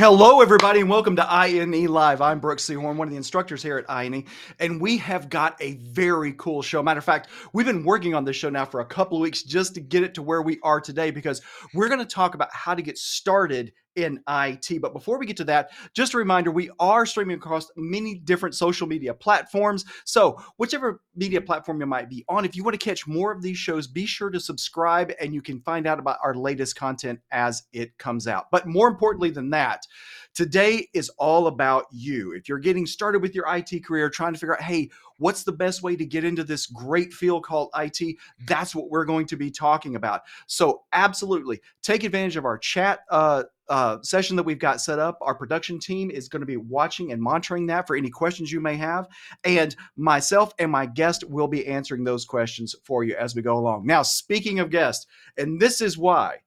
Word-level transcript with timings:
Hello, 0.00 0.40
everybody, 0.40 0.80
and 0.80 0.88
welcome 0.88 1.14
to 1.16 1.30
INE 1.30 1.86
Live. 1.86 2.22
I'm 2.22 2.40
Brooks 2.40 2.64
Seahorn, 2.64 2.96
one 2.96 3.06
of 3.06 3.10
the 3.10 3.18
instructors 3.18 3.62
here 3.62 3.76
at 3.76 3.84
INE, 3.90 4.24
and 4.58 4.80
we 4.80 4.96
have 4.96 5.28
got 5.28 5.60
a 5.60 5.74
very 5.74 6.32
cool 6.38 6.62
show. 6.62 6.82
Matter 6.82 6.96
of 6.96 7.04
fact, 7.04 7.28
we've 7.52 7.66
been 7.66 7.84
working 7.84 8.14
on 8.14 8.24
this 8.24 8.34
show 8.34 8.48
now 8.48 8.64
for 8.64 8.80
a 8.80 8.86
couple 8.86 9.18
of 9.18 9.20
weeks 9.20 9.42
just 9.42 9.74
to 9.74 9.80
get 9.82 10.02
it 10.02 10.14
to 10.14 10.22
where 10.22 10.40
we 10.40 10.58
are 10.62 10.80
today 10.80 11.10
because 11.10 11.42
we're 11.74 11.88
going 11.88 12.00
to 12.00 12.06
talk 12.06 12.34
about 12.34 12.48
how 12.50 12.74
to 12.74 12.80
get 12.80 12.96
started 12.96 13.74
in 14.04 14.20
IT. 14.28 14.80
But 14.80 14.92
before 14.92 15.18
we 15.18 15.26
get 15.26 15.36
to 15.38 15.44
that, 15.44 15.70
just 15.94 16.14
a 16.14 16.18
reminder 16.18 16.50
we 16.50 16.70
are 16.78 17.06
streaming 17.06 17.36
across 17.36 17.70
many 17.76 18.14
different 18.14 18.54
social 18.54 18.86
media 18.86 19.14
platforms. 19.14 19.84
So, 20.04 20.40
whichever 20.56 21.02
media 21.14 21.40
platform 21.40 21.80
you 21.80 21.86
might 21.86 22.08
be 22.08 22.24
on, 22.28 22.44
if 22.44 22.56
you 22.56 22.64
want 22.64 22.78
to 22.78 22.84
catch 22.84 23.06
more 23.06 23.32
of 23.32 23.42
these 23.42 23.58
shows, 23.58 23.86
be 23.86 24.06
sure 24.06 24.30
to 24.30 24.40
subscribe 24.40 25.12
and 25.20 25.34
you 25.34 25.42
can 25.42 25.60
find 25.60 25.86
out 25.86 25.98
about 25.98 26.18
our 26.22 26.34
latest 26.34 26.76
content 26.76 27.20
as 27.30 27.64
it 27.72 27.96
comes 27.98 28.26
out. 28.26 28.50
But 28.50 28.66
more 28.66 28.88
importantly 28.88 29.30
than 29.30 29.50
that, 29.50 29.86
today 30.34 30.88
is 30.94 31.10
all 31.18 31.46
about 31.46 31.86
you. 31.90 32.32
If 32.32 32.48
you're 32.48 32.58
getting 32.58 32.86
started 32.86 33.22
with 33.22 33.34
your 33.34 33.44
IT 33.54 33.84
career, 33.84 34.08
trying 34.10 34.32
to 34.32 34.38
figure 34.38 34.54
out, 34.54 34.62
hey, 34.62 34.90
what's 35.18 35.44
the 35.44 35.52
best 35.52 35.82
way 35.82 35.96
to 35.96 36.04
get 36.04 36.24
into 36.24 36.44
this 36.44 36.66
great 36.66 37.12
field 37.12 37.44
called 37.44 37.70
IT? 37.76 38.16
That's 38.46 38.74
what 38.74 38.90
we're 38.90 39.04
going 39.04 39.26
to 39.26 39.36
be 39.36 39.50
talking 39.50 39.96
about. 39.96 40.22
So, 40.46 40.82
absolutely 40.92 41.60
take 41.82 42.04
advantage 42.04 42.36
of 42.36 42.44
our 42.44 42.58
chat. 42.58 43.00
Uh, 43.10 43.44
uh, 43.70 43.98
session 44.02 44.36
that 44.36 44.42
we've 44.42 44.58
got 44.58 44.80
set 44.80 44.98
up. 44.98 45.16
Our 45.22 45.34
production 45.34 45.78
team 45.78 46.10
is 46.10 46.28
going 46.28 46.40
to 46.40 46.46
be 46.46 46.56
watching 46.56 47.12
and 47.12 47.22
monitoring 47.22 47.66
that 47.66 47.86
for 47.86 47.96
any 47.96 48.10
questions 48.10 48.52
you 48.52 48.60
may 48.60 48.76
have. 48.76 49.08
And 49.44 49.74
myself 49.96 50.52
and 50.58 50.70
my 50.70 50.86
guest 50.86 51.24
will 51.28 51.48
be 51.48 51.66
answering 51.66 52.04
those 52.04 52.24
questions 52.24 52.74
for 52.84 53.04
you 53.04 53.14
as 53.16 53.34
we 53.34 53.42
go 53.42 53.56
along. 53.56 53.86
Now, 53.86 54.02
speaking 54.02 54.58
of 54.58 54.70
guests, 54.70 55.06
and 55.38 55.60
this 55.60 55.80
is 55.80 55.96
why 55.96 56.38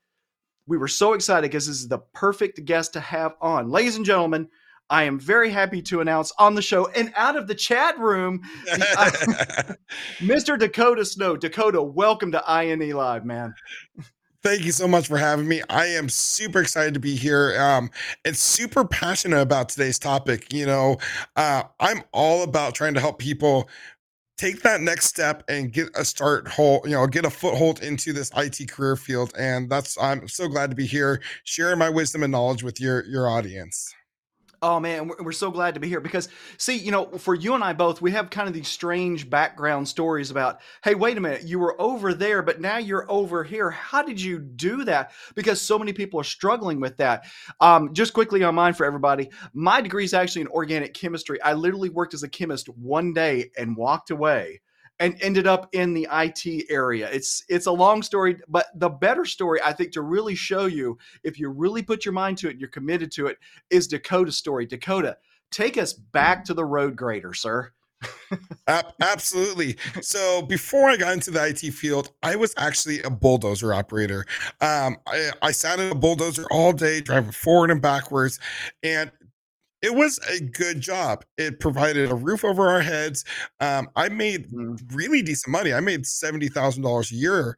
we 0.68 0.78
were 0.78 0.88
so 0.88 1.14
excited 1.14 1.50
because 1.50 1.66
this 1.68 1.78
is 1.78 1.88
the 1.88 2.04
perfect 2.14 2.64
guest 2.66 2.94
to 2.94 3.00
have 3.00 3.34
on. 3.42 3.70
Ladies 3.70 3.96
and 3.96 4.06
gentlemen, 4.06 4.48
I 4.90 5.04
am 5.04 5.18
very 5.18 5.50
happy 5.50 5.82
to 5.84 6.02
announce 6.02 6.32
on 6.38 6.56
the 6.56 6.62
show 6.62 6.88
and 6.88 7.12
out 7.16 7.38
of 7.38 7.48
the 7.48 7.56
chat 7.56 7.98
room, 7.98 8.42
Mr. 10.20 10.60
Dakota 10.60 11.06
Snow. 11.06 11.38
Dakota, 11.38 11.82
welcome 11.82 12.34
to 12.34 12.44
INE 12.48 12.92
Live, 12.92 13.26
man. 13.26 13.54
Thank 14.44 14.66
you 14.66 14.74
so 14.74 14.90
much 14.90 15.08
for 15.08 15.18
having 15.18 15.48
me. 15.48 15.62
I 15.70 15.86
am 15.86 16.10
super 16.10 16.60
excited 16.60 16.94
to 16.96 17.00
be 17.00 17.16
here 17.16 17.58
um, 17.62 17.90
and 18.26 18.36
super 18.36 18.84
passionate 18.84 19.40
about 19.40 19.70
today's 19.70 19.98
topic. 19.98 20.52
You 20.52 20.66
know, 20.66 20.98
uh, 21.38 21.64
I'm 21.80 22.04
all 22.12 22.44
about 22.44 22.76
trying 22.76 22.94
to 22.96 23.00
help 23.00 23.20
people 23.20 23.70
take 24.38 24.62
that 24.64 24.82
next 24.82 25.06
step 25.06 25.44
and 25.48 25.72
get 25.72 25.90
a 25.96 26.04
start 26.04 26.48
hold, 26.50 26.86
you 26.86 26.92
know, 26.92 27.08
get 27.08 27.24
a 27.24 27.30
foothold 27.30 27.82
into 27.82 28.12
this 28.12 28.32
IT 28.36 28.70
career 28.70 28.98
field. 28.98 29.34
And 29.38 29.70
that's 29.70 29.98
I'm 29.98 30.28
so 30.28 30.50
glad 30.50 30.70
to 30.72 30.76
be 30.76 30.88
here, 30.88 31.22
sharing 31.46 31.80
my 31.80 31.90
wisdom 31.90 32.24
and 32.24 32.32
knowledge 32.34 32.64
with 32.64 32.82
your 32.82 33.06
your 33.06 33.30
audience. 33.30 33.94
Oh 34.64 34.80
man, 34.80 35.11
we're 35.19 35.33
so 35.33 35.52
glad 35.52 35.73
to 35.73 35.81
be 35.81 35.89
here 35.89 36.00
because 36.00 36.30
see, 36.58 36.78
you 36.78 36.89
know, 36.89 37.08
for 37.17 37.36
you 37.36 37.53
and 37.53 37.61
I 37.61 37.73
both, 37.73 38.02
we 38.02 38.11
have 38.11 38.30
kind 38.30 38.47
of 38.47 38.53
these 38.53 38.69
strange 38.69 39.30
background 39.30 39.86
stories 39.86 40.31
about, 40.31 40.61
hey, 40.86 40.95
wait 40.95 41.17
a 41.17 41.19
minute, 41.19 41.44
you 41.44 41.59
were 41.59 41.80
over 41.81 42.14
there, 42.14 42.42
but 42.42 42.61
now 42.61 42.78
you're 42.78 43.06
over 43.11 43.44
here. 43.44 43.69
How 43.69 44.02
did 44.03 44.22
you 44.22 44.39
do 44.39 44.86
that? 44.86 45.11
Because 45.36 45.61
so 45.61 45.78
many 45.78 45.91
people 45.91 46.17
are 46.17 46.23
struggling 46.23 46.80
with 46.80 46.95
that. 46.95 47.25
Um, 47.59 47.94
just 47.94 48.14
quickly 48.14 48.41
on 48.41 48.56
mine 48.56 48.73
for 48.73 48.86
everybody, 48.86 49.31
my 49.53 49.81
degree 49.81 50.06
is 50.06 50.14
actually 50.14 50.44
in 50.44 50.47
organic 50.47 50.94
chemistry. 50.94 51.41
I 51.41 51.52
literally 51.56 51.89
worked 51.89 52.14
as 52.14 52.23
a 52.23 52.30
chemist 52.30 52.69
one 52.69 53.12
day 53.12 53.52
and 53.57 53.75
walked 53.75 54.12
away 54.12 54.62
and 55.03 55.22
ended 55.22 55.46
up 55.47 55.68
in 55.74 55.94
the 55.94 56.08
IT 56.14 56.66
area. 56.69 57.09
It's 57.12 57.44
it's 57.50 57.66
a 57.66 57.72
long 57.72 58.02
story, 58.02 58.38
but 58.47 58.68
the 58.75 58.88
better 58.88 59.25
story 59.25 59.59
I 59.64 59.74
think 59.74 59.91
to 59.91 60.02
really 60.02 60.34
show 60.34 60.66
you 60.66 60.97
if 61.24 61.38
you 61.38 61.50
really 61.50 61.84
put 61.84 62.06
your 62.06 62.14
mind 62.14 62.38
to 62.38 62.47
it 62.47 62.52
and 62.52 62.59
you're 62.62 62.69
committed 62.69 63.12
to 63.14 63.28
it 63.28 63.38
is 63.69 63.86
Dakota's 63.86 64.38
story. 64.38 64.66
Dakota, 64.66 65.18
take 65.52 65.78
us 65.78 65.91
back 65.91 66.46
to 66.46 66.53
the 66.53 66.64
road 66.64 66.96
grader, 66.96 67.34
sir. 67.34 67.74
Absolutely. 69.02 69.75
So 70.02 70.41
before 70.41 70.90
I 70.90 70.96
got 70.96 71.14
into 71.14 71.31
the 71.31 71.46
IT 71.47 71.74
field, 71.74 72.12
I 72.24 72.38
was 72.38 72.53
actually 72.58 73.02
a 73.02 73.09
bulldozer 73.09 73.74
operator. 73.74 74.25
Um, 74.62 74.97
I, 75.06 75.31
I 75.41 75.52
sat 75.52 75.80
in 75.80 75.91
a 75.91 75.96
bulldozer 75.96 76.46
all 76.50 76.72
day, 76.72 77.02
driving 77.02 77.31
forward 77.31 77.72
and 77.72 77.81
backwards. 77.81 78.40
And 78.81 79.12
it 79.84 79.94
was 79.94 80.18
a 80.30 80.40
good 80.42 80.80
job. 80.80 81.26
It 81.38 81.60
provided 81.60 82.10
a 82.10 82.16
roof 82.16 82.46
over 82.46 82.70
our 82.70 82.80
heads. 82.82 83.26
Um, 83.60 83.90
I 83.98 84.08
made 84.08 84.50
mm. 84.50 84.80
really 84.94 85.22
decent 85.22 85.52
money. 85.52 85.74
I 85.74 85.82
made 85.82 86.08
seventy 86.08 86.48
thousand 86.48 86.84
dollars 86.84 87.12
a 87.12 87.16
year, 87.16 87.58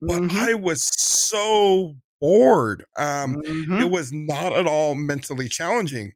but 0.00 0.22
mm-hmm. 0.22 0.36
I 0.36 0.54
was 0.54 0.82
so 0.82 1.94
bored. 2.18 2.84
Um, 2.96 3.36
mm-hmm. 3.36 3.74
It 3.74 3.90
was 3.90 4.10
not 4.10 4.54
at 4.54 4.66
all 4.66 4.94
mentally 4.94 5.48
challenging, 5.48 6.12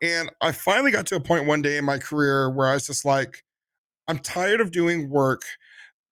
and 0.00 0.30
I 0.40 0.52
finally 0.52 0.92
got 0.92 1.06
to 1.06 1.16
a 1.16 1.20
point 1.20 1.46
one 1.46 1.60
day 1.60 1.76
in 1.76 1.84
my 1.84 1.98
career 1.98 2.48
where 2.48 2.68
I 2.68 2.74
was 2.74 2.86
just 2.86 3.04
like, 3.04 3.42
I'm 4.06 4.20
tired 4.20 4.60
of 4.60 4.70
doing 4.70 5.10
work 5.10 5.42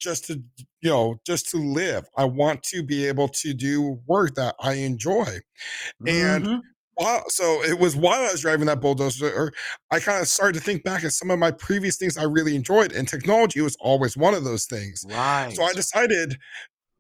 just 0.01 0.27
to 0.27 0.43
you 0.81 0.91
know 0.91 1.21
just 1.27 1.51
to 1.51 1.57
live 1.57 2.07
i 2.17 2.25
want 2.25 2.63
to 2.63 2.85
be 2.85 3.05
able 3.05 3.27
to 3.27 3.53
do 3.53 3.99
work 4.07 4.33
that 4.37 4.55
i 4.61 4.75
enjoy 4.75 5.25
mm-hmm. 5.25 6.07
and 6.07 6.63
while, 6.99 7.25
so 7.29 7.63
it 7.63 7.79
was 7.79 7.95
while 7.95 8.21
I 8.21 8.33
was 8.33 8.41
driving 8.41 8.67
that 8.67 8.81
bulldozer, 8.81 9.53
I 9.91 10.01
kind 10.01 10.21
of 10.21 10.27
started 10.27 10.59
to 10.59 10.65
think 10.65 10.83
back 10.83 11.05
at 11.05 11.13
some 11.13 11.31
of 11.31 11.39
my 11.39 11.53
previous 11.53 11.97
things 11.97 12.19
I 12.19 12.25
really 12.25 12.57
enjoyed, 12.57 12.93
and 12.93 13.07
technology 13.07 13.61
was 13.61 13.77
always 13.81 14.17
one 14.17 14.35
of 14.35 14.45
those 14.45 14.67
things. 14.67 15.05
Right. 15.09 15.53
So 15.55 15.63
I 15.63 15.73
decided 15.73 16.37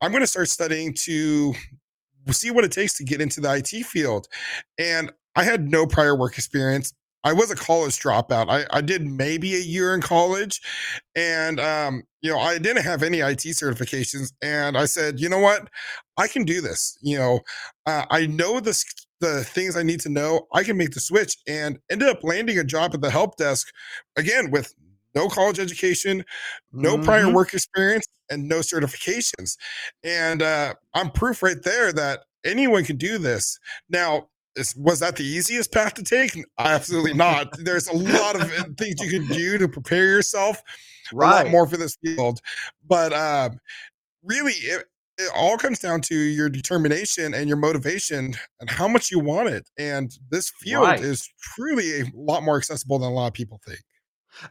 I'm 0.00 0.12
going 0.12 0.22
to 0.22 0.28
start 0.28 0.48
studying 0.48 0.94
to 1.00 1.52
see 2.30 2.50
what 2.50 2.64
it 2.64 2.70
takes 2.70 2.96
to 2.98 3.04
get 3.04 3.20
into 3.20 3.40
the 3.40 3.52
IT 3.52 3.84
field, 3.86 4.28
and 4.78 5.10
I 5.34 5.42
had 5.42 5.68
no 5.68 5.86
prior 5.86 6.16
work 6.16 6.38
experience. 6.38 6.92
I 7.24 7.32
was 7.32 7.50
a 7.50 7.56
college 7.56 7.98
dropout. 7.98 8.48
I, 8.48 8.64
I 8.70 8.80
did 8.80 9.04
maybe 9.04 9.56
a 9.56 9.60
year 9.60 9.94
in 9.94 10.00
college, 10.00 10.60
and 11.16 11.58
um, 11.58 12.04
you 12.22 12.30
know 12.30 12.38
I 12.38 12.58
didn't 12.58 12.84
have 12.84 13.02
any 13.02 13.18
IT 13.18 13.40
certifications. 13.40 14.32
And 14.42 14.78
I 14.78 14.84
said, 14.84 15.18
you 15.18 15.28
know 15.28 15.40
what, 15.40 15.68
I 16.16 16.28
can 16.28 16.44
do 16.44 16.60
this. 16.60 16.96
You 17.02 17.18
know, 17.18 17.40
uh, 17.84 18.04
I 18.10 18.26
know 18.26 18.60
the 18.60 18.72
the 19.20 19.44
things 19.44 19.76
I 19.76 19.82
need 19.82 20.00
to 20.00 20.08
know, 20.08 20.46
I 20.52 20.62
can 20.62 20.76
make 20.76 20.92
the 20.92 21.00
switch 21.00 21.36
and 21.46 21.78
ended 21.90 22.08
up 22.08 22.22
landing 22.22 22.58
a 22.58 22.64
job 22.64 22.94
at 22.94 23.00
the 23.00 23.10
help 23.10 23.36
desk 23.36 23.68
again 24.16 24.50
with 24.50 24.74
no 25.14 25.28
college 25.28 25.58
education, 25.58 26.24
no 26.72 26.94
mm-hmm. 26.94 27.04
prior 27.04 27.32
work 27.32 27.54
experience, 27.54 28.06
and 28.30 28.48
no 28.48 28.58
certifications. 28.58 29.56
And 30.04 30.42
uh, 30.42 30.74
I'm 30.94 31.10
proof 31.10 31.42
right 31.42 31.60
there 31.62 31.92
that 31.92 32.20
anyone 32.44 32.84
can 32.84 32.96
do 32.96 33.18
this. 33.18 33.58
Now, 33.88 34.28
is, 34.56 34.74
was 34.76 35.00
that 35.00 35.16
the 35.16 35.24
easiest 35.24 35.72
path 35.72 35.94
to 35.94 36.02
take? 36.02 36.32
Absolutely 36.58 37.14
not. 37.14 37.48
There's 37.58 37.88
a 37.88 37.96
lot 37.96 38.36
of 38.36 38.42
uh, 38.42 38.64
things 38.76 39.00
you 39.00 39.10
can 39.10 39.26
do 39.28 39.58
to 39.58 39.68
prepare 39.68 40.04
yourself 40.04 40.62
right. 41.12 41.42
a 41.42 41.44
lot 41.44 41.50
more 41.50 41.66
for 41.66 41.76
this 41.76 41.96
field. 42.04 42.40
But 42.86 43.12
um, 43.12 43.60
really, 44.22 44.52
it, 44.52 44.84
it 45.18 45.30
all 45.34 45.58
comes 45.58 45.80
down 45.80 46.00
to 46.02 46.14
your 46.14 46.48
determination 46.48 47.34
and 47.34 47.48
your 47.48 47.56
motivation 47.56 48.34
and 48.60 48.70
how 48.70 48.86
much 48.86 49.10
you 49.10 49.18
want 49.18 49.48
it. 49.48 49.68
And 49.76 50.10
this 50.30 50.50
field 50.60 50.84
right. 50.84 51.00
is 51.00 51.28
truly 51.40 52.00
a 52.00 52.04
lot 52.14 52.44
more 52.44 52.56
accessible 52.56 53.00
than 53.00 53.10
a 53.10 53.14
lot 53.14 53.26
of 53.26 53.34
people 53.34 53.60
think. 53.66 53.80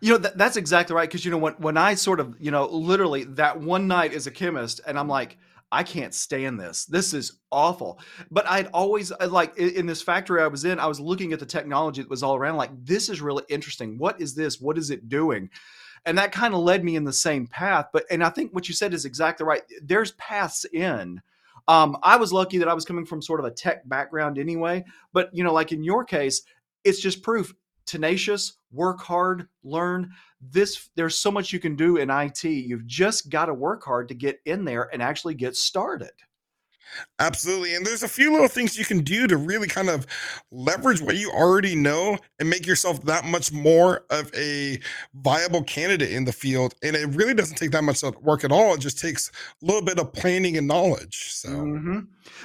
You 0.02 0.12
know, 0.12 0.18
that, 0.18 0.38
that's 0.38 0.58
exactly 0.58 0.94
right. 0.96 1.10
Because, 1.10 1.24
you 1.24 1.32
know, 1.32 1.38
when, 1.38 1.54
when 1.54 1.78
I 1.78 1.96
sort 1.96 2.20
of, 2.20 2.36
you 2.40 2.52
know, 2.52 2.68
literally 2.68 3.24
that 3.24 3.62
one 3.62 3.88
night 3.88 4.14
as 4.14 4.28
a 4.28 4.32
chemist, 4.32 4.82
and 4.86 5.00
I'm 5.00 5.08
like, 5.08 5.38
I 5.72 5.84
can't 5.84 6.14
stand 6.14 6.60
this. 6.60 6.86
This 6.86 7.14
is 7.14 7.40
awful. 7.52 8.00
But 8.30 8.50
I'd 8.50 8.68
always 8.68 9.12
uh, 9.12 9.28
like 9.30 9.58
in 9.58 9.86
this 9.86 10.02
factory 10.02 10.42
I 10.42 10.48
was 10.48 10.66
in, 10.66 10.80
I 10.80 10.88
was 10.88 11.00
looking 11.00 11.32
at 11.34 11.40
the 11.40 11.46
technology 11.46 12.02
that 12.02 12.10
was 12.10 12.24
all 12.24 12.36
around, 12.36 12.58
like, 12.58 12.72
this 12.84 13.08
is 13.10 13.22
really 13.22 13.44
interesting. 13.50 13.98
What 13.98 14.20
is 14.20 14.36
this? 14.36 14.60
What 14.60 14.78
is 14.78 14.90
it 14.90 15.08
doing? 15.08 15.50
And 16.08 16.18
that 16.18 16.32
kind 16.32 16.54
of 16.54 16.62
led 16.62 16.84
me 16.84 16.96
in 16.96 17.04
the 17.04 17.14
same 17.14 17.46
path 17.46 17.88
but 17.94 18.06
and 18.10 18.24
i 18.24 18.30
think 18.30 18.54
what 18.54 18.68
you 18.68 18.74
said 18.74 18.94
is 18.94 19.06
exactly 19.06 19.46
right 19.46 19.62
there's 19.84 20.14
paths 20.14 20.66
in. 20.66 21.22
Um, 21.68 21.98
i 22.02 22.16
was 22.16 22.34
lucky 22.34 22.58
that 22.58 22.70
i 22.70 22.74
was 22.74 22.86
coming 22.86 23.06
from 23.06 23.22
sort 23.22 23.40
of 23.40 23.46
a 23.46 23.52
tech 23.52 23.88
background 23.88 24.40
anyway 24.40 24.84
but 25.14 25.30
you 25.34 25.44
know 25.44 25.54
like 25.54 25.72
in 25.72 25.84
your 25.84 26.04
case 26.04 26.42
it's 26.84 27.00
just 27.00 27.22
proof 27.22 27.54
tenacious 27.86 28.54
work 28.72 29.02
hard 29.02 29.48
learn. 29.64 30.12
This 30.42 30.90
there's 30.96 31.18
so 31.18 31.32
much 31.32 31.52
you 31.52 31.60
can 31.60 31.76
do 31.76 31.98
in 31.98 32.12
it 32.12 32.44
you've 32.44 32.86
just 32.86 33.30
got 33.30 33.46
to 33.46 33.54
work 33.54 33.84
hard 33.84 34.10
to 34.10 34.14
get 34.14 34.40
in 34.46 34.66
there 34.66 34.90
and 34.94 35.02
actually 35.02 35.34
get 35.34 35.56
started 35.56 36.12
Absolutely. 37.20 37.76
And 37.76 37.86
there's 37.86 38.04
a 38.04 38.08
few 38.08 38.32
little 38.32 38.48
things 38.48 38.78
you 38.78 38.86
can 38.86 39.04
do 39.04 39.28
to 39.28 39.38
really 39.38 39.68
kind 39.68 39.90
of 39.90 40.06
leverage 40.52 41.02
what 41.02 41.18
you 41.18 41.32
already 41.32 41.76
know 41.76 42.18
and 42.40 42.50
make 42.50 42.66
yourself 42.66 43.04
that 43.04 43.26
much 43.26 43.52
more 43.52 44.06
of 44.10 44.32
a 44.36 44.80
viable 45.16 45.64
candidate 45.64 46.12
in 46.12 46.26
the 46.26 46.32
field. 46.32 46.76
And 46.84 46.96
it 46.96 47.08
really 47.08 47.34
doesn't 47.34 47.58
take 47.58 47.72
that 47.72 47.84
much 47.84 48.04
work 48.22 48.44
at 48.44 48.52
all. 48.52 48.76
It 48.76 48.82
just 48.82 49.00
takes 49.00 49.32
a 49.62 49.66
little 49.66 49.82
bit 49.82 50.00
of 50.00 50.14
planning 50.14 50.58
and 50.58 50.68
knowledge. 50.68 51.32
So, 51.32 51.50
mm-hmm. 51.50 52.00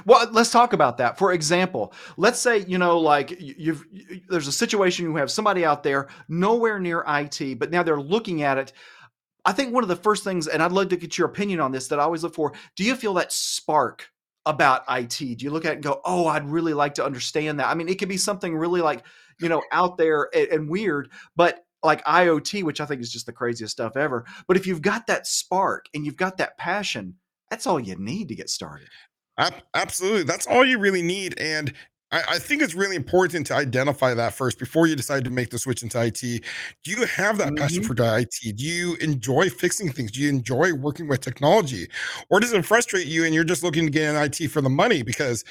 well, 0.07 0.29
let's 0.33 0.51
talk 0.51 0.73
about 0.73 0.97
that. 0.99 1.19
For 1.19 1.33
example, 1.33 1.93
let's 2.17 2.41
say, 2.41 2.61
you 2.61 2.79
know, 2.79 2.99
like 2.99 3.37
you've, 3.39 3.85
there's 4.29 4.49
a 4.49 4.53
situation 4.53 5.05
you 5.05 5.17
have 5.17 5.31
somebody 5.31 5.65
out 5.65 5.83
there 5.83 6.09
nowhere 6.29 6.79
near 6.79 7.05
IT, 7.07 7.59
but 7.59 7.71
now 7.71 7.83
they're 7.83 8.01
looking 8.01 8.43
at 8.43 8.59
it. 8.59 8.73
I 9.45 9.53
think 9.53 9.75
one 9.75 9.83
of 9.83 9.89
the 9.89 9.97
first 9.97 10.25
things, 10.25 10.47
and 10.47 10.63
I'd 10.63 10.73
love 10.73 10.89
to 10.91 10.97
get 10.97 11.19
your 11.19 11.27
opinion 11.27 11.61
on 11.61 11.73
this, 11.73 11.89
that 11.89 11.99
I 11.99 12.05
always 12.05 12.23
look 12.23 12.35
for 12.35 12.53
do 12.77 12.85
you 12.85 12.95
feel 12.95 13.15
that 13.15 13.33
spark 13.33 14.12
about 14.47 14.85
IT? 14.89 15.19
Do 15.19 15.45
you 15.45 15.51
look 15.51 15.65
at 15.65 15.73
it 15.73 15.75
and 15.77 15.85
go, 15.85 16.01
"Oh, 16.05 16.27
I'd 16.27 16.49
really 16.49 16.75
like 16.75 16.95
to 16.95 17.05
understand 17.05 17.61
that"? 17.61 17.69
I 17.69 17.75
mean, 17.75 17.89
it 17.89 17.99
could 17.99 18.09
be 18.09 18.17
something 18.17 18.57
really 18.57 18.81
like 18.81 19.05
you 19.41 19.49
know 19.49 19.63
out 19.73 19.97
there 19.99 20.29
and, 20.35 20.49
and 20.49 20.69
weird, 20.69 21.11
but 21.37 21.65
like 21.83 22.05
IoT, 22.05 22.63
which 22.63 22.81
I 22.81 22.87
think 22.87 23.01
is 23.01 23.13
just 23.13 23.27
the 23.27 23.33
craziest 23.33 23.73
stuff 23.73 23.97
ever. 23.97 24.25
But 24.47 24.57
if 24.57 24.67
you've 24.67 24.83
got 24.83 25.07
that 25.09 25.27
spark 25.27 25.87
and 25.95 26.07
you've 26.07 26.17
got 26.17 26.37
that 26.39 26.57
passion, 26.57 27.17
that's 27.51 27.67
all 27.67 27.81
you 27.81 27.97
need 27.97 28.29
to 28.29 28.35
get 28.35 28.51
started. 28.51 28.89
Absolutely, 29.75 30.23
that's 30.25 30.47
all 30.47 30.65
you 30.65 30.79
really 30.79 31.03
need, 31.03 31.39
and 31.39 31.73
I, 32.13 32.23
I, 32.29 32.39
think 32.39 32.63
it's 32.63 32.75
really 32.75 32.95
important 32.95 33.47
to 33.49 33.55
identify 33.55 34.15
that 34.15 34.35
first 34.35 34.59
before 34.59 34.87
you 34.87 34.95
decide 34.95 35.25
to 35.25 35.31
make 35.31 35.51
the 35.51 35.59
switch 35.59 35.83
into 35.83 36.01
IT. 36.01 36.21
Do 36.21 36.41
you 36.85 37.07
have 37.07 37.39
that 37.39 37.49
mm-hmm. 37.49 37.57
passion 37.57 37.83
for 37.83 37.95
IT? 37.99 38.57
Do 38.57 38.65
you 38.65 38.95
enjoy 38.97 39.49
fixing 39.49 39.91
things? 39.91 40.13
Do 40.13 40.21
you 40.21 40.29
enjoy 40.29 40.75
working 40.75 41.09
with 41.09 41.21
technology? 41.21 41.89
Or 42.31 42.39
does 42.39 42.53
it 42.53 42.65
frustrate 42.65 43.07
you 43.07 43.25
and 43.25 43.35
you're 43.35 43.45
just 43.45 43.63
looking 43.63 43.87
to 43.87 43.91
get 43.91 44.15
in 44.15 44.23
IT 44.23 44.49
for 44.51 44.61
the 44.61 44.71
money? 44.71 45.03
Because 45.03 45.45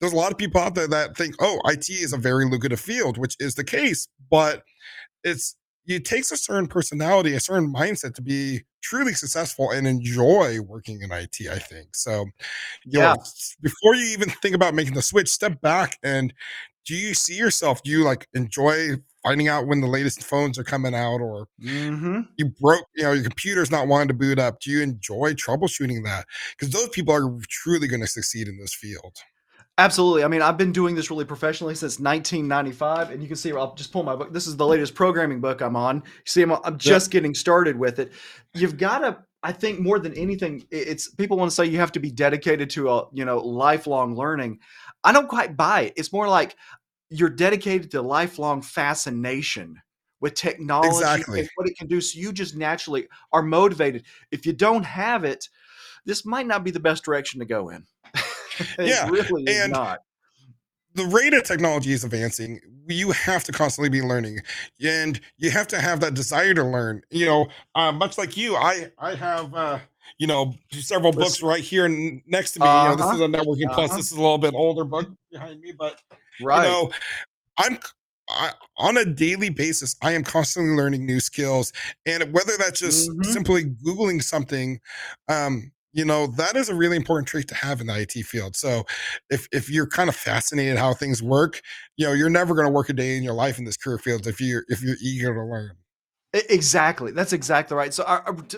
there's 0.00 0.12
a 0.12 0.16
lot 0.16 0.32
of 0.32 0.38
people 0.38 0.60
out 0.60 0.74
there 0.74 0.88
that 0.88 1.16
think, 1.16 1.36
oh, 1.40 1.60
IT 1.66 1.90
is 1.90 2.12
a 2.12 2.18
very 2.18 2.46
lucrative 2.46 2.80
field, 2.80 3.18
which 3.18 3.36
is 3.38 3.54
the 3.54 3.64
case, 3.64 4.08
but 4.30 4.64
it's 5.22 5.56
it 5.86 6.04
takes 6.04 6.32
a 6.32 6.36
certain 6.36 6.66
personality, 6.66 7.34
a 7.34 7.40
certain 7.40 7.72
mindset 7.72 8.14
to 8.14 8.22
be 8.22 8.64
truly 8.88 9.14
successful 9.14 9.70
and 9.70 9.86
enjoy 9.86 10.60
working 10.60 11.00
in 11.02 11.10
IT, 11.10 11.36
I 11.50 11.58
think. 11.58 11.94
So, 11.94 12.26
yeah, 12.84 13.14
know, 13.14 13.22
before 13.60 13.94
you 13.94 14.06
even 14.06 14.30
think 14.30 14.54
about 14.54 14.74
making 14.74 14.94
the 14.94 15.02
switch, 15.02 15.28
step 15.28 15.60
back 15.60 15.98
and 16.02 16.32
do 16.86 16.94
you 16.94 17.14
see 17.14 17.34
yourself? 17.34 17.82
Do 17.82 17.90
you 17.90 18.04
like 18.04 18.28
enjoy 18.34 18.90
finding 19.24 19.48
out 19.48 19.66
when 19.66 19.80
the 19.80 19.88
latest 19.88 20.22
phones 20.22 20.56
are 20.56 20.64
coming 20.64 20.94
out 20.94 21.20
or 21.20 21.48
mm-hmm. 21.60 22.20
you 22.36 22.52
broke, 22.60 22.86
you 22.94 23.02
know, 23.02 23.12
your 23.12 23.24
computer's 23.24 23.72
not 23.72 23.88
wanting 23.88 24.08
to 24.08 24.14
boot 24.14 24.38
up? 24.38 24.60
Do 24.60 24.70
you 24.70 24.82
enjoy 24.82 25.34
troubleshooting 25.34 26.04
that? 26.04 26.26
Because 26.56 26.72
those 26.72 26.88
people 26.90 27.12
are 27.12 27.28
truly 27.48 27.88
going 27.88 28.02
to 28.02 28.06
succeed 28.06 28.46
in 28.46 28.56
this 28.58 28.72
field. 28.72 29.16
Absolutely. 29.78 30.24
I 30.24 30.28
mean, 30.28 30.40
I've 30.40 30.56
been 30.56 30.72
doing 30.72 30.94
this 30.94 31.10
really 31.10 31.26
professionally 31.26 31.74
since 31.74 32.00
1995, 32.00 33.10
and 33.10 33.22
you 33.22 33.28
can 33.28 33.36
see. 33.36 33.52
I'll 33.52 33.74
just 33.74 33.92
pull 33.92 34.02
my 34.02 34.16
book. 34.16 34.32
This 34.32 34.46
is 34.46 34.56
the 34.56 34.66
latest 34.66 34.94
programming 34.94 35.40
book 35.40 35.60
I'm 35.60 35.76
on. 35.76 35.96
You 35.96 36.02
see, 36.24 36.42
I'm, 36.42 36.52
I'm 36.64 36.78
just 36.78 37.08
yep. 37.08 37.12
getting 37.12 37.34
started 37.34 37.78
with 37.78 37.98
it. 37.98 38.12
You've 38.54 38.78
got 38.78 39.00
to. 39.00 39.18
I 39.42 39.52
think 39.52 39.78
more 39.78 39.98
than 39.98 40.14
anything, 40.14 40.64
it's 40.70 41.10
people 41.10 41.36
want 41.36 41.50
to 41.50 41.54
say 41.54 41.66
you 41.66 41.78
have 41.78 41.92
to 41.92 42.00
be 42.00 42.10
dedicated 42.10 42.70
to 42.70 42.90
a 42.90 43.04
you 43.12 43.26
know 43.26 43.38
lifelong 43.38 44.16
learning. 44.16 44.60
I 45.04 45.12
don't 45.12 45.28
quite 45.28 45.58
buy 45.58 45.82
it. 45.82 45.92
It's 45.96 46.12
more 46.12 46.26
like 46.26 46.56
you're 47.10 47.28
dedicated 47.28 47.90
to 47.90 48.02
lifelong 48.02 48.62
fascination 48.62 49.80
with 50.20 50.34
technology 50.34 50.88
exactly. 50.88 51.40
and 51.40 51.50
what 51.56 51.68
it 51.68 51.76
can 51.76 51.86
do. 51.86 52.00
So 52.00 52.18
you 52.18 52.32
just 52.32 52.56
naturally 52.56 53.08
are 53.32 53.42
motivated. 53.42 54.04
If 54.30 54.46
you 54.46 54.54
don't 54.54 54.84
have 54.84 55.24
it, 55.24 55.48
this 56.06 56.24
might 56.24 56.46
not 56.46 56.64
be 56.64 56.70
the 56.70 56.80
best 56.80 57.04
direction 57.04 57.40
to 57.40 57.46
go 57.46 57.68
in. 57.68 57.84
yeah, 58.78 59.08
really 59.08 59.44
and 59.48 59.72
not. 59.72 60.00
The 60.94 61.04
rate 61.04 61.34
of 61.34 61.42
technology 61.42 61.92
is 61.92 62.04
advancing. 62.04 62.58
You 62.88 63.10
have 63.10 63.44
to 63.44 63.52
constantly 63.52 63.90
be 63.90 64.00
learning, 64.00 64.40
and 64.82 65.20
you 65.36 65.50
have 65.50 65.66
to 65.68 65.80
have 65.80 66.00
that 66.00 66.14
desire 66.14 66.54
to 66.54 66.64
learn. 66.64 67.02
You 67.10 67.26
know, 67.26 67.46
uh, 67.74 67.92
much 67.92 68.16
like 68.16 68.36
you, 68.36 68.56
I 68.56 68.90
I 68.98 69.14
have 69.14 69.54
uh, 69.54 69.78
you 70.18 70.26
know 70.26 70.54
several 70.70 71.12
books 71.12 71.42
right 71.42 71.62
here 71.62 71.88
next 72.26 72.52
to 72.52 72.60
me. 72.60 72.66
Uh-huh. 72.66 72.90
You 72.90 72.96
know, 72.96 73.04
this 73.04 73.14
is 73.14 73.20
a 73.20 73.24
uh-huh. 73.24 73.44
networking 73.44 73.66
uh-huh. 73.66 73.74
plus. 73.74 73.96
This 73.96 74.12
is 74.12 74.18
a 74.18 74.20
little 74.22 74.38
bit 74.38 74.54
older 74.54 74.84
book 74.84 75.08
behind 75.30 75.60
me, 75.60 75.72
but 75.78 76.00
right. 76.40 76.64
you 76.64 76.70
know, 76.70 76.90
I'm 77.58 77.78
I, 78.28 78.52
on 78.78 78.96
a 78.96 79.04
daily 79.04 79.50
basis, 79.50 79.96
I 80.02 80.12
am 80.12 80.24
constantly 80.24 80.74
learning 80.74 81.06
new 81.06 81.20
skills, 81.20 81.72
and 82.06 82.32
whether 82.32 82.52
that's 82.58 82.80
just 82.80 83.10
mm-hmm. 83.10 83.22
simply 83.22 83.64
googling 83.64 84.22
something, 84.22 84.80
um, 85.28 85.70
you 85.96 86.04
know 86.04 86.26
that 86.26 86.56
is 86.56 86.68
a 86.68 86.74
really 86.74 86.96
important 86.96 87.26
trait 87.26 87.48
to 87.48 87.54
have 87.54 87.80
in 87.80 87.86
the 87.86 87.98
IT 87.98 88.12
field. 88.26 88.54
So 88.54 88.84
if 89.30 89.48
if 89.50 89.70
you're 89.70 89.88
kind 89.88 90.10
of 90.10 90.14
fascinated 90.14 90.76
how 90.76 90.92
things 90.92 91.22
work, 91.22 91.62
you 91.96 92.06
know 92.06 92.12
you're 92.12 92.30
never 92.30 92.54
going 92.54 92.66
to 92.66 92.72
work 92.72 92.90
a 92.90 92.92
day 92.92 93.16
in 93.16 93.22
your 93.22 93.34
life 93.34 93.58
in 93.58 93.64
this 93.64 93.78
career 93.78 93.98
field 93.98 94.26
if 94.26 94.38
you're 94.40 94.64
if 94.68 94.82
you're 94.82 94.96
eager 95.02 95.34
to 95.34 95.42
learn. 95.42 95.72
Exactly. 96.34 97.12
That's 97.12 97.32
exactly 97.32 97.78
right. 97.78 97.94
So 97.94 98.04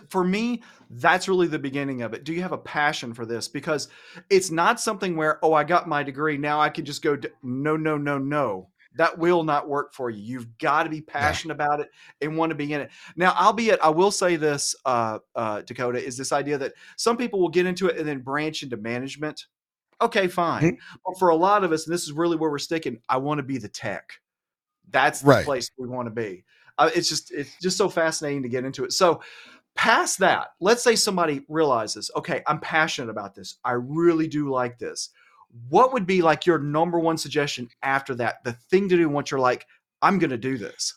for 0.09 0.25
me, 0.25 0.65
that's 0.91 1.29
really 1.29 1.47
the 1.47 1.61
beginning 1.61 2.03
of 2.03 2.13
it. 2.13 2.25
Do 2.25 2.33
you 2.33 2.43
have 2.43 2.51
a 2.51 2.59
passion 2.59 3.15
for 3.15 3.25
this? 3.25 3.47
Because 3.47 3.87
it's 4.31 4.51
not 4.51 4.81
something 4.81 5.15
where, 5.15 5.39
oh, 5.45 5.53
I 5.53 5.63
got 5.63 5.87
my 5.87 6.03
degree. 6.03 6.39
Now 6.39 6.61
I 6.61 6.71
can 6.71 6.85
just 6.85 7.03
go, 7.03 7.17
no, 7.45 7.77
no, 7.77 7.97
no, 7.97 8.19
no 8.19 8.69
that 8.97 9.19
will 9.19 9.45
not 9.45 9.69
work 9.69 9.93
for 9.93 10.11
you. 10.11 10.23
You've 10.23 10.59
got 10.59 10.85
to 10.85 10.91
be 10.91 11.01
passionate 11.01 11.59
yeah. 11.59 11.67
about 11.67 11.81
it 11.81 11.91
and 12.21 12.37
want 12.37 12.51
to 12.51 12.57
be 12.57 12.73
in 12.73 12.81
it. 12.81 12.91
Now, 13.17 13.33
albeit 13.33 13.81
I 13.81 13.91
will 13.91 14.11
say 14.11 14.37
this, 14.37 14.75
uh, 14.85 15.19
uh, 15.35 15.63
Dakota, 15.63 16.05
is 16.05 16.17
this 16.17 16.33
idea 16.33 16.59
that 16.59 16.73
some 16.97 17.17
people 17.17 17.41
will 17.41 17.49
get 17.49 17.67
into 17.67 17.87
it 17.87 17.99
and 17.99 18.09
then 18.09 18.21
branch 18.21 18.63
into 18.63 18.77
management. 18.77 19.47
Okay, 20.01 20.29
fine. 20.29 20.63
Mm-hmm. 20.63 20.99
But 21.05 21.19
for 21.19 21.29
a 21.29 21.37
lot 21.37 21.65
of 21.65 21.73
us, 21.73 21.87
and 21.87 21.95
this 21.95 22.05
is 22.05 22.13
really 22.13 22.37
where 22.37 22.51
we're 22.51 22.59
sticking, 22.59 22.99
I 23.09 23.19
want 23.19 23.39
to 23.39 23.43
be 23.43 23.59
the 23.59 23.69
tech. 23.69 24.13
That's 24.91 25.21
the 25.21 25.29
right. 25.29 25.45
place 25.45 25.71
we 25.79 25.87
want 25.87 26.07
to 26.07 26.15
be. 26.15 26.45
Uh, 26.79 26.91
it's 26.95 27.09
just 27.09 27.33
it's 27.33 27.57
just 27.61 27.77
so 27.77 27.89
fascinating 27.89 28.43
to 28.45 28.49
get 28.49 28.65
into 28.65 28.85
it. 28.85 28.93
So 28.93 29.21
past 29.75 30.19
that, 30.21 30.49
let's 30.61 30.83
say 30.83 30.97
somebody 30.97 31.45
realizes, 31.49 32.11
okay, 32.17 32.43
I'm 32.47 32.61
passionate 32.61 33.11
about 33.11 33.35
this. 33.35 33.57
I 33.65 33.73
really 33.73 34.29
do 34.29 34.51
like 34.51 34.79
this 34.79 35.11
what 35.69 35.93
would 35.93 36.07
be 36.07 36.23
like 36.23 36.47
your 36.47 36.59
number 36.59 36.99
one 36.99 37.17
suggestion 37.17 37.69
after 37.83 38.15
that? 38.17 38.45
The 38.45 38.53
thing 38.53 38.89
to 38.89 38.97
do 38.97 39.09
once 39.09 39.31
you're 39.31 39.41
like, 39.41 39.67
I'm 40.03 40.19
going 40.19 40.31
to 40.31 40.39
do 40.39 40.59
this? 40.59 40.95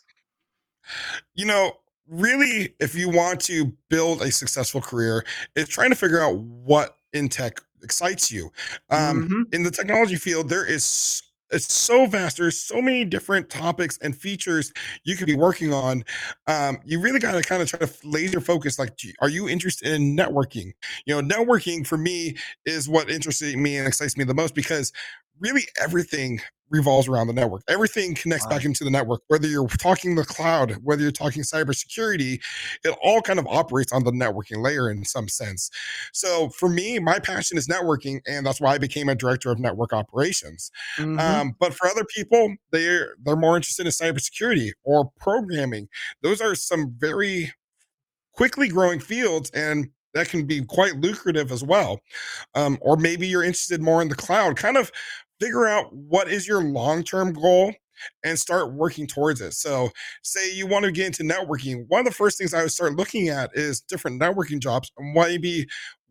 You 1.34 1.46
know, 1.46 1.72
really, 2.08 2.74
if 2.80 2.94
you 2.94 3.08
want 3.08 3.40
to 3.42 3.72
build 3.88 4.22
a 4.22 4.30
successful 4.30 4.80
career, 4.80 5.24
it's 5.56 5.70
trying 5.70 5.90
to 5.90 5.96
figure 5.96 6.20
out 6.20 6.38
what 6.38 6.96
in 7.12 7.28
tech 7.28 7.60
excites 7.82 8.30
you. 8.30 8.50
Um, 8.90 9.24
mm-hmm. 9.24 9.42
In 9.52 9.62
the 9.62 9.70
technology 9.70 10.16
field, 10.16 10.48
there 10.48 10.64
is 10.64 11.22
it's 11.52 11.72
so 11.72 12.06
vast. 12.06 12.38
There's 12.38 12.58
so 12.58 12.80
many 12.80 13.04
different 13.04 13.50
topics 13.50 13.98
and 14.02 14.16
features 14.16 14.72
you 15.04 15.16
could 15.16 15.26
be 15.26 15.36
working 15.36 15.72
on. 15.72 16.04
Um, 16.46 16.78
you 16.84 17.00
really 17.00 17.20
got 17.20 17.32
to 17.32 17.42
kind 17.42 17.62
of 17.62 17.68
try 17.68 17.80
to 17.80 17.92
laser 18.04 18.40
focus. 18.40 18.78
Like, 18.78 18.98
are 19.20 19.28
you 19.28 19.48
interested 19.48 19.92
in 19.92 20.16
networking? 20.16 20.72
You 21.06 21.20
know, 21.20 21.36
networking 21.36 21.86
for 21.86 21.98
me 21.98 22.36
is 22.64 22.88
what 22.88 23.10
interests 23.10 23.42
me 23.42 23.76
and 23.76 23.86
excites 23.86 24.16
me 24.16 24.24
the 24.24 24.34
most 24.34 24.54
because 24.54 24.92
really 25.40 25.62
everything 25.80 26.40
revolves 26.72 27.06
around 27.06 27.28
the 27.28 27.32
network. 27.32 27.62
Everything 27.68 28.14
connects 28.14 28.46
wow. 28.46 28.50
back 28.50 28.64
into 28.64 28.82
the 28.82 28.90
network. 28.90 29.20
Whether 29.28 29.46
you're 29.46 29.68
talking 29.68 30.14
the 30.14 30.24
cloud, 30.24 30.72
whether 30.82 31.02
you're 31.02 31.12
talking 31.12 31.42
cybersecurity, 31.42 32.40
it 32.82 32.98
all 33.02 33.20
kind 33.20 33.38
of 33.38 33.46
operates 33.46 33.92
on 33.92 34.02
the 34.02 34.10
networking 34.10 34.64
layer 34.64 34.90
in 34.90 35.04
some 35.04 35.28
sense. 35.28 35.70
So 36.12 36.48
for 36.48 36.68
me, 36.68 36.98
my 36.98 37.18
passion 37.18 37.58
is 37.58 37.68
networking, 37.68 38.20
and 38.26 38.44
that's 38.44 38.60
why 38.60 38.74
I 38.74 38.78
became 38.78 39.08
a 39.08 39.14
director 39.14 39.50
of 39.50 39.60
network 39.60 39.92
operations. 39.92 40.70
Mm-hmm. 40.98 41.18
Um, 41.20 41.56
but 41.60 41.74
for 41.74 41.86
other 41.88 42.04
people, 42.04 42.56
they're 42.72 43.14
they're 43.22 43.36
more 43.36 43.56
interested 43.56 43.86
in 43.86 43.92
cybersecurity 43.92 44.70
or 44.82 45.10
programming. 45.20 45.88
Those 46.22 46.40
are 46.40 46.54
some 46.54 46.94
very 46.98 47.52
quickly 48.34 48.68
growing 48.68 48.98
fields 48.98 49.50
and 49.50 49.90
that 50.14 50.28
can 50.28 50.46
be 50.46 50.62
quite 50.62 50.96
lucrative 50.96 51.52
as 51.52 51.64
well. 51.64 52.00
Um, 52.54 52.78
or 52.80 52.96
maybe 52.96 53.26
you're 53.26 53.42
interested 53.42 53.80
more 53.80 54.02
in 54.02 54.08
the 54.08 54.14
cloud. 54.14 54.56
Kind 54.56 54.76
of 54.76 54.90
figure 55.42 55.66
out 55.66 55.92
what 55.92 56.28
is 56.28 56.46
your 56.46 56.62
long-term 56.62 57.32
goal 57.32 57.74
and 58.24 58.38
start 58.38 58.72
working 58.72 59.06
towards 59.06 59.40
it. 59.40 59.54
So, 59.54 59.90
say 60.22 60.54
you 60.54 60.66
want 60.66 60.84
to 60.84 60.92
get 60.92 61.06
into 61.06 61.22
networking, 61.22 61.84
one 61.88 62.00
of 62.00 62.06
the 62.06 62.12
first 62.12 62.38
things 62.38 62.54
I 62.54 62.62
would 62.62 62.72
start 62.72 62.94
looking 62.94 63.28
at 63.28 63.50
is 63.54 63.80
different 63.80 64.20
networking 64.20 64.60
jobs 64.60 64.90
and 64.96 65.12
maybe 65.14 65.66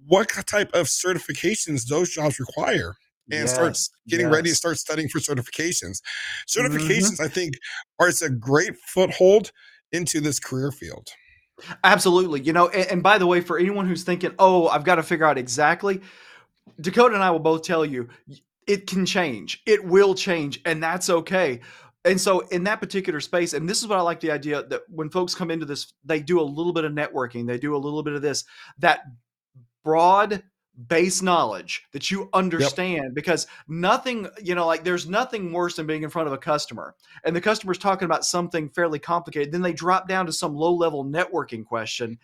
what 0.07 0.29
type 0.29 0.71
of 0.73 0.87
certifications 0.87 1.85
those 1.87 2.09
jobs 2.09 2.39
require 2.39 2.95
and 3.29 3.41
yes, 3.41 3.53
start 3.53 3.77
getting 4.07 4.27
yes. 4.27 4.33
ready 4.33 4.49
to 4.49 4.55
start 4.55 4.77
studying 4.77 5.07
for 5.07 5.19
certifications. 5.19 6.01
Certifications, 6.47 7.13
mm-hmm. 7.13 7.25
I 7.25 7.27
think, 7.27 7.53
are 7.99 8.09
it's 8.09 8.21
a 8.21 8.29
great 8.29 8.75
foothold 8.87 9.51
into 9.91 10.19
this 10.19 10.39
career 10.39 10.71
field. 10.71 11.09
Absolutely. 11.83 12.41
You 12.41 12.53
know, 12.53 12.69
and, 12.69 12.91
and 12.91 13.03
by 13.03 13.17
the 13.17 13.27
way, 13.27 13.41
for 13.41 13.59
anyone 13.59 13.87
who's 13.87 14.03
thinking, 14.03 14.33
oh, 14.39 14.67
I've 14.67 14.83
got 14.83 14.95
to 14.95 15.03
figure 15.03 15.25
out 15.25 15.37
exactly, 15.37 16.01
Dakota 16.79 17.13
and 17.13 17.23
I 17.23 17.31
will 17.31 17.39
both 17.39 17.63
tell 17.63 17.85
you 17.85 18.09
it 18.67 18.87
can 18.87 19.05
change. 19.05 19.61
It 19.65 19.83
will 19.83 20.15
change, 20.15 20.61
and 20.65 20.81
that's 20.81 21.09
okay. 21.09 21.61
And 22.03 22.19
so, 22.19 22.39
in 22.47 22.63
that 22.63 22.79
particular 22.79 23.19
space, 23.19 23.53
and 23.53 23.69
this 23.69 23.81
is 23.81 23.87
what 23.87 23.99
I 23.99 24.01
like 24.01 24.19
the 24.19 24.31
idea 24.31 24.63
that 24.63 24.81
when 24.89 25.09
folks 25.09 25.35
come 25.35 25.51
into 25.51 25.65
this, 25.65 25.93
they 26.03 26.19
do 26.19 26.39
a 26.39 26.43
little 26.43 26.73
bit 26.73 26.83
of 26.83 26.93
networking, 26.93 27.45
they 27.45 27.57
do 27.57 27.75
a 27.75 27.77
little 27.77 28.01
bit 28.01 28.13
of 28.13 28.21
this, 28.21 28.43
that 28.79 29.01
broad 29.83 30.43
base 30.87 31.21
knowledge 31.21 31.83
that 31.91 32.09
you 32.09 32.29
understand 32.33 33.03
yep. 33.03 33.13
because 33.13 33.45
nothing 33.67 34.27
you 34.41 34.55
know 34.55 34.65
like 34.65 34.83
there's 34.83 35.07
nothing 35.07 35.51
worse 35.51 35.75
than 35.75 35.85
being 35.85 36.03
in 36.03 36.09
front 36.09 36.27
of 36.27 36.33
a 36.33 36.37
customer 36.37 36.95
and 37.25 37.35
the 37.35 37.41
customer's 37.41 37.77
talking 37.77 38.05
about 38.05 38.25
something 38.25 38.69
fairly 38.69 38.97
complicated 38.97 39.51
then 39.51 39.61
they 39.61 39.73
drop 39.73 40.07
down 40.07 40.25
to 40.25 40.31
some 40.31 40.55
low 40.55 40.73
level 40.73 41.03
networking 41.03 41.65
question 41.65 42.17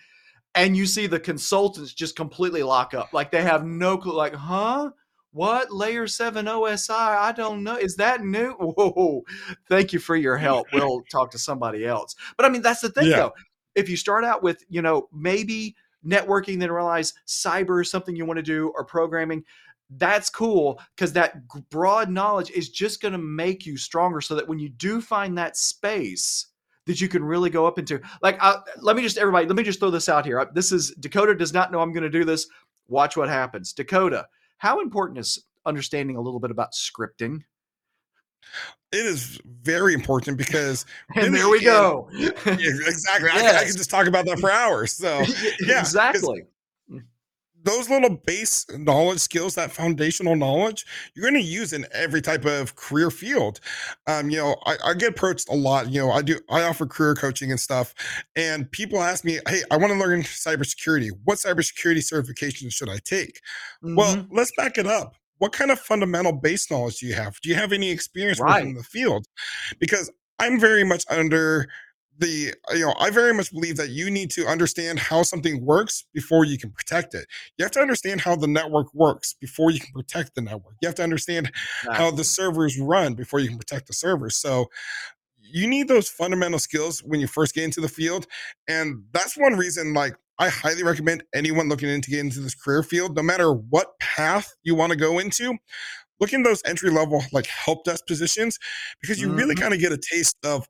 and 0.55 0.77
you 0.77 0.85
see 0.85 1.07
the 1.07 1.19
consultants 1.19 1.93
just 1.93 2.15
completely 2.15 2.63
lock 2.63 2.93
up 2.93 3.13
like 3.13 3.31
they 3.31 3.43
have 3.43 3.65
no 3.65 3.97
clue 3.97 4.15
like 4.15 4.33
huh 4.33 4.89
what? 5.31 5.71
Layer 5.71 6.07
7 6.07 6.45
osi 6.45 6.89
i? 6.89 7.31
Don't 7.31 7.63
know. 7.63 7.75
Is 7.75 7.95
that 7.97 8.23
new? 8.23 8.51
Whoa. 8.59 9.23
Thank 9.69 9.93
you 9.93 9.99
for 9.99 10.15
your 10.15 10.37
help. 10.37 10.67
we'll 10.73 11.01
talk 11.11 11.31
to 11.31 11.39
somebody 11.39 11.85
else. 11.85 12.15
But 12.35 12.45
i 12.45 12.49
mean 12.49 12.61
that's 12.61 12.81
the 12.81 12.89
thing 12.89 13.07
yeah. 13.07 13.17
though. 13.17 13.33
If 13.75 13.89
you 13.89 13.97
start 13.97 14.23
out 14.23 14.43
with 14.43 14.63
you 14.69 14.81
know 14.81 15.09
maybe 15.13 15.75
networking 16.05 16.59
then 16.59 16.71
realize 16.71 17.13
cyber 17.27 17.81
is 17.81 17.89
something 17.89 18.15
you 18.15 18.25
want 18.25 18.37
to 18.37 18.43
do 18.43 18.71
or 18.75 18.85
programming 18.85 19.43
that's 19.91 20.29
cool 20.29 20.79
because 20.95 21.13
that 21.13 21.47
broad 21.69 22.09
knowledge 22.09 22.51
is 22.51 22.69
just 22.69 23.01
going 23.01 23.13
to 23.13 23.17
make 23.17 23.65
you 23.65 23.77
stronger 23.77 24.21
so 24.21 24.35
that 24.35 24.47
when 24.47 24.59
you 24.59 24.69
do 24.69 25.01
find 25.01 25.37
that 25.37 25.55
space 25.55 26.47
that 26.85 27.01
you 27.01 27.07
can 27.07 27.23
really 27.23 27.49
go 27.49 27.65
up 27.65 27.79
into 27.79 27.99
like 28.21 28.37
uh, 28.41 28.57
let 28.81 28.95
me 28.95 29.01
just 29.01 29.17
everybody 29.17 29.45
let 29.45 29.55
me 29.55 29.63
just 29.63 29.79
throw 29.79 29.89
this 29.89 30.09
out 30.09 30.25
here. 30.25 30.49
This 30.53 30.71
is 30.71 30.91
dakota 30.99 31.35
does 31.35 31.53
not 31.53 31.71
know 31.71 31.79
i'm 31.79 31.93
going 31.93 32.03
to 32.03 32.09
do 32.09 32.25
this. 32.25 32.47
Watch 32.87 33.17
what 33.17 33.29
happens. 33.29 33.73
Dakota 33.73 34.27
how 34.57 34.81
important 34.81 35.19
is 35.19 35.43
understanding 35.65 36.15
a 36.15 36.21
little 36.21 36.39
bit 36.39 36.51
about 36.51 36.73
scripting? 36.73 37.41
It 38.91 39.05
is 39.05 39.39
very 39.45 39.93
important 39.93 40.37
because 40.37 40.85
and 41.15 41.35
there 41.35 41.49
we 41.49 41.61
go. 41.61 42.09
Exactly. 42.13 43.29
Yes. 43.33 43.55
I, 43.55 43.59
I, 43.59 43.65
can 43.65 43.75
just 43.75 43.89
talk 43.89 44.07
about 44.07 44.25
that 44.25 44.39
for 44.39 44.51
hours. 44.51 44.93
So 44.93 45.23
yeah 45.59 45.79
exactly 45.79 46.43
those 47.63 47.89
little 47.89 48.09
base 48.25 48.65
knowledge 48.71 49.19
skills, 49.19 49.55
that 49.55 49.71
foundational 49.71 50.35
knowledge, 50.35 50.85
you're 51.13 51.29
going 51.29 51.41
to 51.41 51.47
use 51.47 51.73
in 51.73 51.85
every 51.91 52.21
type 52.21 52.45
of 52.45 52.75
career 52.75 53.11
field. 53.11 53.59
Um, 54.07 54.29
you 54.29 54.37
know, 54.37 54.55
I, 54.65 54.77
I, 54.85 54.93
get 54.93 55.09
approached 55.09 55.49
a 55.49 55.55
lot. 55.55 55.91
You 55.91 56.01
know, 56.01 56.11
I 56.11 56.21
do, 56.21 56.39
I 56.49 56.63
offer 56.63 56.85
career 56.85 57.15
coaching 57.15 57.51
and 57.51 57.59
stuff, 57.59 57.93
and 58.35 58.71
people 58.71 59.01
ask 59.01 59.25
me, 59.25 59.39
"Hey, 59.47 59.61
I 59.71 59.77
want 59.77 59.91
to 59.91 59.99
learn 59.99 60.21
cybersecurity. 60.21 61.09
What 61.23 61.39
cybersecurity 61.39 62.03
certification 62.03 62.69
should 62.69 62.89
I 62.89 62.99
take?" 63.03 63.41
Mm-hmm. 63.83 63.95
Well, 63.95 64.25
let's 64.31 64.51
back 64.55 64.77
it 64.77 64.87
up. 64.87 65.15
What 65.39 65.51
kind 65.51 65.69
of 65.69 65.79
fundamental 65.79 66.33
base 66.33 66.71
knowledge 66.71 66.99
do 66.99 67.07
you 67.07 67.13
have? 67.13 67.39
Do 67.41 67.49
you 67.49 67.55
have 67.55 67.71
any 67.71 67.91
experience 67.91 68.39
right. 68.39 68.55
working 68.55 68.69
in 68.71 68.75
the 68.75 68.83
field? 68.83 69.25
Because 69.79 70.11
I'm 70.39 70.59
very 70.59 70.83
much 70.83 71.03
under 71.09 71.67
the 72.19 72.53
you 72.71 72.79
know 72.79 72.93
i 72.99 73.09
very 73.09 73.33
much 73.33 73.51
believe 73.51 73.77
that 73.77 73.89
you 73.89 74.09
need 74.09 74.29
to 74.29 74.45
understand 74.45 74.99
how 74.99 75.23
something 75.23 75.63
works 75.65 76.05
before 76.13 76.45
you 76.45 76.57
can 76.57 76.71
protect 76.71 77.13
it 77.13 77.27
you 77.57 77.63
have 77.63 77.71
to 77.71 77.79
understand 77.79 78.21
how 78.21 78.35
the 78.35 78.47
network 78.47 78.93
works 78.93 79.35
before 79.39 79.71
you 79.71 79.79
can 79.79 79.91
protect 79.93 80.35
the 80.35 80.41
network 80.41 80.75
you 80.81 80.87
have 80.87 80.95
to 80.95 81.03
understand 81.03 81.51
nice. 81.85 81.97
how 81.97 82.11
the 82.11 82.23
servers 82.23 82.79
run 82.79 83.13
before 83.13 83.39
you 83.39 83.47
can 83.47 83.57
protect 83.57 83.87
the 83.87 83.93
servers 83.93 84.35
so 84.35 84.67
you 85.39 85.67
need 85.67 85.87
those 85.87 86.09
fundamental 86.09 86.59
skills 86.59 86.99
when 86.99 87.19
you 87.19 87.27
first 87.27 87.53
get 87.53 87.63
into 87.63 87.81
the 87.81 87.87
field 87.87 88.27
and 88.67 89.03
that's 89.11 89.37
one 89.37 89.53
reason 89.53 89.93
like 89.93 90.15
i 90.39 90.49
highly 90.49 90.83
recommend 90.83 91.23
anyone 91.33 91.69
looking 91.69 91.89
into 91.89 92.09
get 92.09 92.19
into 92.19 92.39
this 92.39 92.55
career 92.55 92.83
field 92.83 93.15
no 93.15 93.23
matter 93.23 93.51
what 93.51 93.97
path 93.99 94.55
you 94.63 94.75
want 94.75 94.91
to 94.91 94.97
go 94.97 95.19
into 95.19 95.55
look 96.19 96.33
in 96.33 96.43
those 96.43 96.61
entry 96.65 96.89
level 96.89 97.23
like 97.31 97.47
help 97.47 97.83
desk 97.83 98.05
positions 98.07 98.57
because 99.01 99.21
you 99.21 99.27
mm-hmm. 99.27 99.37
really 99.37 99.55
kind 99.55 99.73
of 99.73 99.79
get 99.79 99.91
a 99.91 99.97
taste 99.97 100.35
of 100.43 100.67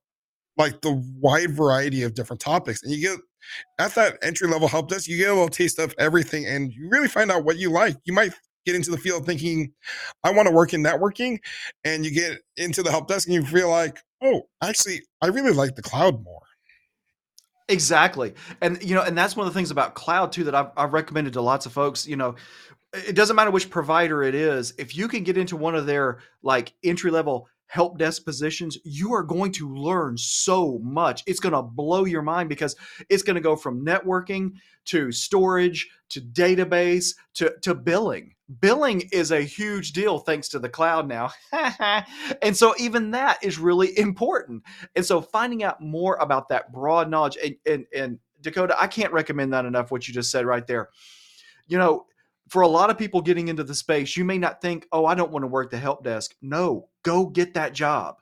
like 0.58 0.82
the 0.82 1.04
wide 1.20 1.52
variety 1.52 2.04
of 2.04 2.14
different 2.14 2.40
topics. 2.40 2.84
And 2.84 2.92
you 2.92 3.02
get 3.02 3.20
at 3.80 3.96
that 3.96 4.18
entry 4.22 4.48
level 4.48 4.68
help 4.68 4.90
desk, 4.90 5.08
you 5.08 5.18
get 5.18 5.30
a 5.30 5.34
little 5.34 5.50
taste 5.50 5.80
of 5.80 5.94
everything 5.98 6.46
and 6.46 6.72
you 6.72 6.90
really 6.90 7.08
find 7.08 7.32
out 7.32 7.46
what 7.46 7.58
you 7.58 7.72
like. 7.72 7.96
You 8.06 8.14
might 8.14 8.34
get 8.66 8.76
into 8.76 8.92
the 8.92 8.98
field 8.98 9.26
thinking, 9.26 9.72
I 10.24 10.32
want 10.32 10.48
to 10.48 10.54
work 10.54 10.74
in 10.74 10.84
networking. 10.84 11.40
And 11.86 12.06
you 12.06 12.12
get 12.12 12.40
into 12.58 12.84
the 12.84 12.92
help 12.92 13.08
desk 13.08 13.28
and 13.28 13.36
you 13.36 13.44
feel 13.44 13.70
like, 13.70 13.98
oh, 14.22 14.44
actually, 14.62 15.02
I 15.22 15.28
really 15.28 15.54
like 15.54 15.76
the 15.76 15.82
cloud 15.82 16.24
more. 16.24 16.42
Exactly. 17.70 18.34
And, 18.62 18.82
you 18.82 18.96
know, 18.96 19.04
and 19.04 19.18
that's 19.18 19.36
one 19.36 19.46
of 19.46 19.54
the 19.54 19.58
things 19.58 19.72
about 19.72 19.94
cloud 19.94 20.32
too 20.32 20.46
that 20.46 20.56
I've, 20.56 20.72
I've 20.78 20.94
recommended 20.94 21.34
to 21.34 21.42
lots 21.42 21.66
of 21.66 21.74
folks, 21.74 22.08
you 22.08 22.16
know, 22.16 22.36
it 22.94 23.16
doesn't 23.16 23.36
matter 23.36 23.52
which 23.52 23.70
provider 23.70 24.24
it 24.24 24.34
is. 24.34 24.74
If 24.78 24.96
you 24.96 25.08
can 25.08 25.24
get 25.24 25.38
into 25.38 25.58
one 25.58 25.76
of 25.76 25.86
their 25.86 26.20
like 26.42 26.74
entry 26.84 27.12
level 27.12 27.50
help 27.68 27.98
desk 27.98 28.26
positions, 28.26 28.78
you 28.84 29.14
are 29.14 29.24
going 29.24 29.52
to 29.54 29.74
learn 29.74 30.18
so 30.18 30.80
much. 30.80 31.24
It's 31.28 31.40
going 31.40 31.54
to 31.54 31.62
blow 31.62 32.06
your 32.06 32.22
mind 32.22 32.50
because 32.50 32.76
it's 33.10 33.24
going 33.24 33.36
to 33.36 33.42
go 33.42 33.56
from 33.56 33.86
networking 33.86 34.54
to 34.86 35.12
storage 35.12 35.90
to 36.10 36.22
database 36.22 37.14
to, 37.36 37.54
to 37.62 37.76
billing. 37.76 38.34
Billing 38.62 39.02
is 39.12 39.32
a 39.32 39.42
huge 39.42 39.92
deal 39.92 40.20
thanks 40.20 40.48
to 40.50 40.60
the 40.60 40.70
cloud 40.70 41.08
now. 41.08 41.32
and 42.42 42.56
so 42.56 42.74
even 42.80 43.12
that 43.12 43.44
is 43.44 43.60
really 43.60 43.98
important. 44.00 44.64
And 44.96 45.06
so 45.06 45.22
finding 45.22 45.64
out 45.64 45.82
more 45.82 46.16
about 46.16 46.48
that 46.50 46.72
broad 46.72 47.10
knowledge 47.10 47.38
and, 47.44 47.56
and, 47.66 47.86
and 47.94 48.20
Dakota, 48.42 48.80
I 48.80 48.88
can't 48.88 49.12
recommend 49.12 49.52
that 49.54 49.66
enough 49.66 49.92
what 49.92 50.08
you 50.08 50.14
just 50.14 50.32
said 50.32 50.46
right 50.46 50.66
there. 50.66 50.90
You 51.68 51.78
know, 51.78 52.06
for 52.48 52.62
a 52.62 52.68
lot 52.68 52.90
of 52.90 52.98
people 52.98 53.22
getting 53.22 53.50
into 53.50 53.64
the 53.64 53.76
space, 53.76 54.16
you 54.16 54.24
may 54.24 54.38
not 54.38 54.62
think, 54.62 54.88
oh, 54.92 55.06
I 55.06 55.16
don't 55.16 55.32
want 55.32 55.44
to 55.44 55.48
work 55.48 55.70
the 55.70 55.78
help 55.78 56.04
desk. 56.04 56.34
No, 56.42 56.88
go 57.08 57.26
get 57.26 57.54
that 57.54 57.72
job. 57.72 58.18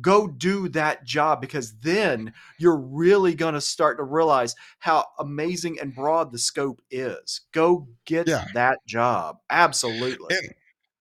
Go 0.00 0.28
do 0.28 0.68
that 0.68 1.04
job 1.04 1.40
because 1.40 1.76
then 1.80 2.32
you're 2.56 2.76
really 2.76 3.34
going 3.34 3.54
to 3.54 3.60
start 3.60 3.98
to 3.98 4.04
realize 4.04 4.54
how 4.78 5.04
amazing 5.18 5.80
and 5.80 5.92
broad 5.92 6.30
the 6.30 6.38
scope 6.38 6.80
is. 6.88 7.40
Go 7.52 7.88
get 8.06 8.28
yeah. 8.28 8.46
that 8.54 8.78
job. 8.86 9.38
Absolutely. 9.50 10.36
And, 10.36 10.54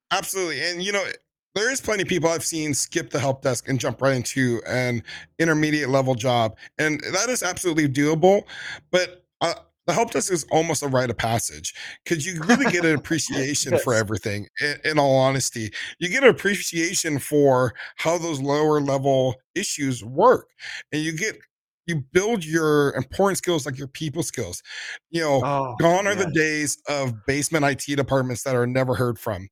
absolutely. 0.09 0.61
And, 0.61 0.81
you 0.81 0.91
know, 0.91 1.05
there 1.53 1.71
is 1.71 1.79
plenty 1.79 2.01
of 2.01 2.09
people 2.09 2.27
I've 2.27 2.43
seen 2.43 2.73
skip 2.73 3.11
the 3.11 3.19
help 3.19 3.43
desk 3.43 3.69
and 3.69 3.79
jump 3.79 4.01
right 4.01 4.15
into 4.15 4.59
an 4.67 5.03
intermediate 5.37 5.89
level 5.89 6.15
job. 6.15 6.57
And 6.79 6.99
that 7.13 7.29
is 7.29 7.43
absolutely 7.43 7.87
doable. 7.87 8.45
But 8.89 9.25
uh, 9.41 9.53
the 9.87 9.93
help 9.93 10.11
desk 10.11 10.31
is 10.31 10.45
almost 10.51 10.83
a 10.83 10.87
rite 10.87 11.09
of 11.09 11.17
passage 11.17 11.73
because 12.03 12.25
you 12.25 12.39
really 12.43 12.69
get 12.71 12.85
an 12.85 12.95
appreciation 12.97 13.71
yes. 13.71 13.83
for 13.83 13.93
everything. 13.93 14.47
In, 14.61 14.75
in, 14.83 14.99
all 14.99 15.15
honesty, 15.15 15.71
you 15.97 16.09
get 16.09 16.23
an 16.23 16.29
appreciation 16.29 17.17
for 17.19 17.73
how 17.95 18.17
those 18.17 18.41
lower 18.41 18.81
level 18.81 19.35
issues 19.55 20.03
work, 20.03 20.49
and 20.91 21.01
you 21.01 21.17
get 21.17 21.37
you 21.87 22.03
build 22.11 22.45
your 22.45 22.93
important 22.95 23.37
skills 23.37 23.65
like 23.65 23.77
your 23.77 23.87
people 23.87 24.21
skills. 24.21 24.61
You 25.09 25.21
know, 25.21 25.41
oh, 25.43 25.75
gone 25.79 26.05
are 26.05 26.13
yes. 26.13 26.25
the 26.25 26.31
days 26.31 26.77
of 26.89 27.25
basement 27.25 27.65
IT 27.65 27.95
departments 27.95 28.43
that 28.43 28.55
are 28.55 28.67
never 28.67 28.93
heard 28.93 29.17
from. 29.17 29.47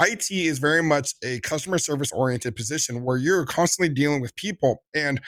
IT 0.00 0.30
is 0.30 0.58
very 0.58 0.82
much 0.82 1.14
a 1.22 1.40
customer 1.40 1.78
service 1.78 2.10
oriented 2.10 2.56
position 2.56 3.04
where 3.04 3.16
you're 3.16 3.46
constantly 3.46 3.92
dealing 3.92 4.20
with 4.20 4.34
people. 4.34 4.82
And 4.94 5.20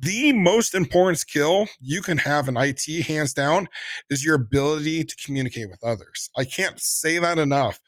the 0.00 0.32
most 0.32 0.74
important 0.74 1.18
skill 1.18 1.66
you 1.80 2.02
can 2.02 2.18
have 2.18 2.46
in 2.48 2.56
IT, 2.56 2.84
hands 3.06 3.32
down, 3.32 3.66
is 4.10 4.24
your 4.24 4.34
ability 4.34 5.04
to 5.04 5.16
communicate 5.24 5.70
with 5.70 5.82
others. 5.82 6.30
I 6.36 6.44
can't 6.44 6.78
say 6.78 7.18
that 7.18 7.38
enough. 7.38 7.80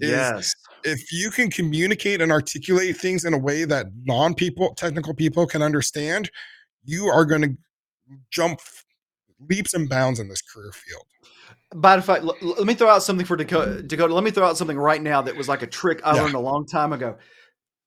Yes. 0.00 0.54
If 0.84 1.12
you 1.12 1.30
can 1.30 1.50
communicate 1.50 2.20
and 2.20 2.30
articulate 2.30 2.96
things 2.96 3.24
in 3.24 3.34
a 3.34 3.38
way 3.38 3.64
that 3.64 3.86
non 4.04 4.34
people, 4.34 4.74
technical 4.74 5.14
people 5.14 5.46
can 5.46 5.60
understand, 5.60 6.30
you 6.84 7.06
are 7.06 7.24
going 7.24 7.42
to 7.42 7.56
jump 8.30 8.60
leaps 9.48 9.74
and 9.74 9.88
bounds 9.88 10.20
in 10.20 10.28
this 10.28 10.42
career 10.42 10.70
field 10.72 11.04
by 11.74 11.96
the 11.96 12.02
fact, 12.02 12.24
let 12.24 12.66
me 12.66 12.74
throw 12.74 12.88
out 12.88 13.02
something 13.02 13.26
for 13.26 13.36
Dakota. 13.36 13.82
Dakota, 13.82 14.12
let 14.14 14.24
me 14.24 14.30
throw 14.30 14.46
out 14.46 14.56
something 14.56 14.78
right 14.78 15.00
now 15.00 15.22
that 15.22 15.36
was 15.36 15.48
like 15.48 15.62
a 15.62 15.66
trick 15.66 16.00
I 16.04 16.14
yeah. 16.14 16.22
learned 16.22 16.34
a 16.34 16.40
long 16.40 16.66
time 16.66 16.92
ago. 16.92 17.16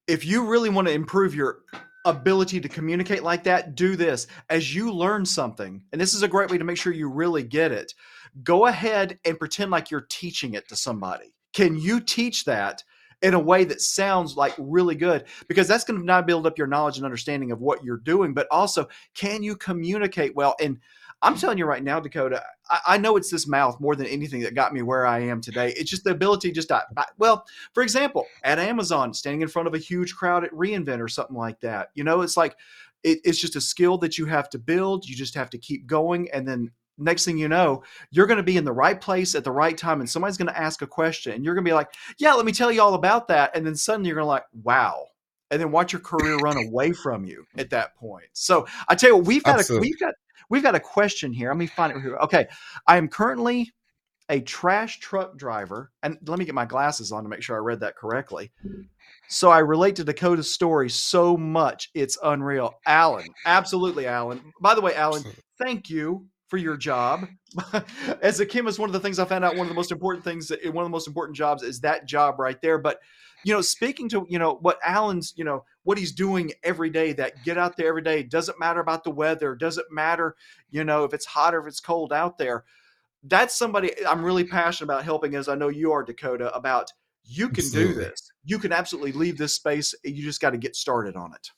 If 0.07 0.25
you 0.25 0.45
really 0.47 0.69
want 0.69 0.87
to 0.87 0.93
improve 0.93 1.35
your 1.35 1.59
ability 2.05 2.59
to 2.61 2.69
communicate 2.69 3.23
like 3.23 3.43
that, 3.43 3.75
do 3.75 3.95
this. 3.95 4.27
As 4.49 4.73
you 4.73 4.91
learn 4.91 5.25
something, 5.25 5.83
and 5.91 5.99
this 5.99 6.13
is 6.13 6.23
a 6.23 6.27
great 6.27 6.49
way 6.49 6.57
to 6.57 6.63
make 6.63 6.77
sure 6.77 6.93
you 6.93 7.09
really 7.09 7.43
get 7.43 7.71
it, 7.71 7.93
go 8.43 8.65
ahead 8.67 9.19
and 9.25 9.39
pretend 9.39 9.71
like 9.71 9.91
you're 9.91 10.07
teaching 10.09 10.53
it 10.53 10.67
to 10.69 10.75
somebody. 10.75 11.33
Can 11.53 11.77
you 11.77 11.99
teach 11.99 12.45
that 12.45 12.83
in 13.21 13.33
a 13.33 13.39
way 13.39 13.63
that 13.63 13.81
sounds 13.81 14.35
like 14.35 14.53
really 14.57 14.95
good? 14.95 15.25
Because 15.47 15.67
that's 15.67 15.83
going 15.83 15.99
to 15.99 16.05
not 16.05 16.27
build 16.27 16.47
up 16.47 16.57
your 16.57 16.67
knowledge 16.67 16.97
and 16.97 17.05
understanding 17.05 17.51
of 17.51 17.61
what 17.61 17.83
you're 17.83 17.97
doing, 17.97 18.33
but 18.33 18.47
also 18.49 18.87
can 19.13 19.43
you 19.43 19.55
communicate 19.55 20.35
well? 20.35 20.55
And 20.61 20.79
I'm 21.24 21.38
telling 21.38 21.58
you 21.58 21.65
right 21.65 21.84
now, 21.84 22.00
Dakota, 22.00 22.44
I, 22.70 22.80
I, 22.88 22.98
know 22.98 23.15
it's 23.15 23.32
this 23.32 23.48
mouth 23.48 23.80
more 23.80 23.96
than 23.96 24.08
anything 24.08 24.42
that 24.42 24.56
got 24.56 24.74
me 24.74 24.82
where 24.82 25.06
I 25.06 25.20
am 25.20 25.39
today. 25.39 25.74
It's 25.75 25.89
just 25.89 26.03
the 26.03 26.12
ability 26.12 26.51
just 26.51 26.68
to, 26.68 26.84
well, 27.18 27.46
for 27.74 27.82
example, 27.82 28.27
at 28.44 28.60
Amazon, 28.60 29.13
standing 29.13 29.42
in 29.42 29.48
front 29.48 29.68
of 29.68 29.74
a 29.74 29.77
huge 29.77 30.13
crowd 30.15 30.44
at 30.44 30.51
reInvent 30.51 31.00
or 31.00 31.08
something 31.08 31.38
like 31.38 31.62
that. 31.62 31.89
You 31.96 32.03
know, 32.03 32.22
it's 32.22 32.36
like, 32.36 32.58
it, 33.03 33.20
it's 33.24 33.39
just 33.39 33.56
a 33.56 33.62
skill 33.62 33.98
that 34.00 34.18
you 34.18 34.25
have 34.25 34.50
to 34.50 34.60
build. 34.60 35.08
You 35.08 35.15
just 35.15 35.36
have 35.36 35.50
to 35.51 35.58
keep 35.58 35.88
going. 35.88 36.30
And 36.34 36.48
then 36.48 36.72
next 36.98 37.25
thing 37.25 37.38
you 37.38 37.48
know, 37.48 37.84
you're 38.12 38.27
going 38.27 38.38
to 38.38 38.44
be 38.44 38.58
in 38.58 38.65
the 38.65 38.74
right 38.74 39.00
place 39.00 39.36
at 39.36 39.44
the 39.44 39.51
right 39.51 39.77
time. 39.77 40.00
And 40.00 40.10
somebody's 40.10 40.38
going 40.38 40.50
to 40.50 40.60
ask 40.60 40.82
a 40.82 40.88
question 40.88 41.34
and 41.34 41.46
you're 41.46 41.56
going 41.56 41.65
to 41.65 41.70
be 41.70 41.74
like, 41.74 41.94
yeah, 42.18 42.34
let 42.34 42.46
me 42.46 42.51
tell 42.51 42.72
you 42.72 42.82
all 42.82 42.94
about 42.94 43.27
that. 43.30 43.56
And 43.56 43.65
then 43.65 43.75
suddenly 43.75 44.10
you're 44.10 44.15
going 44.15 44.25
to 44.25 44.30
like, 44.30 44.46
wow. 44.63 45.06
And 45.51 45.62
then 45.62 45.72
watch 45.72 45.94
your 45.94 46.01
career 46.01 46.38
run 46.38 46.58
away 46.58 46.94
from 46.94 47.25
you 47.25 47.46
at 47.58 47.70
that 47.70 47.96
point. 47.96 48.25
So 48.34 48.65
I 48.88 48.96
tell 48.96 49.12
you 49.12 49.18
what, 49.18 49.25
we've 49.25 49.44
got 49.44 49.60
Absolutely. 49.60 49.88
a, 49.88 49.89
we've 49.89 50.00
got 50.00 50.15
We've 50.50 50.63
got 50.63 50.75
a 50.75 50.79
question 50.79 51.33
here. 51.33 51.50
Let 51.50 51.57
me 51.57 51.67
find 51.67 51.95
it 51.95 52.01
here. 52.01 52.17
Okay. 52.17 52.47
I 52.88 52.97
am 52.97 53.07
currently 53.07 53.71
a 54.29 54.41
trash 54.41 55.00
truck 55.00 55.38
driver. 55.38 55.91
And 56.01 56.17
let 56.25 56.39
me 56.39 56.45
get 56.45 56.55
my 56.55 56.65
glasses 56.65 57.12
on 57.12 57.23
to 57.23 57.29
make 57.29 57.41
sure 57.41 57.55
I 57.55 57.59
read 57.59 57.81
that 57.81 57.95
correctly. 57.95 58.51
So 59.29 59.50
I 59.50 59.59
relate 59.59 59.95
to 59.97 60.03
Dakota's 60.03 60.51
story 60.51 60.89
so 60.89 61.38
much. 61.38 61.89
It's 61.93 62.17
unreal. 62.23 62.73
Alan, 62.85 63.27
absolutely, 63.45 64.07
Alan. 64.07 64.53
By 64.62 64.75
the 64.75 64.81
way, 64.81 64.95
Alan, 64.95 65.23
thank 65.57 65.89
you 65.89 66.27
for 66.47 66.57
your 66.57 66.77
job. 66.77 67.27
As 68.21 68.39
a 68.39 68.45
chemist, 68.45 68.79
one 68.79 68.89
of 68.89 68.93
the 68.93 69.00
things 69.00 69.19
I 69.19 69.25
found 69.25 69.43
out, 69.43 69.55
one 69.55 69.65
of 69.65 69.69
the 69.69 69.75
most 69.75 69.91
important 69.91 70.23
things, 70.23 70.51
one 70.65 70.83
of 70.83 70.85
the 70.85 70.89
most 70.89 71.07
important 71.07 71.35
jobs 71.35 71.63
is 71.63 71.79
that 71.81 72.05
job 72.05 72.39
right 72.39 72.62
there. 72.62 72.77
But 72.77 73.00
you 73.43 73.53
know, 73.53 73.62
speaking 73.62 74.09
to, 74.09 74.25
you 74.29 74.39
know, 74.39 74.55
what 74.62 74.79
Alan's, 74.83 75.33
you 75.35 75.43
know, 75.43 75.65
what 75.83 75.97
he's 75.97 76.12
doing 76.12 76.51
every 76.63 76.89
day, 76.89 77.13
that 77.13 77.43
get 77.43 77.57
out 77.57 77.75
there 77.77 77.88
every 77.88 78.01
day, 78.01 78.23
doesn't 78.23 78.59
matter 78.59 78.79
about 78.79 79.03
the 79.03 79.12
weather, 79.12 79.55
doesn't 79.55 79.91
matter, 79.91 80.35
you 80.71 80.83
know, 80.83 81.03
if 81.03 81.13
it's 81.13 81.25
hot 81.25 81.53
or 81.53 81.62
if 81.62 81.67
it's 81.67 81.79
cold 81.79 82.13
out 82.13 82.38
there. 82.38 82.63
That's 83.23 83.55
somebody 83.55 83.91
I'm 84.05 84.23
really 84.23 84.43
passionate 84.43 84.91
about 84.91 85.03
helping, 85.03 85.35
as 85.35 85.47
I 85.47 85.55
know 85.55 85.69
you 85.69 85.91
are, 85.91 86.03
Dakota, 86.03 86.53
about 86.53 86.91
you 87.25 87.47
can 87.47 87.63
absolutely. 87.63 87.93
do 87.93 88.00
this. 88.00 88.31
You 88.43 88.59
can 88.59 88.73
absolutely 88.73 89.13
leave 89.13 89.38
this 89.38 89.55
space. 89.55 89.95
You 90.03 90.23
just 90.23 90.41
got 90.41 90.50
to 90.51 90.57
get 90.57 90.75
started 90.75 91.15
on 91.15 91.33
it 91.33 91.50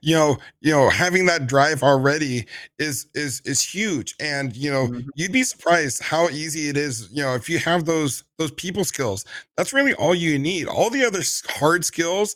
you 0.00 0.14
know 0.14 0.38
you 0.60 0.72
know 0.72 0.88
having 0.88 1.26
that 1.26 1.46
drive 1.46 1.82
already 1.82 2.46
is 2.78 3.06
is 3.14 3.40
is 3.44 3.62
huge. 3.62 4.14
And 4.20 4.56
you 4.56 4.70
know 4.70 4.88
mm-hmm. 4.88 5.08
you'd 5.14 5.32
be 5.32 5.42
surprised 5.42 6.02
how 6.02 6.28
easy 6.28 6.68
it 6.68 6.76
is 6.76 7.08
you 7.12 7.22
know 7.22 7.34
if 7.34 7.48
you 7.48 7.58
have 7.58 7.84
those 7.84 8.24
those 8.38 8.52
people 8.52 8.84
skills. 8.84 9.24
That's 9.56 9.72
really 9.72 9.94
all 9.94 10.14
you 10.14 10.38
need. 10.38 10.66
All 10.66 10.90
the 10.90 11.04
other 11.04 11.22
hard 11.48 11.84
skills 11.84 12.34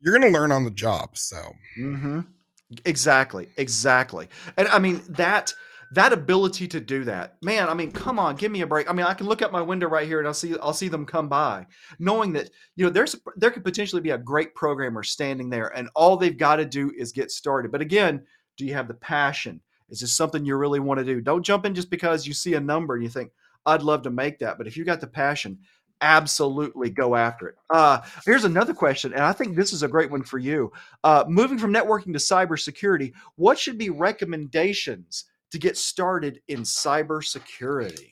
you're 0.00 0.18
going 0.18 0.32
to 0.32 0.38
learn 0.38 0.52
on 0.52 0.64
the 0.64 0.70
job 0.70 1.16
so. 1.16 1.54
Mm-hmm. 1.78 2.20
exactly 2.84 3.48
exactly. 3.56 4.28
And 4.56 4.68
i 4.68 4.78
mean 4.78 5.02
that 5.08 5.54
that 5.92 6.12
ability 6.12 6.68
to 6.68 6.80
do 6.80 7.04
that 7.04 7.36
man 7.42 7.68
i 7.68 7.74
mean 7.74 7.90
come 7.90 8.18
on 8.18 8.36
give 8.36 8.52
me 8.52 8.60
a 8.60 8.66
break. 8.66 8.88
I 8.88 8.92
mean 8.92 9.06
i 9.06 9.14
can 9.14 9.26
look 9.26 9.42
out 9.42 9.52
my 9.52 9.62
window 9.62 9.88
right 9.88 10.06
here 10.06 10.18
and 10.18 10.28
i'll 10.28 10.34
see 10.34 10.54
i'll 10.62 10.72
see 10.72 10.88
them 10.88 11.06
come 11.06 11.28
by. 11.28 11.66
Knowing 11.98 12.32
that 12.34 12.50
you 12.76 12.84
know 12.84 12.90
there's 12.90 13.16
there 13.36 13.50
could 13.50 13.64
potentially 13.64 14.02
be 14.02 14.10
a 14.10 14.18
great 14.18 14.54
programmer 14.54 15.02
standing 15.02 15.50
there 15.50 15.68
and 15.76 15.88
all 15.94 16.16
they've 16.16 16.36
got 16.36 16.56
to 16.56 16.64
do 16.64 16.92
is 16.96 17.12
get 17.12 17.30
started. 17.30 17.72
But 17.72 17.80
again 17.80 18.22
do 18.56 18.66
you 18.66 18.74
have 18.74 18.88
the 18.88 18.94
passion? 18.94 19.60
Is 19.88 20.00
this 20.00 20.14
something 20.14 20.44
you 20.44 20.56
really 20.56 20.80
want 20.80 20.98
to 20.98 21.04
do? 21.04 21.20
Don't 21.20 21.44
jump 21.44 21.64
in 21.64 21.74
just 21.74 21.90
because 21.90 22.26
you 22.26 22.34
see 22.34 22.54
a 22.54 22.60
number 22.60 22.94
and 22.94 23.02
you 23.02 23.08
think 23.08 23.32
i'd 23.66 23.82
love 23.82 24.02
to 24.02 24.10
make 24.10 24.38
that. 24.38 24.58
But 24.58 24.66
if 24.66 24.76
you 24.76 24.84
got 24.84 25.00
the 25.00 25.06
passion 25.06 25.58
absolutely 26.00 26.90
go 26.90 27.14
after 27.14 27.48
it. 27.48 27.56
Uh, 27.68 28.00
here's 28.24 28.44
another 28.44 28.74
question, 28.74 29.12
and 29.12 29.22
I 29.22 29.32
think 29.32 29.54
this 29.54 29.72
is 29.72 29.82
a 29.82 29.88
great 29.88 30.10
one 30.10 30.22
for 30.22 30.38
you. 30.38 30.72
Uh, 31.04 31.24
moving 31.28 31.58
from 31.58 31.72
networking 31.72 32.12
to 32.12 32.18
cybersecurity, 32.18 33.12
what 33.36 33.58
should 33.58 33.78
be 33.78 33.90
recommendations 33.90 35.26
to 35.50 35.58
get 35.58 35.76
started 35.76 36.40
in 36.48 36.60
cybersecurity? 36.60 38.10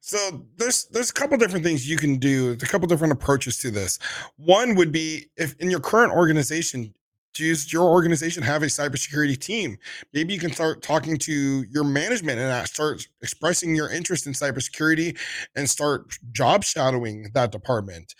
So 0.00 0.46
there's 0.56 0.86
there's 0.86 1.10
a 1.10 1.14
couple 1.14 1.36
different 1.36 1.64
things 1.64 1.88
you 1.88 1.96
can 1.96 2.16
do. 2.16 2.52
a 2.52 2.56
couple 2.56 2.88
different 2.88 3.12
approaches 3.12 3.58
to 3.58 3.70
this. 3.70 3.98
One 4.36 4.74
would 4.76 4.92
be 4.92 5.26
if 5.36 5.54
in 5.60 5.70
your 5.70 5.80
current 5.80 6.12
organization, 6.12 6.94
does 7.34 7.72
your 7.72 7.84
organization 7.84 8.42
have 8.42 8.62
a 8.62 8.66
cybersecurity 8.66 9.38
team? 9.38 9.78
Maybe 10.12 10.34
you 10.34 10.40
can 10.40 10.52
start 10.52 10.82
talking 10.82 11.16
to 11.18 11.64
your 11.70 11.84
management 11.84 12.38
and 12.38 12.66
start 12.68 13.06
expressing 13.22 13.74
your 13.74 13.90
interest 13.90 14.26
in 14.26 14.32
cybersecurity 14.32 15.18
and 15.56 15.68
start 15.68 16.18
job 16.32 16.64
shadowing 16.64 17.30
that 17.34 17.52
department. 17.52 18.14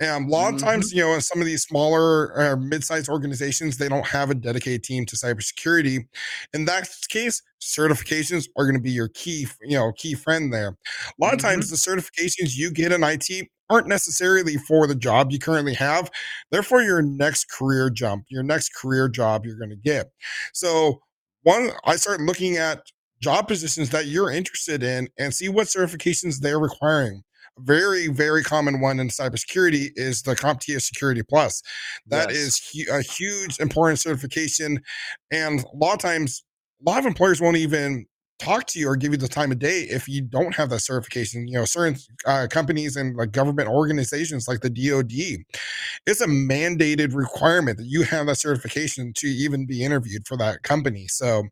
And 0.00 0.26
a 0.26 0.28
lot 0.28 0.48
of 0.48 0.54
mm-hmm. 0.56 0.66
times, 0.66 0.92
you 0.92 1.02
know, 1.02 1.12
in 1.12 1.20
some 1.20 1.40
of 1.40 1.46
these 1.46 1.62
smaller 1.62 2.32
or 2.32 2.40
uh, 2.40 2.56
mid-sized 2.56 3.08
organizations, 3.08 3.76
they 3.76 3.88
don't 3.88 4.06
have 4.06 4.30
a 4.30 4.34
dedicated 4.34 4.82
team 4.82 5.04
to 5.06 5.16
cybersecurity. 5.16 6.06
In 6.54 6.64
that 6.64 6.88
case, 7.10 7.42
certifications 7.62 8.48
are 8.56 8.64
going 8.64 8.76
to 8.76 8.82
be 8.82 8.90
your 8.90 9.08
key, 9.08 9.46
you 9.60 9.76
know, 9.76 9.92
key 9.92 10.14
friend 10.14 10.52
there. 10.52 10.68
A 10.68 10.72
lot 11.18 11.28
mm-hmm. 11.28 11.34
of 11.34 11.40
times, 11.40 11.70
the 11.70 11.76
certifications 11.76 12.56
you 12.56 12.72
get 12.72 12.92
in 12.92 13.04
IT 13.04 13.48
aren't 13.68 13.86
necessarily 13.86 14.56
for 14.56 14.86
the 14.86 14.94
job 14.94 15.30
you 15.30 15.38
currently 15.38 15.74
have. 15.74 16.10
They're 16.50 16.62
for 16.62 16.82
your 16.82 17.02
next 17.02 17.50
career 17.50 17.90
jump, 17.90 18.24
your 18.28 18.42
next 18.42 18.74
career 18.74 19.08
job 19.08 19.44
you're 19.44 19.58
going 19.58 19.70
to 19.70 19.76
get. 19.76 20.10
So, 20.54 21.00
one, 21.42 21.70
I 21.84 21.96
start 21.96 22.20
looking 22.20 22.56
at 22.56 22.82
job 23.20 23.48
positions 23.48 23.90
that 23.90 24.06
you're 24.06 24.30
interested 24.30 24.82
in 24.82 25.08
and 25.18 25.32
see 25.32 25.48
what 25.48 25.66
certifications 25.66 26.40
they're 26.40 26.58
requiring 26.58 27.22
very 27.62 28.08
very 28.08 28.42
common 28.42 28.80
one 28.80 29.00
in 29.00 29.08
cybersecurity 29.08 29.90
is 29.96 30.22
the 30.22 30.34
CompTIA 30.34 30.80
Security 30.80 31.22
Plus. 31.22 31.62
That 32.06 32.30
yes. 32.30 32.38
is 32.38 32.70
hu- 32.72 32.94
a 32.94 33.02
huge 33.02 33.58
important 33.60 33.98
certification, 33.98 34.80
and 35.30 35.60
a 35.60 35.76
lot 35.76 35.94
of 35.94 35.98
times, 36.00 36.42
a 36.84 36.90
lot 36.90 36.98
of 36.98 37.06
employers 37.06 37.40
won't 37.40 37.56
even 37.56 38.06
talk 38.38 38.66
to 38.66 38.78
you 38.78 38.88
or 38.88 38.96
give 38.96 39.12
you 39.12 39.18
the 39.18 39.28
time 39.28 39.52
of 39.52 39.58
day 39.58 39.82
if 39.82 40.08
you 40.08 40.22
don't 40.22 40.54
have 40.54 40.70
that 40.70 40.80
certification. 40.80 41.46
You 41.46 41.58
know, 41.58 41.64
certain 41.64 41.98
uh, 42.26 42.46
companies 42.50 42.96
and 42.96 43.14
like 43.16 43.32
government 43.32 43.68
organizations 43.68 44.48
like 44.48 44.60
the 44.60 44.70
DoD, 44.70 45.44
it's 46.06 46.20
a 46.20 46.26
mandated 46.26 47.14
requirement 47.14 47.78
that 47.78 47.86
you 47.86 48.02
have 48.04 48.26
that 48.26 48.36
certification 48.36 49.12
to 49.16 49.26
even 49.26 49.66
be 49.66 49.84
interviewed 49.84 50.26
for 50.26 50.36
that 50.38 50.62
company. 50.62 51.06
So. 51.08 51.44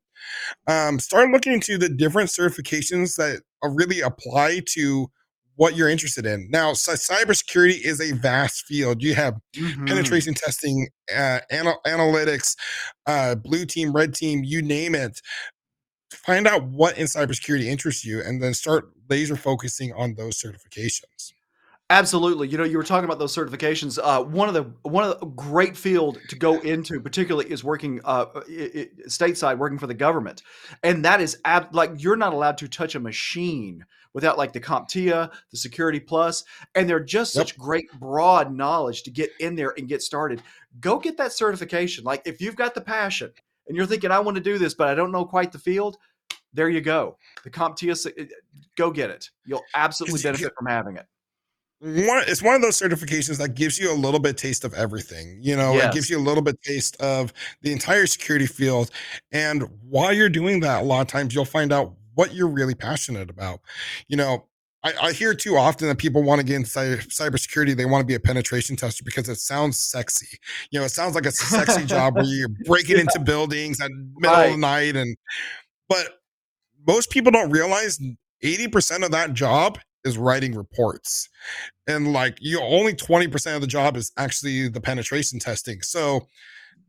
Um, 0.67 0.99
start 0.99 1.31
looking 1.31 1.53
into 1.53 1.79
the 1.79 1.89
different 1.89 2.31
certifications 2.31 3.15
that 3.17 3.43
really 3.63 4.01
apply 4.01 4.63
to 4.71 5.09
what 5.59 5.75
you're 5.75 5.89
interested 5.89 6.25
in. 6.25 6.49
Now, 6.51 6.73
so 6.73 6.93
cybersecurity 6.93 7.85
is 7.85 8.01
a 8.01 8.15
vast 8.15 8.65
field. 8.65 9.03
You 9.03 9.17
have 9.17 9.35
mm-hmm. 9.57 9.87
penetration 9.87 10.35
testing, 10.35 10.87
uh, 11.15 11.41
anal- 11.51 11.81
analytics, 11.85 12.55
uh, 13.07 13.35
blue 13.35 13.67
team, 13.67 13.93
red 13.93 14.15
team, 14.15 14.45
you 14.45 14.63
name 14.63 14.95
it. 14.95 15.21
Find 16.13 16.47
out 16.47 16.63
what 16.63 16.97
in 16.97 17.07
cybersecurity 17.07 17.65
interests 17.65 18.05
you, 18.05 18.23
and 18.23 18.41
then 18.41 18.55
start 18.55 18.91
laser 19.11 19.35
focusing 19.35 19.93
on 19.95 20.15
those 20.15 20.41
certifications. 20.41 21.33
Absolutely. 21.91 22.47
You 22.47 22.59
know, 22.59 22.65
you 22.65 22.77
were 22.77 22.85
talking 22.85 23.07
about 23.07 23.19
those 23.19 23.35
certifications. 23.35 23.99
Uh, 24.01 24.23
one 24.23 24.47
of 24.47 24.55
the 24.55 24.71
one 24.89 25.03
of 25.03 25.19
the 25.19 25.27
great 25.27 25.77
field 25.77 26.19
to 26.29 26.37
go 26.37 26.61
into, 26.61 27.01
particularly, 27.01 27.51
is 27.51 27.65
working 27.65 28.01
uh, 28.05 28.27
it, 28.47 28.75
it, 28.75 29.07
stateside, 29.09 29.59
working 29.59 29.79
for 29.79 29.89
the 29.89 29.95
government, 29.95 30.43
and 30.85 31.05
that 31.05 31.21
is 31.21 31.39
ab- 31.45 31.75
like 31.75 31.91
you're 31.97 32.17
not 32.17 32.33
allowed 32.33 32.59
to 32.59 32.69
touch 32.69 32.95
a 32.95 33.01
machine 33.01 33.85
without 34.15 34.39
like 34.39 34.53
the 34.53 34.61
CompTIA, 34.61 35.31
the 35.51 35.57
Security 35.57 36.01
Plus, 36.01 36.45
and 36.75 36.89
they're 36.89 37.01
just 37.01 37.35
yep. 37.35 37.47
such 37.47 37.59
great 37.59 37.87
broad 37.99 38.53
knowledge 38.53 39.03
to 39.05 39.11
get 39.11 39.31
in 39.41 39.55
there 39.55 39.75
and 39.77 39.89
get 39.89 40.03
started. 40.03 40.43
Go 40.81 40.99
get 40.99 41.17
that 41.19 41.33
certification. 41.33 42.05
Like 42.05 42.23
if 42.25 42.41
you've 42.41 42.57
got 42.57 42.75
the 42.75 42.81
passion 42.81 43.31
and 43.67 43.77
you're 43.77 43.87
thinking, 43.87 44.11
I 44.11 44.19
want 44.21 44.37
to 44.37 44.43
do 44.43 44.59
this, 44.59 44.75
but 44.75 44.89
I 44.89 44.95
don't 44.95 45.13
know 45.13 45.25
quite 45.25 45.53
the 45.53 45.59
field. 45.59 45.99
There 46.55 46.69
you 46.69 46.81
go. 46.81 47.19
The 47.45 47.51
CompTIA, 47.51 48.07
uh, 48.07 48.25
go 48.77 48.91
get 48.91 49.11
it. 49.11 49.29
You'll 49.45 49.65
absolutely 49.75 50.23
benefit 50.23 50.53
from 50.57 50.67
having 50.67 50.97
it 50.97 51.07
one 51.81 52.25
it's 52.27 52.43
one 52.43 52.57
of 52.57 52.63
those 52.63 52.77
certifications 52.77 53.39
that 53.39 53.55
gives 53.55 53.79
you 53.79 53.93
a 53.93 53.95
little 53.95 54.19
bit 54.19 54.37
taste 54.37 54.65
of 54.65 54.75
everything 54.75 55.39
you 55.41 55.55
know 55.55 55.75
yes. 55.75 55.85
it 55.85 55.95
gives 55.95 56.11
you 56.11 56.19
a 56.19 56.21
little 56.21 56.43
bit 56.43 56.61
taste 56.63 57.01
of 57.01 57.33
the 57.63 57.71
entire 57.71 58.05
security 58.07 58.47
field 58.47 58.91
and 59.31 59.63
while 59.89 60.13
you're 60.13 60.29
doing 60.29 60.59
that 60.59 60.83
a 60.83 60.85
lot 60.85 61.01
of 61.01 61.07
times 61.07 61.33
you'll 61.33 61.45
find 61.45 61.73
out 61.73 61.95
what 62.19 62.35
you're 62.35 62.49
really 62.49 62.75
passionate 62.75 63.31
about 63.31 63.61
you 64.09 64.17
know 64.17 64.45
I, 64.85 64.93
I 65.09 65.13
hear 65.13 65.35
too 65.35 65.57
often 65.57 65.89
that 65.89 65.99
people 65.99 66.23
want 66.23 66.41
to 66.41 66.47
get 66.47 66.57
into 66.57 66.71
cybersecurity. 66.71 67.77
They 67.77 67.85
want 67.85 68.03
to 68.03 68.07
be 68.07 68.15
a 68.15 68.21
penetration 68.21 68.77
tester 68.77 69.03
because 69.05 69.29
it 69.29 69.37
sounds 69.37 69.79
sexy. 69.79 70.39
You 70.71 70.79
know, 70.79 70.85
it 70.85 70.91
sounds 70.91 71.15
like 71.15 71.27
a 71.27 71.33
sexy 71.33 71.85
job 71.85 72.15
where 72.15 72.25
you're 72.25 72.49
breaking 72.65 72.97
yeah. 72.97 73.03
into 73.03 73.19
buildings 73.19 73.81
at 73.81 73.91
middle 74.17 74.37
right. 74.37 74.47
of 74.47 74.53
the 74.53 74.59
night. 74.59 74.95
And 74.95 75.17
but 75.89 76.21
most 76.87 77.11
people 77.11 77.33
don't 77.33 77.51
realize 77.51 77.99
80% 78.45 79.05
of 79.05 79.11
that 79.11 79.33
job 79.35 79.79
is 80.05 80.17
writing 80.17 80.55
reports. 80.55 81.29
And 81.87 82.13
like 82.13 82.39
you 82.41 82.61
only 82.61 82.95
20% 82.95 83.55
of 83.55 83.61
the 83.61 83.67
job 83.67 83.97
is 83.97 84.13
actually 84.17 84.69
the 84.69 84.81
penetration 84.81 85.39
testing. 85.39 85.83
So 85.83 86.27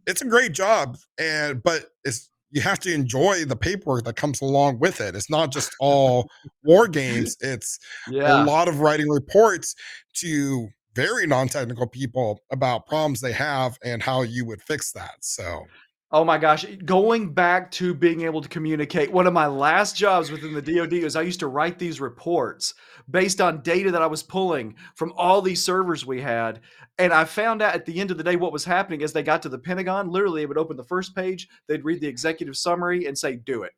it's 0.06 0.22
a 0.22 0.26
great 0.26 0.54
job 0.54 0.98
and 1.20 1.62
but 1.63 1.86
it's 2.04 2.30
you 2.51 2.62
have 2.62 2.79
to 2.79 2.93
enjoy 2.93 3.45
the 3.45 3.55
paperwork 3.55 4.05
that 4.05 4.15
comes 4.15 4.41
along 4.41 4.79
with 4.79 5.01
it. 5.01 5.15
It's 5.15 5.29
not 5.29 5.51
just 5.51 5.75
all 5.79 6.29
war 6.63 6.88
games. 6.88 7.38
It's 7.41 7.79
yeah. 8.09 8.43
a 8.43 8.45
lot 8.45 8.67
of 8.67 8.79
writing 8.79 9.09
reports 9.09 9.75
to 10.15 10.67
very 10.95 11.25
non-technical 11.27 11.88
people 11.88 12.41
about 12.51 12.85
problems 12.85 13.21
they 13.21 13.31
have 13.31 13.77
and 13.83 14.01
how 14.03 14.21
you 14.23 14.45
would 14.45 14.62
fix 14.62 14.91
that. 14.93 15.15
So 15.21 15.65
Oh 16.12 16.24
my 16.24 16.39
gosh, 16.39 16.65
going 16.86 17.34
back 17.34 17.69
to 17.72 17.93
being 17.93 18.22
able 18.22 18.41
to 18.41 18.50
communicate. 18.50 19.12
One 19.12 19.28
of 19.28 19.34
my 19.34 19.45
last 19.45 19.95
jobs 19.95 20.32
within 20.32 20.56
the 20.56 20.62
DoD 20.62 20.93
is 20.93 21.15
I 21.15 21.22
used 21.22 21.39
to 21.41 21.48
write 21.48 21.78
these 21.78 22.02
reports 22.02 22.74
based 23.12 23.39
on 23.39 23.62
data 23.62 23.91
that 23.91 24.02
I 24.02 24.08
was 24.08 24.24
pulling 24.24 24.76
from 24.95 25.13
all 25.15 25.39
these 25.39 25.63
servers 25.63 26.08
we 26.08 26.19
had. 26.19 26.62
And 26.98 27.13
I 27.13 27.26
found 27.26 27.62
out 27.62 27.76
at 27.76 27.86
the 27.86 28.00
end 28.00 28.10
of 28.10 28.17
the 28.17 28.24
day 28.24 28.38
what 28.38 28.52
was 28.52 28.65
happening 28.65 29.04
as 29.04 29.13
they 29.13 29.22
got 29.22 29.43
to 29.43 29.50
the 29.50 29.60
Pentagon. 29.60 30.10
Literally, 30.10 30.41
they 30.41 30.45
would 30.48 30.58
open 30.58 30.78
the 30.78 30.84
first 30.84 31.15
page, 31.15 31.48
they'd 31.67 31.86
read 31.86 32.02
the 32.02 32.08
executive 32.08 32.58
summary 32.58 33.06
and 33.06 33.15
say, 33.15 33.36
do 33.36 33.62
it. 33.62 33.74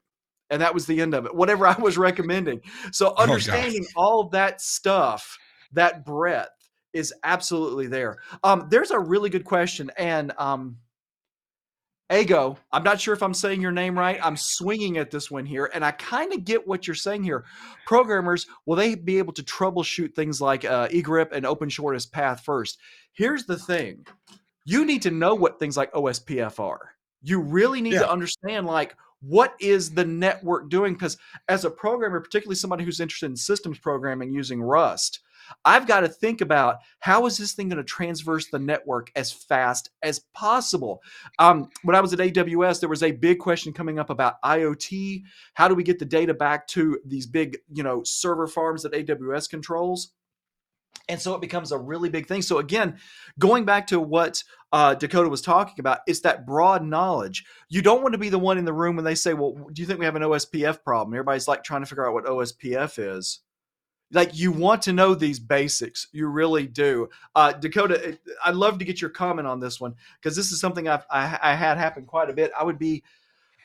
And 0.49 0.61
that 0.61 0.73
was 0.73 0.85
the 0.85 1.01
end 1.01 1.13
of 1.13 1.25
it, 1.25 1.35
whatever 1.35 1.67
I 1.67 1.75
was 1.79 1.97
recommending. 1.97 2.61
So 2.93 3.13
oh, 3.17 3.23
understanding 3.23 3.85
oh 3.97 4.01
all 4.01 4.29
that 4.29 4.61
stuff, 4.61 5.37
that 5.73 6.05
breadth 6.05 6.49
is 6.93 7.13
absolutely 7.23 7.87
there. 7.87 8.19
Um, 8.41 8.67
there's 8.69 8.91
a 8.91 8.99
really 8.99 9.29
good 9.29 9.45
question. 9.45 9.91
And 9.97 10.31
um, 10.37 10.77
Ego, 12.11 12.57
I'm 12.71 12.83
not 12.83 12.99
sure 12.99 13.13
if 13.13 13.23
I'm 13.23 13.33
saying 13.33 13.61
your 13.61 13.71
name 13.71 13.97
right. 13.97 14.19
I'm 14.21 14.35
swinging 14.35 14.97
at 14.97 15.11
this 15.11 15.31
one 15.31 15.45
here, 15.45 15.71
and 15.73 15.85
I 15.85 15.91
kind 15.91 16.33
of 16.33 16.43
get 16.43 16.67
what 16.67 16.85
you're 16.85 16.95
saying 16.95 17.23
here. 17.23 17.45
Programmers, 17.85 18.47
will 18.65 18.75
they 18.75 18.95
be 18.95 19.17
able 19.17 19.33
to 19.33 19.43
troubleshoot 19.43 20.13
things 20.13 20.41
like 20.41 20.65
uh, 20.65 20.89
EIGRP 20.89 21.31
and 21.31 21.45
open 21.45 21.69
shortest 21.69 22.11
path 22.11 22.43
first? 22.43 22.79
Here's 23.13 23.45
the 23.45 23.57
thing 23.57 24.05
you 24.65 24.85
need 24.85 25.01
to 25.03 25.11
know 25.11 25.35
what 25.35 25.57
things 25.57 25.77
like 25.77 25.91
OSPF 25.93 26.59
are. 26.59 26.91
You 27.23 27.39
really 27.39 27.81
need 27.81 27.93
yeah. 27.93 27.99
to 27.99 28.11
understand, 28.11 28.67
like, 28.67 28.95
what 29.21 29.55
is 29.59 29.91
the 29.91 30.05
network 30.05 30.69
doing? 30.69 30.93
Because 30.93 31.17
as 31.47 31.63
a 31.63 31.71
programmer, 31.71 32.19
particularly 32.19 32.55
somebody 32.55 32.83
who's 32.83 32.99
interested 32.99 33.27
in 33.27 33.35
systems 33.37 33.79
programming 33.79 34.33
using 34.33 34.61
Rust, 34.61 35.19
I've 35.65 35.87
got 35.87 36.01
to 36.01 36.07
think 36.07 36.41
about 36.41 36.77
how 36.99 37.25
is 37.25 37.37
this 37.37 37.53
thing 37.53 37.69
going 37.69 37.77
to 37.77 37.83
transverse 37.83 38.47
the 38.47 38.59
network 38.59 39.11
as 39.15 39.31
fast 39.31 39.89
as 40.03 40.19
possible. 40.33 41.01
Um, 41.39 41.69
when 41.83 41.95
I 41.95 42.01
was 42.01 42.13
at 42.13 42.19
AWS, 42.19 42.79
there 42.79 42.89
was 42.89 43.03
a 43.03 43.11
big 43.11 43.39
question 43.39 43.73
coming 43.73 43.99
up 43.99 44.09
about 44.09 44.41
IoT. 44.43 45.23
How 45.53 45.67
do 45.67 45.75
we 45.75 45.83
get 45.83 45.99
the 45.99 46.05
data 46.05 46.33
back 46.33 46.67
to 46.67 46.99
these 47.05 47.25
big, 47.25 47.57
you 47.71 47.83
know, 47.83 48.03
server 48.03 48.47
farms 48.47 48.83
that 48.83 48.93
AWS 48.93 49.49
controls? 49.49 50.13
and 51.09 51.19
so 51.19 51.35
it 51.35 51.41
becomes 51.41 51.71
a 51.71 51.77
really 51.77 52.09
big 52.09 52.27
thing 52.27 52.41
so 52.41 52.59
again 52.59 52.97
going 53.39 53.65
back 53.65 53.87
to 53.87 53.99
what 53.99 54.43
uh, 54.71 54.95
dakota 54.95 55.29
was 55.29 55.41
talking 55.41 55.75
about 55.79 55.99
it's 56.07 56.21
that 56.21 56.45
broad 56.45 56.83
knowledge 56.83 57.43
you 57.69 57.81
don't 57.81 58.01
want 58.01 58.13
to 58.13 58.17
be 58.17 58.29
the 58.29 58.39
one 58.39 58.57
in 58.57 58.65
the 58.65 58.73
room 58.73 58.95
when 58.95 59.05
they 59.05 59.15
say 59.15 59.33
well 59.33 59.53
do 59.73 59.81
you 59.81 59.85
think 59.85 59.99
we 59.99 60.05
have 60.05 60.15
an 60.15 60.21
ospf 60.21 60.83
problem 60.83 61.13
everybody's 61.13 61.47
like 61.47 61.63
trying 61.63 61.81
to 61.81 61.85
figure 61.85 62.07
out 62.07 62.13
what 62.13 62.25
ospf 62.25 62.97
is 62.97 63.39
like 64.11 64.37
you 64.37 64.51
want 64.51 64.81
to 64.81 64.93
know 64.93 65.13
these 65.13 65.39
basics 65.39 66.07
you 66.11 66.27
really 66.27 66.67
do 66.67 67.09
uh, 67.35 67.51
dakota 67.53 68.17
i'd 68.45 68.55
love 68.55 68.77
to 68.77 68.85
get 68.85 69.01
your 69.01 69.09
comment 69.09 69.47
on 69.47 69.59
this 69.59 69.79
one 69.79 69.93
because 70.19 70.35
this 70.35 70.51
is 70.51 70.59
something 70.59 70.87
I've, 70.87 71.05
I, 71.09 71.37
I 71.41 71.55
had 71.55 71.77
happen 71.77 72.05
quite 72.05 72.29
a 72.29 72.33
bit 72.33 72.51
i 72.57 72.63
would 72.63 72.79
be 72.79 73.03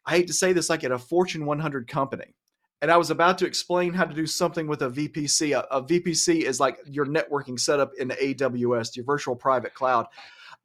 i 0.05 0.13
hate 0.13 0.27
to 0.29 0.33
say 0.33 0.53
this 0.53 0.71
like 0.71 0.85
at 0.85 0.93
a 0.93 0.99
fortune 0.99 1.47
100 1.47 1.89
company 1.89 2.35
and 2.83 2.91
I 2.91 2.97
was 2.97 3.11
about 3.11 3.39
to 3.39 3.47
explain 3.47 3.95
how 3.95 4.05
to 4.05 4.15
do 4.15 4.27
something 4.27 4.67
with 4.67 4.83
a 4.83 4.91
VPC. 4.91 5.59
A, 5.59 5.63
a, 5.75 5.83
VPC 5.83 6.43
is 6.43 6.61
like 6.61 6.79
your 6.85 7.07
networking 7.07 7.59
setup 7.59 7.93
in 7.99 8.11
AWS, 8.11 8.97
your 8.97 9.07
virtual 9.07 9.35
private 9.35 9.73
cloud. 9.73 10.07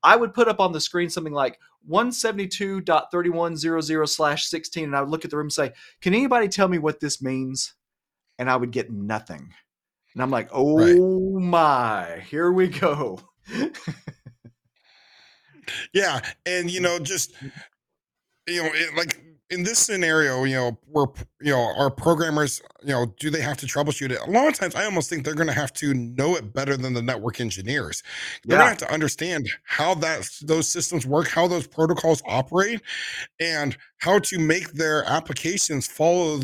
I 0.03 0.15
would 0.15 0.33
put 0.33 0.47
up 0.47 0.59
on 0.59 0.71
the 0.71 0.81
screen 0.81 1.09
something 1.09 1.33
like 1.33 1.59
172.3100 1.89 4.09
slash 4.09 4.47
16, 4.47 4.83
and 4.83 4.95
I 4.95 5.01
would 5.01 5.09
look 5.09 5.25
at 5.25 5.31
the 5.31 5.37
room 5.37 5.45
and 5.45 5.53
say, 5.53 5.73
Can 6.01 6.13
anybody 6.13 6.47
tell 6.47 6.67
me 6.67 6.79
what 6.79 6.99
this 6.99 7.21
means? 7.21 7.73
And 8.37 8.49
I 8.49 8.55
would 8.55 8.71
get 8.71 8.91
nothing. 8.91 9.53
And 10.13 10.21
I'm 10.21 10.31
like, 10.31 10.49
Oh 10.51 10.77
right. 10.77 11.41
my, 11.41 12.23
here 12.29 12.51
we 12.51 12.67
go. 12.67 13.19
yeah. 15.93 16.19
And, 16.45 16.69
you 16.69 16.81
know, 16.81 16.99
just, 16.99 17.33
mm. 17.35 17.51
you 18.47 18.63
know, 18.63 18.69
it, 18.73 18.95
like 18.95 19.19
in 19.51 19.63
this 19.63 19.79
scenario, 19.79 20.45
you 20.45 20.55
know, 20.55 20.79
where 20.87 21.07
you 21.41 21.51
know 21.51 21.73
our 21.77 21.91
programmers, 21.91 22.61
you 22.83 22.93
know, 22.93 23.13
do 23.19 23.29
they 23.29 23.41
have 23.41 23.57
to 23.57 23.65
troubleshoot 23.65 24.09
it? 24.09 24.19
A 24.25 24.31
lot 24.31 24.47
of 24.47 24.53
times, 24.53 24.75
I 24.75 24.85
almost 24.85 25.09
think 25.09 25.25
they're 25.25 25.35
going 25.35 25.47
to 25.47 25.53
have 25.53 25.73
to 25.73 25.93
know 25.93 26.35
it 26.35 26.53
better 26.53 26.77
than 26.77 26.93
the 26.93 27.01
network 27.01 27.41
engineers. 27.41 28.01
They're 28.45 28.57
yeah. 28.57 28.63
going 28.63 28.77
to 28.77 28.85
have 28.85 28.89
to 28.89 28.93
understand 28.93 29.49
how 29.65 29.93
that 29.95 30.29
those 30.41 30.69
systems 30.69 31.05
work, 31.05 31.27
how 31.27 31.47
those 31.47 31.67
protocols 31.67 32.23
operate, 32.25 32.81
and 33.39 33.77
how 33.97 34.19
to 34.19 34.39
make 34.39 34.71
their 34.71 35.03
applications 35.03 35.85
follow 35.85 36.39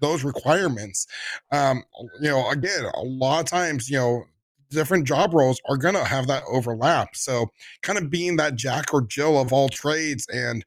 those 0.00 0.24
requirements. 0.24 1.06
Um, 1.52 1.82
you 2.20 2.28
know, 2.28 2.48
again, 2.50 2.84
a 2.94 3.02
lot 3.02 3.40
of 3.40 3.46
times, 3.46 3.88
you 3.88 3.96
know, 3.96 4.24
different 4.70 5.06
job 5.06 5.32
roles 5.34 5.60
are 5.68 5.76
going 5.76 5.94
to 5.94 6.04
have 6.04 6.26
that 6.26 6.42
overlap. 6.48 7.16
So, 7.16 7.46
kind 7.82 7.98
of 7.98 8.10
being 8.10 8.36
that 8.36 8.56
Jack 8.56 8.92
or 8.92 9.02
Jill 9.02 9.40
of 9.40 9.52
all 9.52 9.68
trades 9.68 10.26
and 10.32 10.64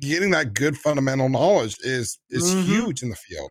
getting 0.00 0.30
that 0.30 0.54
good 0.54 0.76
fundamental 0.76 1.28
knowledge 1.28 1.76
is 1.80 2.18
is 2.30 2.44
mm-hmm. 2.44 2.62
huge 2.62 3.02
in 3.02 3.10
the 3.10 3.16
field. 3.16 3.50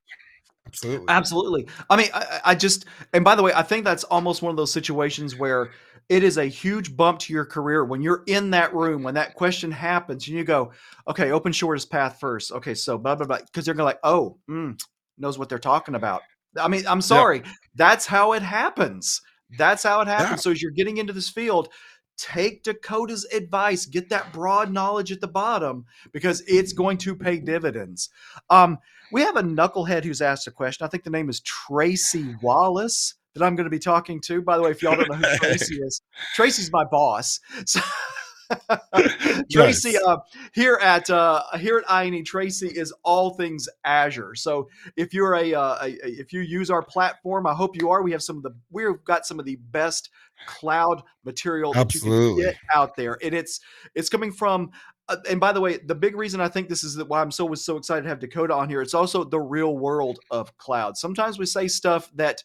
Absolutely. 0.67 1.05
Absolutely. 1.07 1.67
I 1.89 1.95
mean, 1.95 2.09
I, 2.13 2.39
I, 2.45 2.55
just, 2.55 2.85
and 3.13 3.23
by 3.23 3.35
the 3.35 3.43
way, 3.43 3.53
I 3.55 3.63
think 3.63 3.85
that's 3.85 4.03
almost 4.03 4.41
one 4.41 4.49
of 4.49 4.57
those 4.57 4.71
situations 4.71 5.33
where 5.33 5.71
it 6.09 6.23
is 6.23 6.37
a 6.37 6.45
huge 6.45 6.95
bump 6.95 7.19
to 7.19 7.33
your 7.33 7.45
career 7.45 7.85
when 7.85 8.01
you're 8.01 8.23
in 8.27 8.51
that 8.51 8.73
room, 8.73 9.03
when 9.03 9.13
that 9.13 9.33
question 9.33 9.71
happens, 9.71 10.27
and 10.27 10.35
you 10.35 10.43
go, 10.43 10.71
okay, 11.07 11.31
open 11.31 11.53
shortest 11.53 11.89
path 11.89 12.19
first. 12.19 12.51
Okay, 12.51 12.73
so 12.73 12.97
blah, 12.97 13.15
blah, 13.15 13.25
blah. 13.25 13.37
Because 13.37 13.65
they're 13.65 13.73
going 13.73 13.83
to 13.83 13.85
like, 13.85 13.99
oh, 14.03 14.37
mm, 14.49 14.77
knows 15.17 15.37
what 15.37 15.49
they're 15.49 15.59
talking 15.59 15.95
about. 15.95 16.21
I 16.59 16.67
mean, 16.67 16.87
I'm 16.87 17.01
sorry. 17.01 17.43
That's 17.75 18.05
how 18.05 18.33
it 18.33 18.41
happens. 18.41 19.21
That's 19.57 19.83
how 19.83 20.01
it 20.01 20.07
happens. 20.07 20.31
Yeah. 20.31 20.35
So 20.35 20.51
as 20.51 20.61
you're 20.61 20.71
getting 20.71 20.97
into 20.97 21.13
this 21.13 21.29
field, 21.29 21.69
take 22.17 22.63
Dakota's 22.63 23.25
advice, 23.25 23.85
get 23.85 24.09
that 24.09 24.33
broad 24.33 24.71
knowledge 24.71 25.11
at 25.11 25.21
the 25.21 25.27
bottom 25.27 25.85
because 26.11 26.41
it's 26.47 26.73
going 26.73 26.97
to 26.99 27.15
pay 27.15 27.37
dividends. 27.37 28.09
Um, 28.49 28.79
we 29.11 29.21
have 29.21 29.37
a 29.37 29.43
knucklehead 29.43 30.03
who's 30.03 30.21
asked 30.21 30.47
a 30.47 30.51
question. 30.51 30.85
I 30.85 30.89
think 30.89 31.03
the 31.03 31.09
name 31.09 31.29
is 31.29 31.39
Tracy 31.41 32.35
Wallace 32.41 33.15
that 33.33 33.45
I'm 33.45 33.55
going 33.55 33.65
to 33.65 33.71
be 33.71 33.79
talking 33.79 34.19
to. 34.21 34.41
By 34.41 34.57
the 34.57 34.63
way, 34.63 34.71
if 34.71 34.81
y'all 34.81 34.95
don't 34.95 35.09
know 35.09 35.15
who 35.15 35.37
Tracy 35.37 35.75
is, 35.75 36.01
Tracy's 36.35 36.71
my 36.71 36.83
boss. 36.83 37.39
So 37.65 37.79
Tracy, 39.51 39.95
uh, 39.97 40.17
here 40.53 40.79
at 40.81 41.09
uh, 41.09 41.43
here 41.57 41.77
at 41.77 41.91
INE, 41.91 42.23
Tracy 42.23 42.67
is 42.67 42.93
all 43.03 43.31
things 43.31 43.67
Azure. 43.83 44.35
So 44.35 44.69
if 44.95 45.13
you're 45.13 45.35
a, 45.35 45.53
uh, 45.53 45.77
a, 45.81 45.97
if 46.03 46.33
you 46.33 46.41
use 46.41 46.69
our 46.69 46.81
platform, 46.81 47.47
I 47.47 47.53
hope 47.53 47.75
you 47.79 47.89
are. 47.89 48.01
We 48.01 48.11
have 48.11 48.23
some 48.23 48.37
of 48.37 48.43
the 48.43 48.55
we've 48.71 49.03
got 49.03 49.25
some 49.25 49.39
of 49.39 49.45
the 49.45 49.57
best 49.57 50.09
cloud 50.45 51.03
material 51.23 51.73
that 51.73 51.81
Absolutely. 51.81 52.43
you 52.43 52.47
can 52.47 52.53
get 52.53 52.57
out 52.73 52.95
there, 52.95 53.17
and 53.23 53.33
it's 53.33 53.59
it's 53.95 54.09
coming 54.09 54.31
from. 54.31 54.71
Uh, 55.09 55.15
and 55.29 55.39
by 55.39 55.53
the 55.53 55.61
way, 55.61 55.77
the 55.77 55.95
big 55.95 56.17
reason 56.17 56.41
I 56.41 56.49
think 56.49 56.67
this 56.67 56.83
is 56.83 57.01
why 57.05 57.21
I'm 57.21 57.31
so 57.31 57.45
was 57.45 57.63
so 57.63 57.77
excited 57.77 58.01
to 58.01 58.09
have 58.09 58.19
Dakota 58.19 58.53
on 58.53 58.67
here. 58.67 58.81
It's 58.81 58.93
also 58.93 59.23
the 59.23 59.39
real 59.39 59.77
world 59.77 60.19
of 60.31 60.57
cloud. 60.57 60.97
Sometimes 60.97 61.39
we 61.39 61.45
say 61.45 61.69
stuff 61.69 62.11
that 62.15 62.43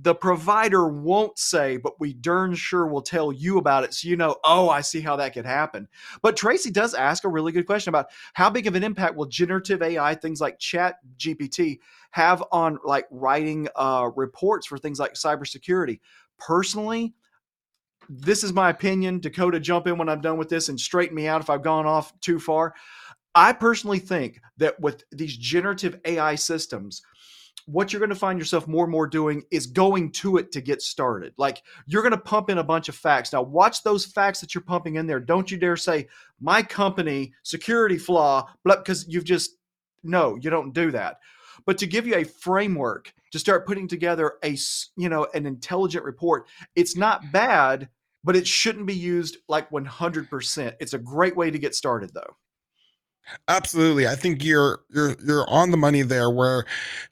the 0.00 0.14
provider 0.14 0.88
won't 0.88 1.38
say, 1.38 1.76
but 1.76 2.00
we 2.00 2.14
darn 2.14 2.54
sure 2.54 2.86
will 2.86 3.02
tell 3.02 3.30
you 3.30 3.58
about 3.58 3.84
it 3.84 3.92
so 3.92 4.08
you 4.08 4.16
know, 4.16 4.36
oh, 4.42 4.70
I 4.70 4.80
see 4.80 5.00
how 5.00 5.16
that 5.16 5.34
could 5.34 5.44
happen. 5.44 5.86
But 6.22 6.36
Tracy 6.36 6.70
does 6.70 6.94
ask 6.94 7.24
a 7.24 7.28
really 7.28 7.52
good 7.52 7.66
question 7.66 7.90
about 7.90 8.06
how 8.32 8.48
big 8.48 8.66
of 8.66 8.74
an 8.74 8.84
impact 8.84 9.16
will 9.16 9.26
generative 9.26 9.82
AI, 9.82 10.14
things 10.14 10.40
like 10.40 10.58
Chat 10.58 10.96
GPT, 11.18 11.78
have 12.12 12.42
on 12.52 12.78
like 12.84 13.06
writing 13.10 13.68
uh, 13.76 14.10
reports 14.16 14.66
for 14.66 14.78
things 14.78 14.98
like 14.98 15.12
cybersecurity. 15.14 16.00
Personally, 16.38 17.14
this 18.08 18.42
is 18.42 18.52
my 18.52 18.70
opinion. 18.70 19.20
Dakota, 19.20 19.60
jump 19.60 19.86
in 19.86 19.98
when 19.98 20.08
I'm 20.08 20.20
done 20.20 20.38
with 20.38 20.48
this 20.48 20.68
and 20.68 20.80
straighten 20.80 21.14
me 21.14 21.26
out 21.26 21.40
if 21.40 21.50
I've 21.50 21.62
gone 21.62 21.86
off 21.86 22.18
too 22.20 22.38
far. 22.38 22.74
I 23.34 23.52
personally 23.52 23.98
think 23.98 24.40
that 24.58 24.78
with 24.80 25.04
these 25.10 25.36
generative 25.36 26.00
AI 26.04 26.34
systems, 26.34 27.02
what 27.66 27.92
you're 27.92 28.00
going 28.00 28.10
to 28.10 28.16
find 28.16 28.38
yourself 28.38 28.66
more 28.66 28.84
and 28.84 28.92
more 28.92 29.06
doing 29.06 29.42
is 29.50 29.66
going 29.66 30.10
to 30.12 30.36
it 30.36 30.52
to 30.52 30.60
get 30.60 30.82
started. 30.82 31.32
Like 31.36 31.62
you're 31.86 32.02
going 32.02 32.12
to 32.12 32.18
pump 32.18 32.50
in 32.50 32.58
a 32.58 32.64
bunch 32.64 32.88
of 32.88 32.94
facts. 32.94 33.32
Now, 33.32 33.42
watch 33.42 33.82
those 33.82 34.04
facts 34.04 34.40
that 34.40 34.54
you're 34.54 34.62
pumping 34.62 34.96
in 34.96 35.06
there. 35.06 35.20
Don't 35.20 35.50
you 35.50 35.58
dare 35.58 35.76
say, 35.76 36.08
my 36.40 36.62
company, 36.62 37.32
security 37.42 37.98
flaw, 37.98 38.48
because 38.64 39.06
you've 39.08 39.24
just, 39.24 39.52
no, 40.02 40.36
you 40.40 40.50
don't 40.50 40.74
do 40.74 40.90
that. 40.90 41.18
But 41.64 41.78
to 41.78 41.86
give 41.86 42.06
you 42.06 42.16
a 42.16 42.24
framework 42.24 43.12
to 43.30 43.38
start 43.38 43.66
putting 43.66 43.86
together 43.88 44.34
a, 44.44 44.56
you 44.96 45.08
know, 45.08 45.26
an 45.34 45.46
intelligent 45.46 46.04
report, 46.04 46.48
it's 46.74 46.96
not 46.96 47.22
mm-hmm. 47.22 47.30
bad, 47.32 47.88
but 48.24 48.36
it 48.36 48.46
shouldn't 48.46 48.86
be 48.86 48.94
used 48.94 49.38
like 49.48 49.70
100%. 49.70 50.74
It's 50.80 50.94
a 50.94 50.98
great 50.98 51.36
way 51.36 51.50
to 51.50 51.58
get 51.58 51.74
started, 51.74 52.12
though. 52.14 52.36
Absolutely. 53.48 54.06
I 54.06 54.14
think 54.14 54.44
you're 54.44 54.80
you're 54.90 55.16
you're 55.24 55.48
on 55.48 55.70
the 55.70 55.76
money 55.76 56.02
there 56.02 56.30
where 56.30 56.64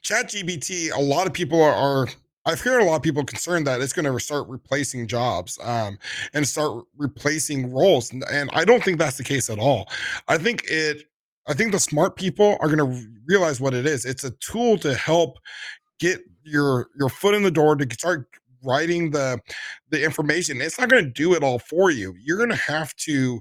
ChatGPT, 0.03 0.91
a 0.95 1.01
lot 1.01 1.27
of 1.27 1.33
people 1.33 1.63
are, 1.63 1.73
are 1.75 2.09
I've 2.47 2.61
heard 2.61 2.81
a 2.81 2.85
lot 2.85 2.97
of 2.97 3.03
people 3.03 3.25
concerned 3.25 3.67
that 3.67 3.81
it's 3.81 3.93
going 3.93 4.11
to 4.11 4.19
start 4.21 4.49
replacing 4.49 5.07
jobs 5.07 5.59
um, 5.63 5.99
and 6.35 6.47
start 6.47 6.85
replacing 6.97 7.73
roles, 7.73 8.13
and, 8.13 8.25
and 8.31 8.51
I 8.53 8.65
don't 8.65 8.83
think 8.83 8.99
that's 8.99 9.19
the 9.19 9.25
case 9.25 9.51
at 9.51 9.59
all. 9.59 9.89
I 10.29 10.39
think 10.39 10.65
it. 10.69 11.05
I 11.49 11.55
think 11.55 11.73
the 11.73 11.81
smart 11.81 12.17
people 12.17 12.57
are 12.61 12.69
going 12.69 12.79
to 12.79 13.09
realize 13.27 13.61
what 13.61 13.75
it 13.75 13.87
is. 13.87 14.05
It's 14.05 14.25
a 14.25 14.31
tool 14.33 14.79
to 14.79 14.95
help 14.95 15.39
get 15.99 16.21
your 16.45 16.89
your 16.99 17.09
foot 17.09 17.35
in 17.35 17.43
the 17.43 17.51
door 17.51 17.77
to 17.77 17.95
start 17.95 18.29
writing 18.63 19.11
the 19.11 19.41
the 19.91 20.03
information. 20.05 20.61
It's 20.61 20.79
not 20.79 20.89
going 20.89 21.05
to 21.05 21.11
do 21.11 21.35
it 21.35 21.43
all 21.43 21.59
for 21.59 21.91
you. 21.91 22.15
You're 22.21 22.39
going 22.39 22.51
to 22.51 22.57
have 22.57 22.95
to 22.97 23.41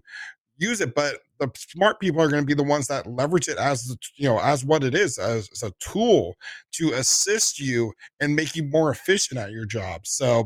use 0.57 0.81
it, 0.81 0.95
but 0.95 1.19
the 1.39 1.49
smart 1.55 1.99
people 1.99 2.21
are 2.21 2.29
going 2.29 2.41
to 2.43 2.47
be 2.47 2.53
the 2.53 2.63
ones 2.63 2.87
that 2.87 3.07
leverage 3.07 3.47
it 3.47 3.57
as 3.57 3.95
you 4.15 4.27
know 4.27 4.39
as 4.39 4.65
what 4.65 4.83
it 4.83 4.93
is 4.93 5.17
as, 5.17 5.49
as, 5.51 5.63
a 5.63 5.71
tool 5.79 6.35
to 6.71 6.91
assist 6.93 7.59
you 7.59 7.93
and 8.19 8.35
make 8.35 8.55
you 8.55 8.63
more 8.63 8.91
efficient 8.91 9.39
at 9.39 9.51
your 9.51 9.65
job. 9.65 10.05
So 10.05 10.45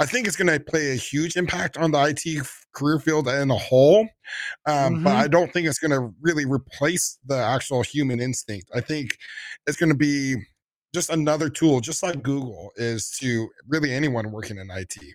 i 0.00 0.06
think 0.06 0.26
it's 0.26 0.36
going 0.36 0.48
to 0.48 0.58
play 0.58 0.92
a 0.92 0.96
huge 0.96 1.36
impact 1.36 1.76
on 1.76 1.92
the 1.92 2.02
it 2.04 2.46
career 2.72 2.98
field 2.98 3.28
in 3.28 3.50
a 3.50 3.56
whole 3.56 4.08
um, 4.66 4.94
mm-hmm. 4.94 5.04
but 5.04 5.16
i 5.16 5.28
don't 5.28 5.52
think 5.52 5.66
it's 5.66 5.78
going 5.78 5.90
to 5.90 6.12
really 6.20 6.44
replace 6.44 7.18
the 7.26 7.36
actual 7.36 7.82
human 7.82 8.20
instinct. 8.20 8.68
I 8.74 8.80
think 8.80 9.16
it's 9.66 9.76
going 9.76 9.90
to 9.90 9.96
be 9.96 10.36
just 10.94 11.10
another 11.10 11.48
tool 11.48 11.80
just 11.80 12.02
like 12.02 12.22
google 12.22 12.72
is 12.76 13.10
to 13.20 13.48
really 13.68 13.92
anyone 13.92 14.30
working 14.32 14.58
in 14.58 14.68
it 14.70 15.14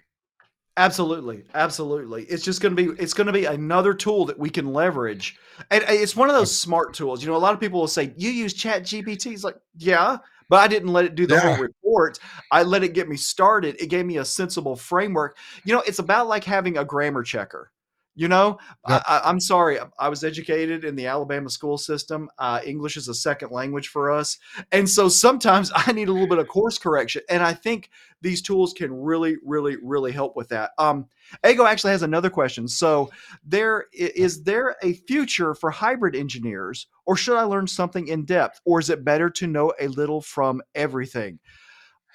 Absolutely, 0.80 1.44
absolutely. 1.54 2.24
It's 2.24 2.42
just 2.42 2.62
going 2.62 2.74
to 2.74 2.82
be 2.82 3.04
it's 3.04 3.14
going 3.14 3.28
to 3.28 3.34
be 3.34 3.44
another 3.44 3.94
tool 3.94 4.24
that 4.26 4.40
we 4.40 4.50
can 4.50 4.72
leverage, 4.72 5.38
and 5.70 5.84
it's 5.90 6.16
one 6.16 6.30
of 6.30 6.36
those 6.38 6.58
smart 6.58 6.94
tools. 6.94 7.22
You 7.22 7.28
know, 7.30 7.36
a 7.36 7.38
lot 7.38 7.54
of 7.54 7.60
people 7.60 7.82
will 7.82 7.88
say 7.90 8.14
you 8.16 8.30
use 8.30 8.54
Chat 8.54 8.84
GPT. 8.84 9.34
It's 9.34 9.44
like, 9.44 9.58
yeah, 9.78 10.20
but 10.48 10.62
I 10.62 10.70
didn't 10.70 10.94
let 10.94 11.04
it 11.04 11.16
do 11.16 11.28
the 11.28 11.36
yeah. 11.36 11.42
whole 11.42 11.58
report. 11.58 12.20
I 12.50 12.64
let 12.64 12.86
it 12.86 12.94
get 12.94 13.10
me 13.10 13.18
started. 13.18 13.76
It 13.78 13.88
gave 13.88 14.06
me 14.06 14.20
a 14.20 14.26
sensible 14.26 14.78
framework. 14.78 15.38
You 15.66 15.74
know, 15.76 15.84
it's 15.86 16.00
about 16.00 16.30
like 16.30 16.46
having 16.46 16.78
a 16.78 16.86
grammar 16.86 17.24
checker. 17.24 17.72
You 18.20 18.28
know, 18.28 18.58
yep. 18.90 19.02
I, 19.08 19.30
am 19.30 19.40
sorry. 19.40 19.80
I 19.98 20.10
was 20.10 20.26
educated 20.26 20.84
in 20.84 20.98
the 20.98 21.06
Alabama 21.06 21.50
school 21.50 21.78
system. 21.78 22.30
Uh, 22.38 22.60
English 22.66 22.98
is 22.98 23.08
a 23.08 23.14
second 23.14 23.52
language 23.52 23.88
for 23.88 24.12
us. 24.12 24.38
And 24.74 24.90
so 24.90 25.08
sometimes 25.08 25.72
I 25.76 25.94
need 25.94 26.10
a 26.10 26.12
little 26.12 26.28
bit 26.28 26.38
of 26.38 26.50
course 26.50 26.78
correction. 26.78 27.22
And 27.30 27.42
I 27.42 27.54
think 27.54 27.90
these 28.22 28.42
tools 28.42 28.74
can 28.74 28.94
really, 28.94 29.38
really, 29.46 29.78
really 29.82 30.12
help 30.12 30.36
with 30.36 30.50
that. 30.50 30.72
Um, 30.78 31.06
Ego 31.48 31.66
actually 31.66 31.92
has 31.92 32.02
another 32.02 32.30
question. 32.30 32.68
So, 32.68 33.10
there 33.46 33.86
is 33.94 34.44
there 34.44 34.76
a 34.84 34.94
future 35.08 35.54
for 35.54 35.72
hybrid 35.72 36.14
engineers, 36.14 36.88
or 37.06 37.16
should 37.16 37.38
I 37.38 37.44
learn 37.44 37.68
something 37.68 38.10
in 38.10 38.26
depth, 38.26 38.60
or 38.66 38.82
is 38.82 38.90
it 38.90 39.06
better 39.06 39.30
to 39.30 39.48
know 39.48 39.72
a 39.80 39.88
little 39.88 40.20
from 40.20 40.62
everything? 40.76 41.40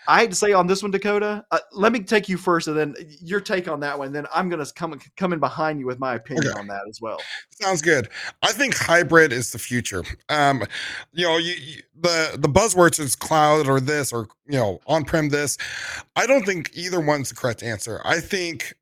I 0.06 0.20
hate 0.20 0.30
to 0.30 0.36
say 0.36 0.52
on 0.52 0.66
this 0.66 0.82
one, 0.82 0.90
Dakota. 0.90 1.44
Uh, 1.50 1.58
let 1.72 1.92
me 1.92 2.00
take 2.00 2.28
you 2.28 2.36
first, 2.36 2.68
and 2.68 2.76
then 2.76 2.94
your 3.20 3.40
take 3.40 3.68
on 3.68 3.80
that 3.80 3.98
one. 3.98 4.12
Then 4.12 4.26
I'm 4.34 4.48
going 4.48 4.64
to 4.64 4.72
come 4.74 4.98
come 5.16 5.32
in 5.32 5.40
behind 5.40 5.80
you 5.80 5.86
with 5.86 5.98
my 5.98 6.14
opinion 6.14 6.48
okay. 6.48 6.58
on 6.58 6.66
that 6.68 6.82
as 6.88 7.00
well. 7.00 7.20
Sounds 7.50 7.82
good. 7.82 8.08
I 8.42 8.52
think 8.52 8.76
hybrid 8.76 9.32
is 9.32 9.52
the 9.52 9.58
future. 9.58 10.04
Um, 10.28 10.64
you 11.12 11.26
know, 11.26 11.38
you, 11.38 11.54
you, 11.54 11.82
the 12.00 12.36
the 12.38 12.48
buzzwords 12.48 13.00
is 13.00 13.16
cloud 13.16 13.68
or 13.68 13.80
this 13.80 14.12
or 14.12 14.28
you 14.46 14.58
know 14.58 14.80
on 14.86 15.04
prem 15.04 15.28
this. 15.28 15.56
I 16.16 16.26
don't 16.26 16.44
think 16.44 16.70
either 16.74 17.00
one's 17.00 17.30
the 17.30 17.34
correct 17.34 17.62
answer. 17.62 18.00
I 18.04 18.20
think 18.20 18.74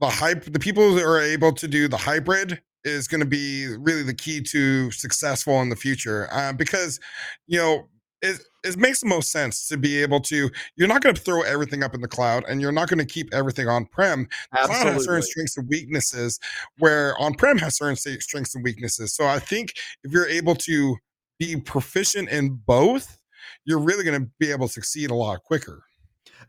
the 0.00 0.08
hype 0.08 0.44
the 0.44 0.58
people 0.58 0.94
that 0.94 1.04
are 1.04 1.20
able 1.20 1.52
to 1.52 1.68
do 1.68 1.88
the 1.88 1.96
hybrid 1.96 2.60
is 2.84 3.06
going 3.06 3.20
to 3.20 3.26
be 3.26 3.68
really 3.78 4.02
the 4.02 4.14
key 4.14 4.40
to 4.40 4.90
successful 4.90 5.60
in 5.62 5.68
the 5.68 5.76
future 5.76 6.28
uh, 6.32 6.52
because 6.52 6.98
you 7.46 7.58
know 7.58 7.88
it, 8.20 8.40
it 8.64 8.76
makes 8.76 9.00
the 9.00 9.06
most 9.06 9.30
sense 9.30 9.66
to 9.68 9.76
be 9.76 10.02
able 10.02 10.20
to 10.20 10.50
you're 10.76 10.88
not 10.88 11.02
going 11.02 11.14
to 11.14 11.20
throw 11.20 11.42
everything 11.42 11.82
up 11.82 11.94
in 11.94 12.00
the 12.00 12.08
cloud 12.08 12.44
and 12.48 12.60
you're 12.60 12.72
not 12.72 12.88
going 12.88 12.98
to 12.98 13.04
keep 13.04 13.32
everything 13.32 13.68
on 13.68 13.86
prem 13.86 14.28
cloud 14.54 14.86
has 14.86 15.04
certain 15.04 15.22
strengths 15.22 15.56
and 15.56 15.68
weaknesses 15.68 16.38
where 16.78 17.16
on 17.18 17.34
prem 17.34 17.58
has 17.58 17.76
certain 17.76 17.96
strengths 17.96 18.54
and 18.54 18.64
weaknesses. 18.64 19.14
So 19.14 19.26
i 19.26 19.38
think 19.38 19.74
if 20.04 20.12
you're 20.12 20.28
able 20.28 20.54
to 20.56 20.96
be 21.38 21.56
proficient 21.56 22.28
in 22.28 22.60
both 22.66 23.18
you're 23.64 23.78
really 23.78 24.04
going 24.04 24.20
to 24.20 24.30
be 24.38 24.50
able 24.50 24.66
to 24.66 24.72
succeed 24.72 25.10
a 25.10 25.14
lot 25.14 25.42
quicker. 25.42 25.84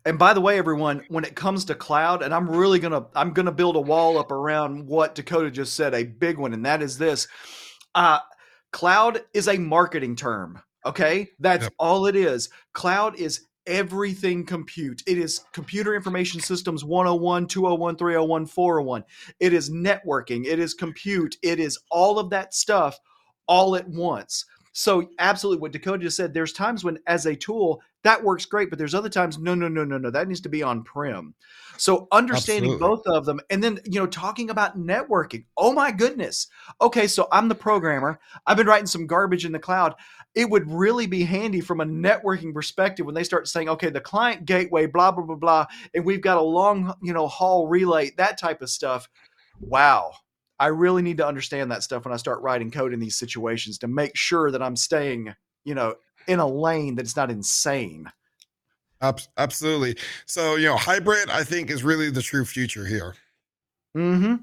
And 0.05 0.19
by 0.19 0.33
the 0.33 0.41
way, 0.41 0.57
everyone, 0.57 1.05
when 1.07 1.23
it 1.23 1.35
comes 1.35 1.65
to 1.65 1.75
cloud, 1.75 2.23
and 2.23 2.33
I'm 2.33 2.49
really 2.49 2.79
gonna 2.79 3.05
I'm 3.15 3.31
gonna 3.31 3.53
build 3.53 3.77
a 3.77 3.81
wall 3.81 4.17
up 4.17 4.31
around 4.31 4.85
what 4.85 5.15
Dakota 5.15 5.49
just 5.49 5.75
said, 5.75 5.93
a 5.93 6.03
big 6.03 6.37
one, 6.37 6.53
and 6.53 6.65
that 6.65 6.81
is 6.81 6.97
this: 6.97 7.27
uh, 7.95 8.19
cloud 8.71 9.21
is 9.33 9.47
a 9.47 9.57
marketing 9.57 10.17
term. 10.17 10.61
Okay, 10.85 11.29
that's 11.39 11.63
yep. 11.63 11.73
all 11.79 12.05
it 12.07 12.15
is. 12.15 12.49
Cloud 12.73 13.17
is 13.17 13.47
everything 13.65 14.45
compute. 14.45 15.01
It 15.07 15.17
is 15.17 15.45
computer 15.53 15.95
information 15.95 16.41
systems 16.41 16.83
101, 16.83 17.47
201, 17.47 17.95
301, 17.95 18.45
401. 18.45 19.03
It 19.39 19.53
is 19.53 19.69
networking. 19.69 20.45
It 20.45 20.59
is 20.59 20.73
compute. 20.73 21.37
It 21.41 21.59
is 21.59 21.79
all 21.89 22.19
of 22.19 22.29
that 22.31 22.53
stuff 22.53 22.99
all 23.47 23.75
at 23.75 23.87
once. 23.87 24.45
So 24.73 25.07
absolutely 25.19 25.61
what 25.61 25.71
Dakota 25.71 26.03
just 26.03 26.17
said, 26.17 26.33
there's 26.33 26.51
times 26.51 26.83
when 26.83 26.97
as 27.07 27.25
a 27.25 27.35
tool 27.35 27.81
that 28.03 28.21
works 28.21 28.45
great, 28.45 28.69
but 28.69 28.79
there's 28.79 28.95
other 28.95 29.09
times, 29.09 29.37
no, 29.37 29.55
no, 29.55 29.67
no, 29.67 29.85
no, 29.85 29.97
no, 29.97 30.09
that 30.09 30.27
needs 30.27 30.41
to 30.41 30.49
be 30.49 30.63
on 30.63 30.83
prem. 30.83 31.33
So 31.77 32.07
understanding 32.11 32.73
absolutely. 32.73 32.95
both 32.95 33.07
of 33.07 33.25
them 33.25 33.39
and 33.49 33.63
then, 33.63 33.79
you 33.85 33.99
know, 33.99 34.07
talking 34.07 34.49
about 34.49 34.77
networking. 34.77 35.45
Oh 35.57 35.73
my 35.73 35.91
goodness. 35.91 36.47
Okay. 36.81 37.07
So 37.07 37.27
I'm 37.31 37.49
the 37.49 37.55
programmer. 37.55 38.19
I've 38.45 38.57
been 38.57 38.67
writing 38.67 38.87
some 38.87 39.07
garbage 39.07 39.45
in 39.45 39.51
the 39.51 39.59
cloud. 39.59 39.95
It 40.35 40.49
would 40.49 40.69
really 40.69 41.07
be 41.07 41.23
handy 41.23 41.61
from 41.61 41.81
a 41.81 41.85
networking 41.85 42.53
perspective 42.53 43.05
when 43.05 43.15
they 43.15 43.23
start 43.23 43.47
saying, 43.47 43.69
okay, 43.69 43.89
the 43.89 44.01
client 44.01 44.45
gateway, 44.45 44.87
blah, 44.87 45.11
blah, 45.11 45.25
blah, 45.25 45.35
blah, 45.35 45.65
and 45.93 46.05
we've 46.05 46.21
got 46.21 46.37
a 46.37 46.41
long, 46.41 46.93
you 47.03 47.13
know, 47.13 47.27
haul 47.27 47.67
relay, 47.67 48.11
that 48.17 48.39
type 48.39 48.61
of 48.61 48.69
stuff. 48.69 49.07
Wow 49.59 50.13
I 50.59 50.67
really 50.67 51.01
need 51.01 51.17
to 51.17 51.27
understand 51.27 51.71
that 51.71 51.83
stuff 51.83 52.05
when 52.05 52.13
I 52.13 52.17
start 52.17 52.41
writing 52.41 52.71
code 52.71 52.93
in 52.93 52.99
these 53.01 53.17
situations 53.17 53.77
to 53.79 53.87
make 53.89 54.15
sure 54.15 54.49
that 54.49 54.61
I'm 54.61 54.77
staying, 54.77 55.33
you 55.65 55.75
know, 55.75 55.95
in 56.27 56.39
a 56.39 56.47
lane 56.47 56.95
that's 56.95 57.17
not 57.17 57.31
insane. 57.31 58.09
Absolutely. 59.37 59.97
So, 60.25 60.55
you 60.55 60.67
know, 60.67 60.77
hybrid, 60.77 61.29
I 61.29 61.43
think, 61.43 61.69
is 61.69 61.83
really 61.83 62.09
the 62.09 62.21
true 62.21 62.45
future 62.45 62.85
here. 62.85 63.15
Hmm. 63.93 64.35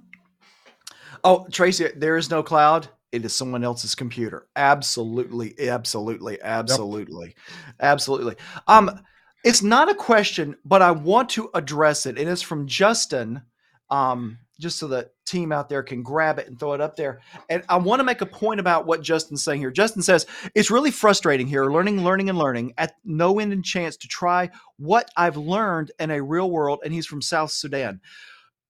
Oh, 1.25 1.46
Tracy, 1.51 1.88
there 1.96 2.16
is 2.16 2.31
no 2.31 2.42
cloud. 2.42 2.88
It 3.12 3.25
is 3.25 3.35
someone 3.35 3.64
else's 3.64 3.94
computer. 3.94 4.46
Absolutely, 4.55 5.55
absolutely, 5.68 6.40
absolutely, 6.42 7.29
yep. 7.29 7.37
absolutely. 7.81 8.37
Um, 8.68 9.01
it's 9.44 9.62
not 9.62 9.90
a 9.90 9.94
question, 9.94 10.57
but 10.64 10.83
I 10.83 10.92
want 10.92 11.31
to 11.31 11.51
address 11.55 12.07
it, 12.07 12.18
and 12.18 12.29
it's 12.29 12.42
from 12.42 12.66
Justin. 12.66 13.42
Um, 13.88 14.38
just 14.61 14.79
so 14.79 14.87
the 14.87 15.11
team 15.27 15.51
out 15.51 15.68
there 15.68 15.83
can 15.83 16.03
grab 16.03 16.38
it 16.38 16.46
and 16.46 16.59
throw 16.59 16.75
it 16.75 16.81
up 16.81 16.96
there. 16.96 17.20
And 17.49 17.64
I 17.68 17.79
want 17.79 18.01
to 18.01 18.05
make 18.05 18.20
a 18.20 18.27
point 18.27 18.61
about 18.61 18.87
what 18.87 19.03
Justin's 19.03 19.42
saying 19.42 19.61
here. 19.61 19.70
Justin 19.70 20.03
says, 20.03 20.27
It's 20.55 20.70
really 20.70 20.90
frustrating 20.90 21.46
here, 21.46 21.64
learning, 21.66 22.05
learning, 22.05 22.29
and 22.29 22.38
learning 22.38 22.75
at 22.79 22.94
no 23.05 23.38
end 23.38 23.53
and 23.53 23.64
chance 23.64 23.96
to 23.99 24.09
try 24.09 24.51
what 24.77 25.11
I've 25.16 25.37
learned 25.37 25.90
in 25.99 26.11
a 26.11 26.23
real 26.23 26.51
world. 26.51 26.81
And 26.85 26.92
he's 26.92 27.07
from 27.07 27.23
South 27.23 27.51
Sudan. 27.51 28.01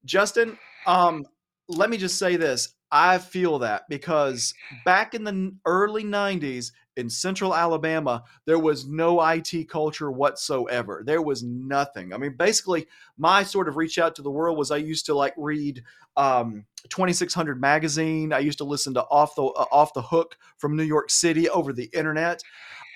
Justin, 0.05 0.59
um, 0.87 1.27
let 1.69 1.91
me 1.91 1.97
just 1.97 2.19
say 2.19 2.37
this. 2.37 2.75
I 2.93 3.19
feel 3.19 3.61
that 3.61 3.83
because 3.89 4.55
back 4.85 5.15
in 5.15 5.25
the 5.25 5.55
early 5.65 6.05
90s, 6.05 6.73
in 7.01 7.11
central 7.11 7.55
Alabama, 7.55 8.23
there 8.45 8.59
was 8.59 8.87
no 8.87 9.21
IT 9.27 9.69
culture 9.69 10.11
whatsoever. 10.11 11.03
There 11.05 11.23
was 11.23 11.43
nothing. 11.43 12.13
I 12.13 12.19
mean, 12.19 12.37
basically, 12.37 12.87
my 13.19 13.43
sort 13.43 13.69
of 13.69 13.77
reach 13.77 13.99
out 13.99 14.15
to 14.17 14.23
the 14.23 14.31
world 14.31 14.57
was 14.57 14.71
I 14.71 14.77
used 14.77 15.07
to 15.07 15.15
like 15.15 15.35
read 15.37 15.83
um, 16.17 16.67
2600 16.89 17.61
magazine. 17.61 18.33
I 18.33 18.39
used 18.41 18.59
to 18.59 18.65
listen 18.65 18.95
to 18.95 19.03
off 19.05 19.35
the 19.35 19.45
uh, 19.45 19.65
off 19.73 19.95
the 19.95 20.03
hook 20.03 20.37
from 20.59 20.77
New 20.77 20.85
York 20.85 21.11
City 21.11 21.49
over 21.49 21.73
the 21.73 21.91
internet. 21.93 22.43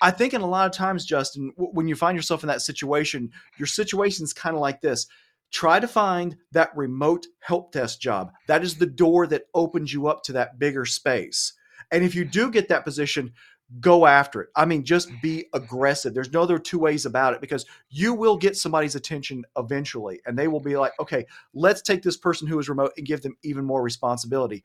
I 0.01 0.11
think 0.11 0.33
in 0.33 0.41
a 0.41 0.47
lot 0.47 0.67
of 0.67 0.73
times, 0.73 1.05
Justin, 1.05 1.51
w- 1.57 1.71
when 1.73 1.87
you 1.87 1.95
find 1.95 2.15
yourself 2.15 2.43
in 2.43 2.47
that 2.47 2.61
situation, 2.61 3.31
your 3.57 3.67
situation 3.67 4.23
is 4.23 4.33
kind 4.33 4.55
of 4.55 4.61
like 4.61 4.81
this. 4.81 5.07
Try 5.51 5.79
to 5.79 5.87
find 5.87 6.37
that 6.51 6.75
remote 6.75 7.27
help 7.39 7.71
desk 7.71 7.99
job. 7.99 8.31
That 8.47 8.63
is 8.63 8.75
the 8.75 8.85
door 8.85 9.25
that 9.27 9.43
opens 9.53 9.93
you 9.93 10.07
up 10.07 10.23
to 10.23 10.33
that 10.33 10.59
bigger 10.59 10.85
space. 10.85 11.53
And 11.91 12.03
if 12.03 12.15
you 12.15 12.25
do 12.25 12.51
get 12.51 12.67
that 12.69 12.83
position, 12.83 13.33
go 13.79 14.05
after 14.05 14.41
it. 14.41 14.49
I 14.55 14.65
mean, 14.65 14.83
just 14.83 15.09
be 15.21 15.45
aggressive. 15.53 16.13
There's 16.13 16.31
no 16.31 16.43
other 16.43 16.59
two 16.59 16.79
ways 16.79 17.05
about 17.05 17.33
it 17.33 17.41
because 17.41 17.65
you 17.89 18.13
will 18.13 18.37
get 18.37 18.55
somebody's 18.55 18.95
attention 18.95 19.43
eventually 19.57 20.21
and 20.25 20.37
they 20.37 20.47
will 20.47 20.59
be 20.59 20.77
like, 20.77 20.93
okay, 20.99 21.25
let's 21.53 21.81
take 21.81 22.03
this 22.03 22.17
person 22.17 22.47
who 22.47 22.59
is 22.59 22.69
remote 22.69 22.93
and 22.97 23.05
give 23.05 23.21
them 23.21 23.35
even 23.43 23.65
more 23.65 23.81
responsibility. 23.81 24.63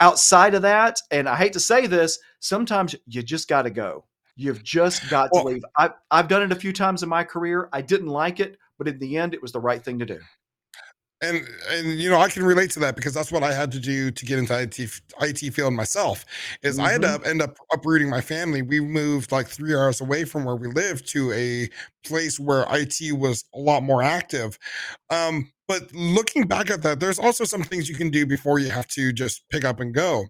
Outside 0.00 0.54
of 0.54 0.62
that, 0.62 1.00
and 1.10 1.28
I 1.28 1.36
hate 1.36 1.52
to 1.52 1.60
say 1.60 1.86
this, 1.86 2.18
sometimes 2.40 2.96
you 3.06 3.22
just 3.22 3.48
got 3.48 3.62
to 3.62 3.70
go. 3.70 4.04
You've 4.36 4.64
just 4.64 5.08
got 5.08 5.30
to 5.32 5.42
leave. 5.42 5.64
I, 5.76 5.90
I've 6.10 6.26
done 6.26 6.42
it 6.42 6.50
a 6.50 6.56
few 6.56 6.72
times 6.72 7.04
in 7.04 7.08
my 7.08 7.22
career. 7.22 7.68
I 7.72 7.82
didn't 7.82 8.08
like 8.08 8.40
it, 8.40 8.58
but 8.78 8.88
in 8.88 8.98
the 8.98 9.16
end, 9.16 9.32
it 9.32 9.40
was 9.40 9.52
the 9.52 9.60
right 9.60 9.82
thing 9.82 10.00
to 10.00 10.06
do 10.06 10.18
and 11.24 11.48
and 11.70 11.98
you 11.98 12.10
know 12.10 12.18
I 12.18 12.28
can 12.28 12.44
relate 12.44 12.70
to 12.72 12.80
that 12.80 12.96
because 12.96 13.14
that's 13.14 13.32
what 13.32 13.42
I 13.42 13.52
had 13.52 13.72
to 13.72 13.80
do 13.80 14.10
to 14.10 14.26
get 14.26 14.38
into 14.38 14.58
IT 14.58 14.78
IT 15.20 15.54
field 15.54 15.74
myself. 15.74 16.24
Is 16.62 16.76
mm-hmm. 16.76 16.86
I 16.86 16.92
had 16.92 17.02
to 17.02 17.08
mm-hmm. 17.08 17.28
end 17.28 17.42
up 17.42 17.56
uprooting 17.72 18.10
my 18.10 18.20
family. 18.20 18.62
We 18.62 18.80
moved 18.80 19.32
like 19.32 19.48
three 19.48 19.74
hours 19.74 20.00
away 20.00 20.24
from 20.24 20.44
where 20.44 20.56
we 20.56 20.68
lived 20.68 21.08
to 21.08 21.32
a 21.32 21.68
place 22.06 22.38
where 22.38 22.66
IT 22.70 23.12
was 23.12 23.44
a 23.54 23.58
lot 23.58 23.82
more 23.82 24.02
active. 24.02 24.58
Um, 25.10 25.50
but 25.66 25.92
looking 25.94 26.46
back 26.46 26.70
at 26.70 26.82
that, 26.82 27.00
there's 27.00 27.18
also 27.18 27.44
some 27.44 27.62
things 27.62 27.88
you 27.88 27.94
can 27.94 28.10
do 28.10 28.26
before 28.26 28.58
you 28.58 28.70
have 28.70 28.86
to 28.88 29.12
just 29.12 29.48
pick 29.48 29.64
up 29.64 29.80
and 29.80 29.94
go. 29.94 30.26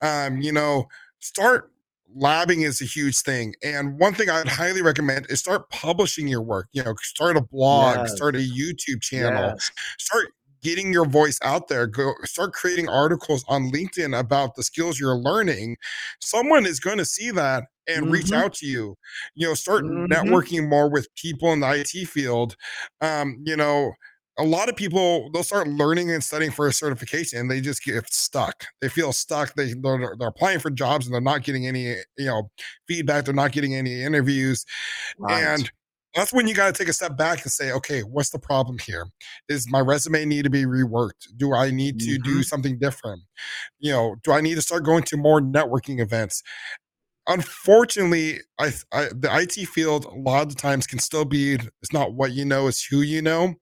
Um, 0.00 0.40
you 0.40 0.52
know, 0.52 0.88
start 1.20 1.71
labbing 2.16 2.64
is 2.64 2.80
a 2.80 2.84
huge 2.84 3.18
thing. 3.20 3.54
And 3.62 3.98
one 3.98 4.14
thing 4.14 4.30
I'd 4.30 4.48
highly 4.48 4.82
recommend 4.82 5.26
is 5.28 5.40
start 5.40 5.68
publishing 5.70 6.28
your 6.28 6.42
work. 6.42 6.68
You 6.72 6.84
know, 6.84 6.94
start 7.02 7.36
a 7.36 7.42
blog, 7.42 7.98
yes. 7.98 8.16
start 8.16 8.36
a 8.36 8.38
YouTube 8.38 9.02
channel, 9.02 9.50
yes. 9.50 9.70
start 9.98 10.28
getting 10.62 10.92
your 10.92 11.04
voice 11.04 11.38
out 11.42 11.68
there. 11.68 11.86
Go 11.86 12.12
start 12.24 12.52
creating 12.52 12.88
articles 12.88 13.44
on 13.48 13.70
LinkedIn 13.70 14.18
about 14.18 14.54
the 14.54 14.62
skills 14.62 14.98
you're 14.98 15.16
learning. 15.16 15.76
Someone 16.20 16.66
is 16.66 16.80
going 16.80 16.98
to 16.98 17.04
see 17.04 17.30
that 17.32 17.64
and 17.88 18.04
mm-hmm. 18.04 18.12
reach 18.12 18.32
out 18.32 18.54
to 18.54 18.66
you. 18.66 18.96
You 19.34 19.48
know, 19.48 19.54
start 19.54 19.84
mm-hmm. 19.84 20.12
networking 20.12 20.68
more 20.68 20.88
with 20.90 21.14
people 21.16 21.52
in 21.52 21.60
the 21.60 21.70
IT 21.70 22.08
field. 22.08 22.56
Um, 23.00 23.42
you 23.44 23.56
know, 23.56 23.92
a 24.38 24.44
lot 24.44 24.68
of 24.68 24.76
people 24.76 25.30
they'll 25.32 25.42
start 25.42 25.68
learning 25.68 26.10
and 26.10 26.24
studying 26.24 26.50
for 26.50 26.66
a 26.66 26.72
certification 26.72 27.38
and 27.38 27.50
they 27.50 27.60
just 27.60 27.84
get 27.84 28.12
stuck. 28.12 28.64
They 28.80 28.88
feel 28.88 29.12
stuck. 29.12 29.54
They 29.54 29.74
they're, 29.74 30.14
they're 30.18 30.28
applying 30.28 30.58
for 30.58 30.70
jobs 30.70 31.06
and 31.06 31.14
they're 31.14 31.20
not 31.20 31.42
getting 31.42 31.66
any 31.66 31.96
you 32.16 32.26
know 32.26 32.50
feedback. 32.88 33.24
They're 33.24 33.34
not 33.34 33.52
getting 33.52 33.74
any 33.74 34.02
interviews. 34.02 34.64
Right. 35.18 35.42
and 35.42 35.70
that's 36.14 36.30
when 36.30 36.46
you 36.46 36.54
got 36.54 36.74
to 36.74 36.78
take 36.78 36.90
a 36.90 36.92
step 36.92 37.16
back 37.16 37.42
and 37.42 37.50
say 37.50 37.72
okay 37.72 38.00
what's 38.00 38.30
the 38.30 38.38
problem 38.38 38.78
here? 38.78 39.06
Is 39.48 39.70
my 39.70 39.80
resume 39.80 40.24
need 40.24 40.44
to 40.44 40.50
be 40.50 40.64
reworked? 40.64 41.28
Do 41.36 41.54
i 41.54 41.70
need 41.70 42.00
to 42.00 42.12
mm-hmm. 42.12 42.22
do 42.22 42.42
something 42.42 42.78
different? 42.78 43.22
You 43.80 43.92
know 43.92 44.16
do 44.24 44.32
i 44.32 44.40
need 44.40 44.54
to 44.54 44.62
start 44.62 44.84
going 44.84 45.02
to 45.04 45.16
more 45.16 45.40
networking 45.40 46.00
events 46.00 46.42
unfortunately 47.28 48.40
I, 48.58 48.72
I, 48.92 49.08
the 49.14 49.28
it 49.30 49.66
field 49.66 50.04
a 50.04 50.14
lot 50.14 50.42
of 50.42 50.48
the 50.50 50.54
times 50.54 50.86
can 50.86 50.98
still 50.98 51.24
be 51.24 51.54
it's 51.54 51.92
not 51.92 52.14
what 52.14 52.32
you 52.32 52.44
know 52.44 52.66
it's 52.66 52.84
who 52.84 53.00
you 53.00 53.22
know. 53.22 53.54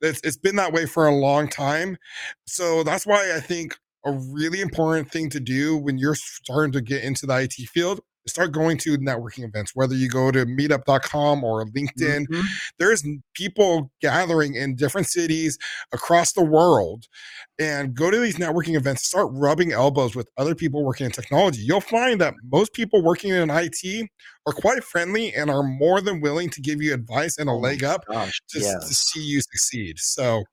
It's, 0.00 0.20
it's 0.24 0.36
been 0.36 0.56
that 0.56 0.72
way 0.72 0.86
for 0.86 1.06
a 1.06 1.14
long 1.14 1.48
time. 1.48 1.98
So 2.46 2.82
that's 2.82 3.06
why 3.06 3.34
i 3.34 3.40
think 3.40 3.76
a 4.04 4.12
really 4.12 4.60
important 4.60 5.10
thing 5.10 5.30
to 5.30 5.40
do 5.40 5.76
when 5.76 5.98
you're 5.98 6.14
starting 6.14 6.72
to 6.72 6.80
get 6.80 7.02
into 7.02 7.26
the 7.26 7.32
it 7.32 7.68
field 7.68 8.00
is 8.26 8.32
start 8.32 8.52
going 8.52 8.78
to 8.78 8.96
networking 8.98 9.44
events 9.44 9.72
whether 9.74 9.94
you 9.94 10.08
go 10.08 10.30
to 10.30 10.46
meetup.com 10.46 11.44
or 11.44 11.64
linkedin. 11.66 12.26
Mm-hmm. 12.26 12.40
there's 12.78 13.04
people 13.34 13.90
gathering 14.00 14.54
in 14.54 14.76
different 14.76 15.06
cities 15.06 15.58
across 15.92 16.32
the 16.32 16.44
world 16.44 17.06
and 17.58 17.94
go 17.94 18.10
to 18.10 18.18
these 18.18 18.36
networking 18.36 18.74
events, 18.74 19.06
start 19.06 19.28
rubbing 19.32 19.72
elbows 19.72 20.16
with 20.16 20.28
other 20.36 20.54
people 20.54 20.84
working 20.84 21.06
in 21.06 21.12
technology. 21.12 21.62
You'll 21.62 21.80
find 21.80 22.20
that 22.20 22.34
most 22.52 22.72
people 22.72 23.02
working 23.02 23.30
in 23.30 23.50
IT 23.50 24.10
are 24.46 24.52
quite 24.52 24.82
friendly 24.82 25.32
and 25.34 25.50
are 25.50 25.62
more 25.62 26.00
than 26.00 26.20
willing 26.20 26.50
to 26.50 26.60
give 26.60 26.82
you 26.82 26.92
advice 26.92 27.38
and 27.38 27.48
a 27.48 27.52
Oh 27.52 27.58
leg 27.58 27.84
up 27.84 28.04
gosh, 28.06 28.40
to, 28.50 28.60
to 28.60 28.94
see 28.94 29.22
you 29.22 29.40
succeed. 29.40 29.98
So 29.98 30.44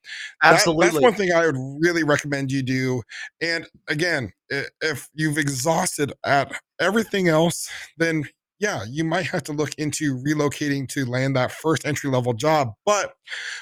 that, 0.41 0.63
that's 0.65 0.99
one 1.01 1.13
thing 1.13 1.31
I 1.33 1.45
would 1.45 1.57
really 1.79 2.03
recommend 2.03 2.51
you 2.51 2.61
do. 2.61 3.01
And 3.41 3.67
again, 3.87 4.31
if 4.49 5.09
you've 5.13 5.37
exhausted 5.37 6.13
at 6.25 6.53
everything 6.79 7.27
else, 7.27 7.69
then 7.97 8.25
yeah, 8.61 8.85
you 8.87 9.03
might 9.03 9.25
have 9.27 9.43
to 9.45 9.53
look 9.53 9.73
into 9.79 10.17
relocating 10.19 10.87
to 10.89 11.05
land 11.05 11.35
that 11.35 11.51
first 11.51 11.85
entry 11.85 12.11
level 12.11 12.33
job. 12.33 12.69
But 12.85 13.13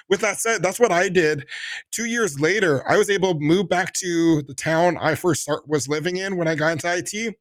with 0.10 0.22
that 0.22 0.40
said, 0.40 0.62
that's 0.62 0.80
what 0.80 0.92
I 0.92 1.10
did. 1.10 1.46
Two 1.92 2.06
years 2.06 2.40
later, 2.40 2.88
I 2.90 2.98
was 2.98 3.10
able 3.10 3.34
to 3.34 3.40
move 3.40 3.70
back 3.70 3.94
to 3.96 4.44
the 4.44 4.54
town 4.54 4.98
I 5.00 5.16
first 5.16 5.44
start, 5.44 5.68
was 5.70 5.88
living 5.88 6.18
in 6.18 6.38
when 6.38 6.50
I 6.50 6.56
got 6.56 6.74
into 6.74 6.94
IT. 6.98 7.36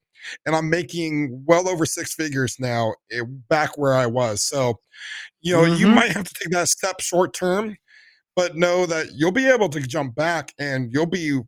And 0.47 0.57
I'm 0.57 0.71
making 0.71 1.44
well 1.47 1.68
over 1.68 1.87
six 1.87 2.14
figures 2.14 2.57
now 2.61 2.94
eh, 3.12 3.23
back 3.49 3.79
where 3.79 3.94
I 3.94 4.07
was. 4.07 4.42
So, 4.42 4.81
you 5.40 5.53
know, 5.55 5.64
you 5.64 5.88
hmm 5.88 5.97
might 5.97 6.12
have 6.12 6.25
to 6.29 6.35
take 6.35 6.53
that 6.53 6.68
step 6.68 7.01
short 7.01 7.35
term, 7.35 7.77
but 8.37 8.57
know 8.57 8.87
that 8.87 9.09
you'll 9.14 9.33
be 9.33 9.49
able 9.49 9.68
to 9.71 9.81
jump 9.81 10.14
back 10.14 10.53
and 10.59 10.92
you'll 10.92 11.07
be 11.07 11.40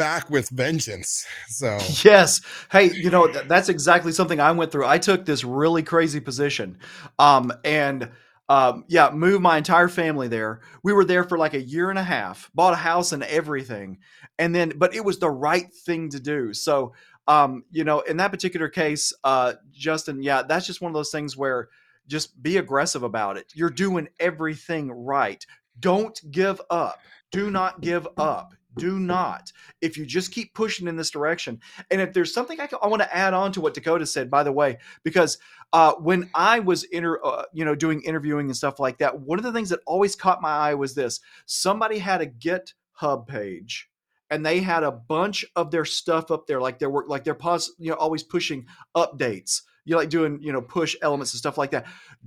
back 0.00 0.30
with 0.30 0.48
vengeance. 0.48 1.26
So, 1.48 1.78
Yes. 2.02 2.40
Hey, 2.72 2.90
you 2.90 3.10
know, 3.10 3.26
th- 3.26 3.46
that's 3.48 3.68
exactly 3.68 4.12
something 4.12 4.40
I 4.40 4.50
went 4.52 4.72
through. 4.72 4.86
I 4.86 4.96
took 4.96 5.26
this 5.26 5.44
really 5.44 5.82
crazy 5.82 6.20
position. 6.20 6.78
Um, 7.18 7.52
and 7.66 8.10
um, 8.48 8.84
yeah, 8.88 9.10
moved 9.10 9.42
my 9.42 9.58
entire 9.58 9.88
family 9.88 10.26
there. 10.26 10.60
We 10.82 10.94
were 10.94 11.04
there 11.04 11.22
for 11.24 11.36
like 11.36 11.52
a 11.52 11.60
year 11.60 11.90
and 11.90 11.98
a 11.98 12.02
half, 12.02 12.50
bought 12.54 12.72
a 12.72 12.76
house 12.76 13.12
and 13.12 13.22
everything. 13.24 13.98
And 14.38 14.54
then, 14.54 14.72
but 14.74 14.94
it 14.94 15.04
was 15.04 15.18
the 15.18 15.30
right 15.30 15.70
thing 15.84 16.08
to 16.10 16.18
do. 16.18 16.54
So, 16.54 16.94
um, 17.28 17.64
you 17.70 17.84
know, 17.84 18.00
in 18.00 18.16
that 18.16 18.30
particular 18.30 18.70
case, 18.70 19.12
uh, 19.22 19.52
Justin, 19.70 20.22
yeah, 20.22 20.42
that's 20.42 20.66
just 20.66 20.80
one 20.80 20.90
of 20.90 20.94
those 20.94 21.12
things 21.12 21.36
where 21.36 21.68
just 22.06 22.42
be 22.42 22.56
aggressive 22.56 23.02
about 23.02 23.36
it. 23.36 23.52
You're 23.54 23.68
doing 23.68 24.08
everything 24.18 24.90
right. 24.90 25.44
Don't 25.78 26.18
give 26.30 26.58
up. 26.70 27.00
Do 27.30 27.50
not 27.50 27.82
give 27.82 28.08
up. 28.16 28.54
Do 28.76 28.98
not 28.98 29.52
if 29.80 29.96
you 29.98 30.06
just 30.06 30.32
keep 30.32 30.54
pushing 30.54 30.86
in 30.86 30.96
this 30.96 31.10
direction. 31.10 31.60
And 31.90 32.00
if 32.00 32.12
there's 32.12 32.32
something 32.32 32.60
I, 32.60 32.68
I 32.82 32.86
want 32.86 33.02
to 33.02 33.16
add 33.16 33.34
on 33.34 33.52
to 33.52 33.60
what 33.60 33.74
Dakota 33.74 34.06
said, 34.06 34.30
by 34.30 34.42
the 34.42 34.52
way, 34.52 34.78
because 35.02 35.38
uh, 35.72 35.94
when 35.94 36.30
I 36.34 36.60
was 36.60 36.84
inter, 36.84 37.20
uh, 37.24 37.44
you 37.52 37.64
know, 37.64 37.74
doing 37.74 38.02
interviewing 38.02 38.46
and 38.46 38.56
stuff 38.56 38.78
like 38.80 38.98
that, 38.98 39.20
one 39.20 39.38
of 39.38 39.44
the 39.44 39.52
things 39.52 39.70
that 39.70 39.80
always 39.86 40.16
caught 40.16 40.42
my 40.42 40.50
eye 40.50 40.74
was 40.74 40.94
this: 40.94 41.20
somebody 41.46 41.98
had 41.98 42.20
a 42.20 42.26
GitHub 42.26 43.26
page, 43.26 43.88
and 44.30 44.44
they 44.44 44.60
had 44.60 44.82
a 44.82 44.92
bunch 44.92 45.44
of 45.56 45.70
their 45.70 45.84
stuff 45.84 46.30
up 46.30 46.46
there, 46.46 46.60
like 46.60 46.78
their 46.78 46.90
work, 46.90 47.08
like 47.08 47.24
they're 47.24 47.34
pos- 47.34 47.72
you 47.78 47.90
know, 47.90 47.96
always 47.96 48.22
pushing 48.22 48.66
updates. 48.96 49.62
You 49.84 49.96
like 49.96 50.10
doing, 50.10 50.40
you 50.42 50.52
know, 50.52 50.60
push 50.60 50.96
elements 51.02 51.32
and 51.32 51.38
stuff 51.38 51.58
like 51.58 51.70
that. 51.72 51.86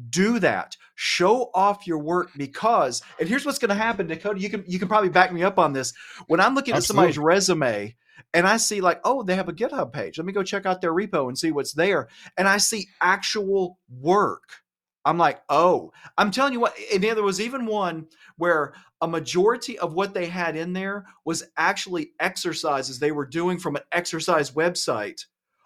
Do 0.09 0.39
that. 0.39 0.75
Show 0.95 1.51
off 1.53 1.87
your 1.87 1.99
work 1.99 2.29
because, 2.37 3.01
and 3.19 3.29
here's 3.29 3.45
what's 3.45 3.59
going 3.59 3.69
to 3.69 3.75
happen, 3.75 4.07
Dakota. 4.07 4.39
You 4.39 4.49
can 4.49 4.63
you 4.67 4.79
can 4.79 4.87
probably 4.87 5.09
back 5.09 5.31
me 5.31 5.43
up 5.43 5.59
on 5.59 5.73
this. 5.73 5.93
When 6.27 6.39
I'm 6.39 6.55
looking 6.55 6.73
at 6.73 6.83
somebody's 6.83 7.17
resume 7.17 7.95
and 8.33 8.47
I 8.47 8.57
see 8.57 8.81
like, 8.81 8.99
oh, 9.03 9.23
they 9.23 9.35
have 9.35 9.49
a 9.49 9.53
GitHub 9.53 9.93
page. 9.93 10.17
Let 10.17 10.25
me 10.25 10.33
go 10.33 10.43
check 10.43 10.65
out 10.65 10.81
their 10.81 10.93
repo 10.93 11.27
and 11.27 11.37
see 11.37 11.51
what's 11.51 11.73
there. 11.73 12.09
And 12.37 12.47
I 12.47 12.57
see 12.57 12.87
actual 13.01 13.77
work. 13.89 14.43
I'm 15.05 15.17
like, 15.17 15.41
oh, 15.49 15.91
I'm 16.17 16.31
telling 16.31 16.53
you 16.53 16.61
what. 16.61 16.75
And 16.93 17.03
there 17.03 17.21
was 17.21 17.41
even 17.41 17.65
one 17.65 18.07
where 18.37 18.73
a 19.01 19.07
majority 19.07 19.77
of 19.77 19.93
what 19.93 20.13
they 20.13 20.27
had 20.27 20.55
in 20.55 20.73
there 20.73 21.05
was 21.25 21.43
actually 21.57 22.11
exercises 22.19 22.99
they 22.99 23.11
were 23.11 23.25
doing 23.25 23.59
from 23.59 23.75
an 23.75 23.83
exercise 23.91 24.51
website 24.51 25.25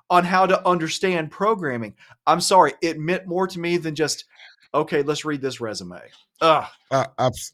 on 0.09 0.23
how 0.23 0.45
to 0.45 0.67
understand 0.67 1.31
programming. 1.31 1.93
I'm 2.25 2.41
sorry, 2.41 2.73
it 2.81 2.99
meant 2.99 3.27
more 3.27 3.47
to 3.47 3.59
me 3.59 3.77
than 3.77 3.95
just, 3.95 4.25
okay, 4.73 5.01
let's 5.01 5.25
read 5.25 5.41
this 5.41 5.59
resume. 5.59 6.01
Ugh. 6.39 6.65
Uh, 6.91 7.05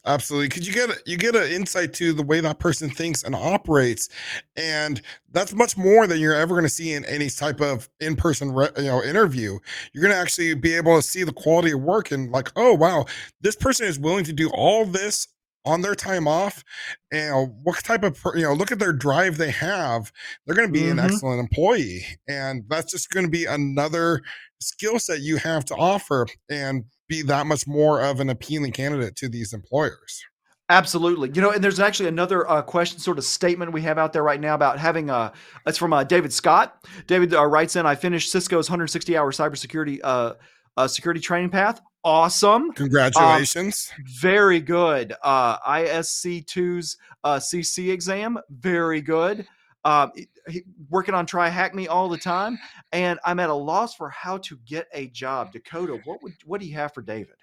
absolutely, 0.05 0.49
because 0.49 0.67
you 0.67 0.73
get 0.73 0.89
a, 0.89 0.97
you 1.05 1.17
get 1.17 1.35
an 1.35 1.49
insight 1.51 1.93
to 1.93 2.11
the 2.11 2.21
way 2.21 2.41
that 2.41 2.59
person 2.59 2.89
thinks 2.89 3.23
and 3.23 3.33
operates, 3.33 4.09
and 4.57 5.01
that's 5.31 5.53
much 5.53 5.77
more 5.77 6.05
than 6.05 6.19
you're 6.19 6.35
ever 6.35 6.53
going 6.53 6.65
to 6.65 6.69
see 6.69 6.91
in 6.91 7.05
any 7.05 7.29
type 7.29 7.61
of 7.61 7.89
in 8.01 8.15
person 8.15 8.51
re- 8.51 8.69
you 8.77 8.83
know 8.83 9.01
interview. 9.01 9.57
You're 9.93 10.03
going 10.03 10.13
to 10.13 10.19
actually 10.19 10.53
be 10.55 10.75
able 10.75 10.97
to 10.97 11.01
see 11.01 11.23
the 11.23 11.33
quality 11.33 11.71
of 11.71 11.81
work 11.81 12.11
and 12.11 12.29
like, 12.31 12.51
oh 12.57 12.73
wow, 12.73 13.05
this 13.41 13.55
person 13.55 13.87
is 13.87 13.97
willing 13.97 14.25
to 14.25 14.33
do 14.33 14.51
all 14.53 14.85
this 14.85 15.29
on 15.65 15.81
their 15.81 15.95
time 15.95 16.27
off, 16.27 16.63
and 17.11 17.53
what 17.63 17.83
type 17.83 18.03
of 18.03 18.19
you 18.35 18.43
know 18.43 18.53
look 18.53 18.71
at 18.71 18.79
their 18.79 18.93
drive 18.93 19.37
they 19.37 19.51
have. 19.51 20.11
They're 20.45 20.55
going 20.55 20.67
to 20.67 20.73
be 20.73 20.89
an 20.89 20.99
hmm 20.99 20.99
excellent 20.99 21.39
employee, 21.39 22.05
and 22.27 22.63
that's 22.67 22.91
just 22.91 23.09
going 23.09 23.25
to 23.25 23.31
be 23.31 23.45
another 23.45 24.21
skill 24.59 24.99
set 24.99 25.21
you 25.21 25.37
have 25.37 25.65
to 25.65 25.75
offer 25.75 26.27
and 26.49 26.85
be 27.07 27.21
that 27.23 27.45
much 27.45 27.67
more 27.67 28.01
of 28.01 28.19
an 28.19 28.29
appealing 28.29 28.71
candidate 28.71 29.15
to 29.17 29.29
these 29.29 29.53
employers. 29.53 30.23
Absolutely. 30.69 31.29
You 31.33 31.41
know, 31.41 31.51
and 31.51 31.63
there's 31.63 31.79
actually 31.79 32.07
another 32.07 32.49
uh, 32.49 32.61
question, 32.61 32.97
sort 32.97 33.17
of 33.17 33.25
statement 33.25 33.73
we 33.73 33.81
have 33.81 33.97
out 33.97 34.13
there 34.13 34.23
right 34.23 34.39
now 34.39 34.55
about 34.55 34.79
having 34.79 35.09
a. 35.09 35.33
It's 35.67 35.77
from 35.77 35.91
uh, 35.91 36.03
David 36.05 36.31
Scott. 36.31 36.85
David 37.05 37.33
uh, 37.33 37.45
writes 37.45 37.75
in, 37.75 37.85
"I 37.85 37.95
finished 37.95 38.31
Cisco's 38.31 38.69
160 38.69 39.17
hour 39.17 39.31
cybersecurity 39.31 39.99
uh, 40.03 40.33
uh, 40.77 40.87
security 40.87 41.19
training 41.19 41.49
path. 41.49 41.81
Awesome, 42.03 42.63
um, 42.63 42.73
Congratulations. 42.73 43.91
very 44.19 44.59
good. 44.59 45.13
Uh, 45.23 45.57
ISC2's 45.59 46.97
uh, 47.23 47.37
CC 47.37 47.91
exam, 47.91 48.37
very 48.49 48.99
good. 49.01 49.47
Um, 49.85 50.11
he- 50.47 50.63
working 50.89 51.13
on 51.15 51.25
TryHackMe 51.25 51.87
all 51.89 52.09
the 52.09 52.17
time, 52.17 52.59
and 52.91 53.19
I'm 53.25 53.39
at 53.39 53.49
a 53.49 53.53
loss 53.53 53.95
for 53.95 54.09
how 54.09 54.37
to 54.39 54.57
get 54.65 54.87
a 54.93 55.07
job. 55.07 55.51
Dakota, 55.53 55.99
what 56.05 56.21
would 56.23 56.33
what 56.45 56.59
do 56.61 56.67
you 56.67 56.75
have 56.75 56.93
for 56.93 57.01
David? 57.01 57.35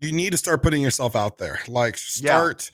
You 0.00 0.12
need 0.12 0.30
to 0.30 0.38
start 0.38 0.62
putting 0.62 0.80
yourself 0.82 1.14
out 1.16 1.38
there. 1.38 1.60
Like 1.68 1.94
Yeah. 2.20 2.30
start 2.36 2.70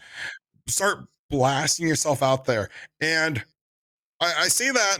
start 0.69 0.99
blasting 1.31 1.89
yourself 1.89 2.23
out 2.23 2.45
there. 2.45 2.69
And 3.01 3.43
I, 4.21 4.33
I 4.41 4.49
say 4.49 4.71
that 4.71 4.99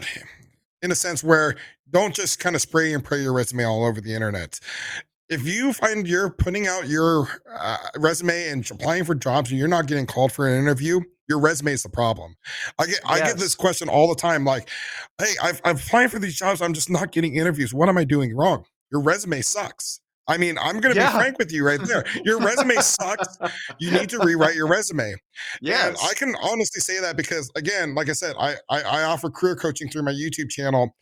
in 0.83 0.91
a 0.91 0.95
sense 0.95 1.23
where 1.23 1.57
don't 1.91 2.15
just 2.15 2.39
kind 2.41 2.57
of 2.57 2.63
spray 2.63 2.93
and 2.93 3.03
pray 3.05 3.23
your 3.23 3.33
resume 3.33 3.65
all 3.65 3.85
over 3.85 4.01
the 4.01 4.13
internet. 4.15 4.59
If 5.29 5.47
you 5.47 5.73
find 5.73 6.07
you're 6.07 6.31
putting 6.31 6.67
out 6.69 6.89
your 6.89 7.29
uh, 7.51 7.79
resume 7.97 8.49
and 8.49 8.69
applying 8.71 9.05
for 9.05 9.15
jobs 9.15 9.51
and 9.51 9.59
you're 9.59 9.69
not 9.69 9.87
getting 9.87 10.07
called 10.07 10.33
for 10.33 10.47
an 10.47 10.59
interview, 10.59 11.01
your 11.29 11.41
resume 11.41 11.73
is 11.73 11.83
the 11.83 11.89
problem. 11.89 12.37
I 12.79 12.87
get 12.87 13.01
I 13.05 13.19
get 13.19 13.37
this 13.37 13.57
question 13.57 13.89
all 13.89 14.09
the 14.09 14.15
time, 14.15 14.45
like, 14.45 14.69
"Hey, 15.21 15.35
I've, 15.43 15.61
I'm 15.65 15.77
applying 15.77 16.09
for 16.09 16.21
these 16.21 16.37
jobs, 16.37 16.63
I'm 16.63 16.73
just 16.73 16.91
not 16.91 17.11
getting 17.11 17.35
interviews. 17.35 17.75
What 17.75 17.89
am 17.89 17.99
I 17.99 18.05
doing 18.05 18.37
wrong? 18.37 18.65
Your 18.93 19.03
resume 19.03 19.41
sucks." 19.43 20.01
I 20.29 20.39
mean, 20.39 20.59
I'm 20.59 20.81
going 20.81 20.93
to 20.95 21.01
be 21.01 21.07
frank 21.07 21.39
with 21.39 21.53
you 21.53 21.65
right 21.65 21.81
there. 21.81 22.05
Your 22.25 22.41
resume 22.41 22.75
sucks. 22.77 23.39
You 23.79 23.93
need 23.93 24.09
to 24.09 24.19
rewrite 24.19 24.57
your 24.57 24.67
resume. 24.67 25.15
Yes. 25.61 26.05
I 26.05 26.15
can 26.15 26.35
honestly 26.43 26.81
say 26.81 27.01
that 27.01 27.17
because, 27.17 27.49
again, 27.55 27.95
like 27.95 28.09
I 28.09 28.13
said, 28.13 28.35
I, 28.39 28.57
I 28.69 28.83
I 28.83 29.03
offer 29.05 29.31
career 29.31 29.55
coaching 29.55 29.89
through 29.89 30.03
my 30.03 30.13
YouTube 30.13 30.51
channel, 30.51 30.97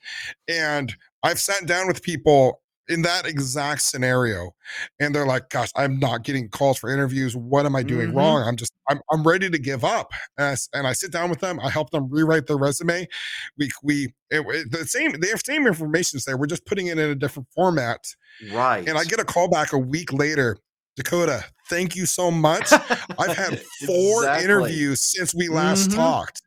and 0.46 0.94
I've 1.22 1.40
sat 1.40 1.66
down 1.66 1.87
with 1.87 2.02
people 2.02 2.60
in 2.88 3.03
that 3.03 3.27
exact 3.27 3.83
scenario, 3.83 4.51
and 5.01 5.14
they're 5.14 5.27
like, 5.27 5.49
"Gosh, 5.51 5.70
I'm 5.77 5.99
not 5.99 6.23
getting 6.25 6.49
calls 6.49 6.79
for 6.79 6.90
interviews. 6.90 7.35
What 7.37 7.66
am 7.66 7.75
I 7.77 7.83
doing 7.83 8.11
Mhm. 8.12 8.16
wrong? 8.16 8.42
I'm 8.47 8.57
just 8.57 8.73
I'm 8.88 9.01
I'm 9.11 9.23
ready 9.23 9.49
to 9.51 9.59
give 9.59 9.85
up." 9.85 10.11
And 10.38 10.47
I, 10.49 10.79
and 10.79 10.87
I 10.87 10.92
sit 10.92 11.11
down 11.12 11.31
with 11.31 11.40
them. 11.40 11.59
I 11.61 11.70
help 11.70 11.90
them 11.90 12.09
rewrite 12.11 12.47
their 12.47 12.59
resume. 12.59 13.07
We 13.59 13.70
we 13.83 14.12
it, 14.31 14.44
it- 14.49 14.70
the 14.70 14.87
same 14.87 15.12
they 15.20 15.29
have 15.29 15.40
same 15.44 15.66
information 15.66 16.20
there. 16.27 16.37
We're 16.37 16.47
just 16.47 16.66
putting 16.66 16.88
it 16.88 16.99
in 16.99 17.11
a 17.11 17.14
different 17.14 17.49
format, 17.55 18.05
Right. 18.53 18.87
and 18.88 18.99
I 18.99 19.05
get 19.05 19.20
a 19.20 19.25
call 19.25 19.49
back 19.49 19.73
a 19.73 19.79
week 19.79 20.12
later. 20.12 20.57
Dakota, 20.97 21.45
thank 21.68 21.97
you 21.97 22.07
so 22.07 22.30
much. 22.30 22.72
I've 22.72 23.37
had 23.37 23.61
four 23.85 24.22
Exactly. 24.22 24.45
interviews 24.45 25.01
since 25.01 25.35
we 25.35 25.49
last 25.49 25.91
Mhm. 25.91 25.97
talked. 25.97 26.41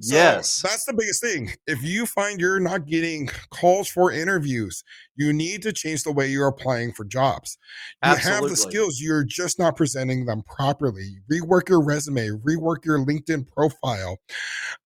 So 0.00 0.14
Yes. 0.14 0.62
that's 0.62 0.84
the 0.84 0.94
biggest 0.94 1.20
thing. 1.20 1.52
If 1.66 1.82
you 1.82 2.06
find 2.06 2.40
you're 2.40 2.60
not 2.60 2.86
getting 2.86 3.28
calls 3.50 3.88
for 3.88 4.12
interviews, 4.12 4.82
you 5.16 5.32
need 5.32 5.62
to 5.62 5.72
change 5.72 6.04
the 6.04 6.12
way 6.12 6.28
you're 6.28 6.48
applying 6.48 6.92
for 6.92 7.04
jobs. 7.04 7.58
You 8.04 8.14
have 8.16 8.42
the 8.48 8.56
skills, 8.56 9.00
you're 9.00 9.24
just 9.24 9.58
not 9.58 9.76
presenting 9.76 10.26
them 10.26 10.42
properly. 10.42 11.18
Rework 11.30 11.68
your 11.68 11.82
resume, 11.82 12.28
rework 12.28 12.84
your 12.84 12.98
LinkedIn 12.98 13.46
profile. 13.48 14.18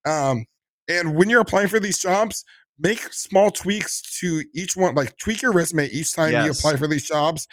Um, 0.05 0.47
and 0.89 1.17
when 1.17 1.29
you're 1.31 1.41
applying 1.41 1.69
for 1.69 1.81
these 1.81 1.99
jobs, 1.99 2.45
make 2.79 3.13
small 3.13 3.51
tweaks 3.51 4.21
to 4.21 4.45
each 4.55 4.77
one, 4.77 4.95
like 4.95 5.17
tweak 5.17 5.43
your 5.43 5.53
resume 5.53 5.87
each 5.87 6.13
time 6.13 6.33
you 6.45 6.51
apply 6.51 6.77
for 6.77 6.87
these 6.87 7.07
jobs 7.09 7.49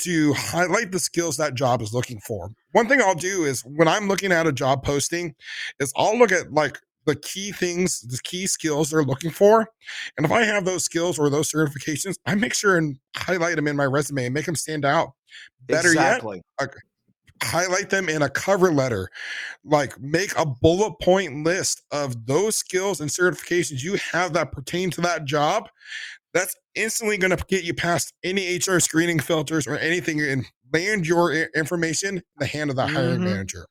to 0.00 0.32
highlight 0.34 0.92
the 0.92 0.98
skills 0.98 1.36
that 1.36 1.54
job 1.54 1.82
is 1.82 1.92
looking 1.92 2.20
for. 2.20 2.50
One 2.72 2.88
thing 2.88 3.00
I'll 3.00 3.14
do 3.14 3.44
is 3.44 3.62
when 3.62 3.88
I'm 3.88 4.08
looking 4.08 4.32
at 4.32 4.46
a 4.46 4.52
job 4.52 4.84
posting, 4.84 5.34
is 5.78 5.92
I'll 5.96 6.18
look 6.18 6.32
at 6.32 6.52
like 6.52 6.78
the 7.06 7.16
key 7.16 7.52
things, 7.52 8.00
the 8.02 8.20
key 8.22 8.46
skills 8.46 8.90
they're 8.90 9.02
looking 9.02 9.30
for. 9.30 9.68
And 10.16 10.26
if 10.26 10.32
I 10.32 10.44
have 10.44 10.64
those 10.64 10.84
skills 10.84 11.18
or 11.18 11.30
those 11.30 11.50
certifications, 11.50 12.16
I 12.26 12.34
make 12.34 12.54
sure 12.54 12.76
and 12.76 12.98
highlight 13.16 13.56
them 13.56 13.66
in 13.66 13.76
my 13.76 13.86
resume 13.86 14.26
and 14.26 14.34
make 14.34 14.46
them 14.46 14.56
stand 14.56 14.84
out. 14.84 15.12
Better 15.66 15.88
exactly. 15.88 16.42
yet, 16.60 16.70
highlight 17.42 17.90
them 17.90 18.08
in 18.08 18.22
a 18.22 18.28
cover 18.28 18.72
letter. 18.72 19.08
Like 19.64 19.98
make 20.00 20.36
a 20.38 20.46
bullet 20.46 20.98
point 21.00 21.44
list 21.44 21.82
of 21.90 22.26
those 22.26 22.56
skills 22.56 23.00
and 23.00 23.10
certifications 23.10 23.82
you 23.82 23.98
have 24.12 24.32
that 24.34 24.52
pertain 24.52 24.90
to 24.90 25.00
that 25.02 25.24
job. 25.24 25.68
That's 26.32 26.54
instantly 26.74 27.16
going 27.16 27.36
to 27.36 27.44
get 27.48 27.64
you 27.64 27.74
past 27.74 28.12
any 28.22 28.56
HR 28.56 28.78
screening 28.78 29.18
filters 29.18 29.66
or 29.66 29.76
anything 29.76 30.20
and 30.20 30.44
land 30.72 31.06
your 31.06 31.32
information 31.32 32.18
in 32.18 32.22
the 32.38 32.46
hand 32.46 32.70
of 32.70 32.76
the 32.76 32.86
hiring 32.86 33.16
mm-hmm. 33.16 33.24
manager. 33.24 33.66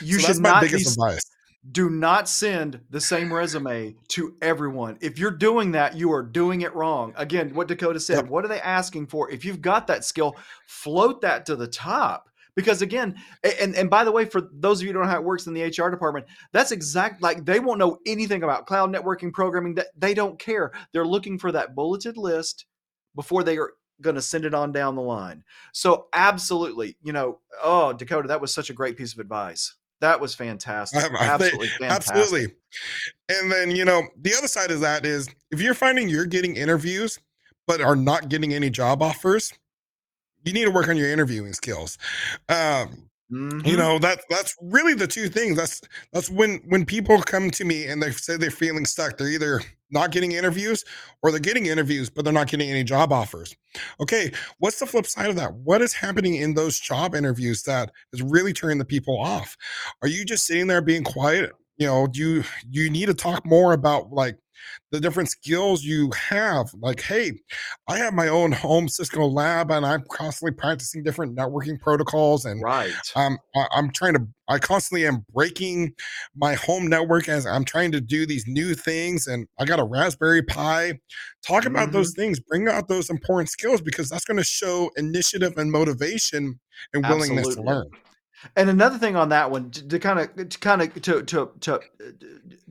You 0.00 0.18
so 0.18 0.32
should 0.32 0.42
not 0.42 0.62
be, 0.62 0.68
advice. 0.68 1.22
Do 1.70 1.90
not 1.90 2.28
send 2.28 2.80
the 2.90 3.00
same 3.00 3.32
resume 3.32 3.96
to 4.08 4.36
everyone. 4.40 4.96
If 5.00 5.18
you're 5.18 5.30
doing 5.30 5.72
that, 5.72 5.96
you 5.96 6.12
are 6.12 6.22
doing 6.22 6.62
it 6.62 6.74
wrong. 6.74 7.12
Again, 7.16 7.54
what 7.54 7.68
Dakota 7.68 8.00
said, 8.00 8.16
yep. 8.16 8.28
what 8.28 8.44
are 8.44 8.48
they 8.48 8.60
asking 8.60 9.08
for? 9.08 9.30
If 9.30 9.44
you've 9.44 9.60
got 9.60 9.86
that 9.88 10.04
skill, 10.04 10.36
float 10.66 11.20
that 11.22 11.46
to 11.46 11.56
the 11.56 11.66
top 11.66 12.28
because 12.54 12.82
again 12.82 13.14
and 13.60 13.74
and 13.74 13.90
by 13.90 14.04
the 14.04 14.12
way 14.12 14.24
for 14.24 14.48
those 14.54 14.78
of 14.78 14.82
you 14.82 14.88
who 14.88 14.94
don't 14.94 15.04
know 15.04 15.08
how 15.08 15.16
it 15.18 15.24
works 15.24 15.46
in 15.46 15.54
the 15.54 15.62
hr 15.62 15.90
department 15.90 16.26
that's 16.52 16.72
exact 16.72 17.22
like 17.22 17.44
they 17.44 17.60
won't 17.60 17.78
know 17.78 17.98
anything 18.06 18.42
about 18.42 18.66
cloud 18.66 18.92
networking 18.92 19.32
programming 19.32 19.74
that 19.74 19.88
they 19.96 20.14
don't 20.14 20.38
care 20.38 20.72
they're 20.92 21.06
looking 21.06 21.38
for 21.38 21.52
that 21.52 21.74
bulleted 21.74 22.16
list 22.16 22.66
before 23.14 23.42
they 23.42 23.56
are 23.56 23.72
going 24.00 24.16
to 24.16 24.22
send 24.22 24.44
it 24.44 24.54
on 24.54 24.70
down 24.70 24.94
the 24.94 25.02
line 25.02 25.42
so 25.72 26.06
absolutely 26.12 26.96
you 27.02 27.12
know 27.12 27.40
oh 27.62 27.92
dakota 27.92 28.28
that 28.28 28.40
was 28.40 28.52
such 28.52 28.70
a 28.70 28.74
great 28.74 28.96
piece 28.96 29.12
of 29.12 29.18
advice 29.18 29.74
that 30.00 30.20
was 30.20 30.34
fantastic. 30.36 31.02
Absolutely 31.02 31.68
fantastic. 31.68 32.16
Absolutely. 32.16 32.54
And 33.28 33.50
then, 33.50 33.70
you 33.70 33.84
know, 33.84 34.02
the 34.20 34.34
other 34.36 34.48
side 34.48 34.70
of 34.70 34.80
that 34.80 35.04
is 35.04 35.28
if 35.50 35.60
you're 35.60 35.74
finding 35.74 36.08
you're 36.08 36.26
getting 36.26 36.56
interviews 36.56 37.18
but 37.66 37.80
are 37.80 37.96
not 37.96 38.28
getting 38.28 38.54
any 38.54 38.70
job 38.70 39.02
offers, 39.02 39.52
you 40.48 40.54
need 40.54 40.64
to 40.64 40.70
work 40.70 40.88
on 40.88 40.96
your 40.96 41.10
interviewing 41.10 41.52
skills. 41.52 41.98
Um, 42.48 43.08
Mm-hmm. 43.30 43.66
You 43.66 43.76
know 43.76 43.98
that 43.98 44.20
that's 44.30 44.56
really 44.62 44.94
the 44.94 45.06
two 45.06 45.28
things. 45.28 45.56
That's 45.56 45.82
that's 46.14 46.30
when 46.30 46.62
when 46.68 46.86
people 46.86 47.20
come 47.20 47.50
to 47.50 47.64
me 47.64 47.84
and 47.84 48.02
they 48.02 48.10
say 48.10 48.38
they're 48.38 48.50
feeling 48.50 48.86
stuck. 48.86 49.18
They're 49.18 49.28
either 49.28 49.60
not 49.90 50.12
getting 50.12 50.32
interviews 50.32 50.82
or 51.22 51.30
they're 51.30 51.40
getting 51.40 51.66
interviews 51.66 52.08
but 52.08 52.24
they're 52.24 52.32
not 52.32 52.48
getting 52.48 52.70
any 52.70 52.84
job 52.84 53.12
offers. 53.12 53.54
Okay, 54.00 54.32
what's 54.60 54.78
the 54.78 54.86
flip 54.86 55.06
side 55.06 55.28
of 55.28 55.36
that? 55.36 55.52
What 55.56 55.82
is 55.82 55.92
happening 55.92 56.36
in 56.36 56.54
those 56.54 56.80
job 56.80 57.14
interviews 57.14 57.62
that 57.64 57.90
is 58.14 58.22
really 58.22 58.54
turning 58.54 58.78
the 58.78 58.84
people 58.86 59.18
off? 59.18 59.58
Are 60.00 60.08
you 60.08 60.24
just 60.24 60.46
sitting 60.46 60.66
there 60.66 60.80
being 60.80 61.04
quiet? 61.04 61.52
You 61.76 61.86
know, 61.86 62.06
do 62.06 62.20
you 62.20 62.44
you 62.70 62.88
need 62.88 63.06
to 63.06 63.14
talk 63.14 63.44
more 63.44 63.74
about 63.74 64.10
like 64.10 64.38
the 64.90 65.00
different 65.00 65.28
skills 65.28 65.84
you 65.84 66.10
have. 66.12 66.70
Like, 66.74 67.00
hey, 67.00 67.32
I 67.88 67.98
have 67.98 68.14
my 68.14 68.28
own 68.28 68.52
home 68.52 68.88
Cisco 68.88 69.26
lab 69.26 69.70
and 69.70 69.84
I'm 69.84 70.02
constantly 70.10 70.54
practicing 70.54 71.02
different 71.02 71.36
networking 71.36 71.80
protocols. 71.80 72.44
And 72.44 72.62
right. 72.62 72.92
um, 73.14 73.38
I, 73.54 73.66
I'm 73.74 73.90
trying 73.90 74.14
to, 74.14 74.26
I 74.48 74.58
constantly 74.58 75.06
am 75.06 75.24
breaking 75.32 75.94
my 76.34 76.54
home 76.54 76.86
network 76.86 77.28
as 77.28 77.46
I'm 77.46 77.64
trying 77.64 77.92
to 77.92 78.00
do 78.00 78.26
these 78.26 78.46
new 78.46 78.74
things. 78.74 79.26
And 79.26 79.46
I 79.58 79.64
got 79.64 79.80
a 79.80 79.84
Raspberry 79.84 80.42
Pi. 80.42 80.98
Talk 81.46 81.66
about 81.66 81.88
mm-hmm. 81.88 81.92
those 81.92 82.14
things, 82.14 82.40
bring 82.40 82.68
out 82.68 82.88
those 82.88 83.10
important 83.10 83.50
skills 83.50 83.80
because 83.80 84.08
that's 84.08 84.24
going 84.24 84.38
to 84.38 84.44
show 84.44 84.90
initiative 84.96 85.58
and 85.58 85.70
motivation 85.70 86.58
and 86.94 87.06
willingness 87.06 87.46
Absolutely. 87.46 87.64
to 87.64 87.70
learn. 87.70 87.90
And 88.56 88.70
another 88.70 88.98
thing 88.98 89.16
on 89.16 89.28
that 89.30 89.50
one, 89.50 89.70
to 89.70 89.98
kind 89.98 90.20
of, 90.20 90.48
to 90.48 90.58
kind 90.58 90.82
of, 90.82 90.94
to 91.02 91.22
to 91.22 91.50
to, 91.60 91.80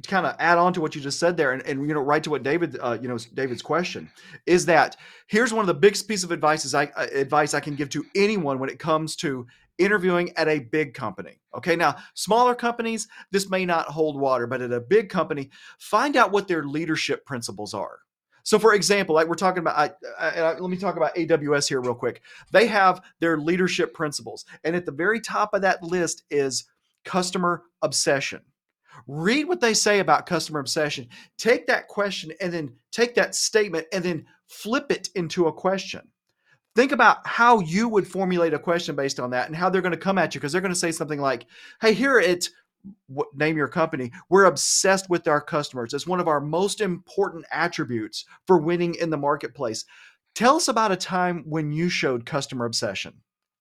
kind 0.07 0.25
of 0.25 0.35
add 0.39 0.57
on 0.57 0.73
to 0.73 0.81
what 0.81 0.95
you 0.95 1.01
just 1.01 1.19
said 1.19 1.35
there, 1.37 1.51
and, 1.51 1.61
and 1.63 1.87
you 1.87 1.93
know, 1.93 2.01
right 2.01 2.23
to 2.23 2.29
what 2.29 2.43
David, 2.43 2.77
uh, 2.81 2.97
you 3.01 3.07
know, 3.07 3.17
David's 3.33 3.61
question 3.61 4.09
is 4.45 4.65
that 4.65 4.95
here's 5.27 5.53
one 5.53 5.61
of 5.61 5.67
the 5.67 5.73
biggest 5.73 6.07
piece 6.07 6.23
of 6.23 6.31
advice 6.31 6.65
is 6.65 6.73
I 6.73 6.85
uh, 6.95 7.07
advice 7.13 7.53
I 7.53 7.59
can 7.59 7.75
give 7.75 7.89
to 7.89 8.05
anyone 8.15 8.59
when 8.59 8.69
it 8.69 8.79
comes 8.79 9.15
to 9.17 9.45
interviewing 9.77 10.31
at 10.37 10.47
a 10.47 10.59
big 10.59 10.93
company. 10.93 11.39
Okay, 11.55 11.75
now 11.75 11.95
smaller 12.13 12.55
companies, 12.55 13.07
this 13.31 13.49
may 13.49 13.65
not 13.65 13.87
hold 13.87 14.19
water, 14.19 14.47
but 14.47 14.61
at 14.61 14.71
a 14.71 14.79
big 14.79 15.09
company, 15.09 15.49
find 15.79 16.15
out 16.15 16.31
what 16.31 16.47
their 16.47 16.63
leadership 16.63 17.25
principles 17.25 17.73
are. 17.73 17.99
So, 18.47 18.57
for 18.57 18.73
example, 18.75 19.13
like 19.13 19.27
we're 19.27 19.35
talking 19.35 19.59
about, 19.59 19.77
I, 19.77 19.91
I, 20.17 20.39
I, 20.39 20.57
let 20.57 20.69
me 20.69 20.77
talk 20.77 20.95
about 20.95 21.13
AWS 21.15 21.67
here 21.67 21.81
real 21.81 21.93
quick. 21.93 22.21
They 22.53 22.65
have 22.67 23.01
their 23.19 23.37
leadership 23.37 23.93
principles, 23.93 24.45
and 24.63 24.73
at 24.73 24.85
the 24.85 24.91
very 24.93 25.19
top 25.19 25.53
of 25.53 25.63
that 25.63 25.83
list 25.83 26.23
is 26.31 26.63
customer 27.03 27.63
obsession. 27.81 28.39
Read 29.05 29.49
what 29.49 29.59
they 29.59 29.73
say 29.73 29.99
about 29.99 30.27
customer 30.27 30.61
obsession. 30.61 31.09
Take 31.37 31.67
that 31.67 31.89
question 31.89 32.31
and 32.39 32.53
then 32.53 32.73
take 32.89 33.15
that 33.15 33.35
statement 33.35 33.85
and 33.91 34.01
then 34.01 34.25
flip 34.45 34.93
it 34.93 35.09
into 35.13 35.47
a 35.47 35.53
question. 35.53 36.07
Think 36.73 36.93
about 36.93 37.27
how 37.27 37.59
you 37.59 37.89
would 37.89 38.07
formulate 38.07 38.53
a 38.53 38.59
question 38.59 38.95
based 38.95 39.19
on 39.19 39.31
that 39.31 39.47
and 39.47 39.57
how 39.57 39.69
they're 39.69 39.81
going 39.81 39.91
to 39.91 39.97
come 39.97 40.17
at 40.17 40.33
you 40.33 40.39
because 40.39 40.53
they're 40.53 40.61
going 40.61 40.73
to 40.73 40.79
say 40.79 40.93
something 40.93 41.19
like, 41.19 41.47
Hey, 41.81 41.91
here 41.91 42.17
at 42.17 42.47
name 43.33 43.57
your 43.57 43.67
company, 43.67 44.11
we're 44.29 44.45
obsessed 44.45 45.09
with 45.09 45.27
our 45.27 45.41
customers. 45.41 45.93
It's 45.93 46.07
one 46.07 46.19
of 46.19 46.27
our 46.27 46.41
most 46.41 46.81
important 46.81 47.45
attributes 47.51 48.25
for 48.45 48.57
winning 48.57 48.95
in 48.95 49.09
the 49.09 49.17
marketplace. 49.17 49.85
Tell 50.35 50.55
us 50.55 50.67
about 50.67 50.91
a 50.91 50.97
time 50.97 51.43
when 51.47 51.71
you 51.71 51.89
showed 51.89 52.25
customer 52.25 52.65
obsession. 52.65 53.13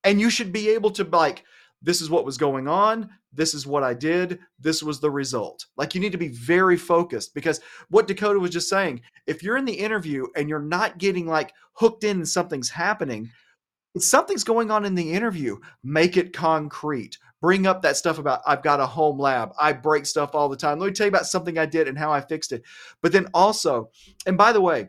And 0.05 0.20
you 0.20 0.31
should 0.31 0.53
be 0.53 0.68
able 0.70 0.91
to 0.93 1.05
like 1.05 1.45
this 1.83 2.01
is 2.01 2.11
what 2.11 2.24
was 2.24 2.39
going 2.39 2.68
on, 2.68 3.09
this 3.33 3.55
is 3.55 3.66
what 3.66 3.83
I 3.83 3.95
did, 3.95 4.39
this 4.59 4.83
was 4.83 4.99
the 4.99 5.11
result. 5.11 5.66
Like 5.77 5.95
you 5.95 6.01
need 6.01 6.12
to 6.12 6.18
be 6.18 6.29
very 6.29 6.77
focused 6.77 7.35
because 7.35 7.61
what 7.91 8.07
Dakota 8.07 8.39
was 8.39 8.51
just 8.51 8.68
saying, 8.68 9.03
if 9.27 9.43
you're 9.43 9.57
in 9.57 9.64
the 9.64 9.72
interview 9.72 10.27
and 10.37 10.49
you're 10.49 10.59
not 10.59 10.99
getting 10.99 11.27
like 11.27 11.53
hooked 11.74 12.05
in 12.05 12.16
and 12.16 12.29
something's 12.29 12.70
happening, 12.70 13.31
something's 13.99 14.45
going 14.45 14.70
on 14.70 14.85
in 14.85 14.95
the 14.95 15.12
interview, 15.12 15.59
make 15.85 16.16
it 16.16 16.33
concrete. 16.33 17.18
Bring 17.41 17.66
up 17.66 17.82
that 17.82 17.97
stuff 17.97 18.18
about 18.18 18.41
I've 18.47 18.62
got 18.62 18.80
a 18.80 18.87
home 18.87 19.18
lab. 19.18 19.53
I 19.61 19.72
break 19.72 20.07
stuff 20.07 20.34
all 20.34 20.49
the 20.49 20.57
time. 20.57 20.78
Let 20.78 20.87
me 20.87 20.93
tell 20.93 21.07
you 21.07 21.11
about 21.11 21.26
something 21.26 21.59
I 21.59 21.66
did 21.66 21.89
and 21.89 21.99
how 21.99 22.11
I 22.11 22.20
fixed 22.20 22.53
it. 22.53 22.62
But 23.03 23.12
then 23.12 23.26
also, 23.34 23.91
and 24.26 24.39
by 24.39 24.53
the 24.53 24.61
way, 24.61 24.89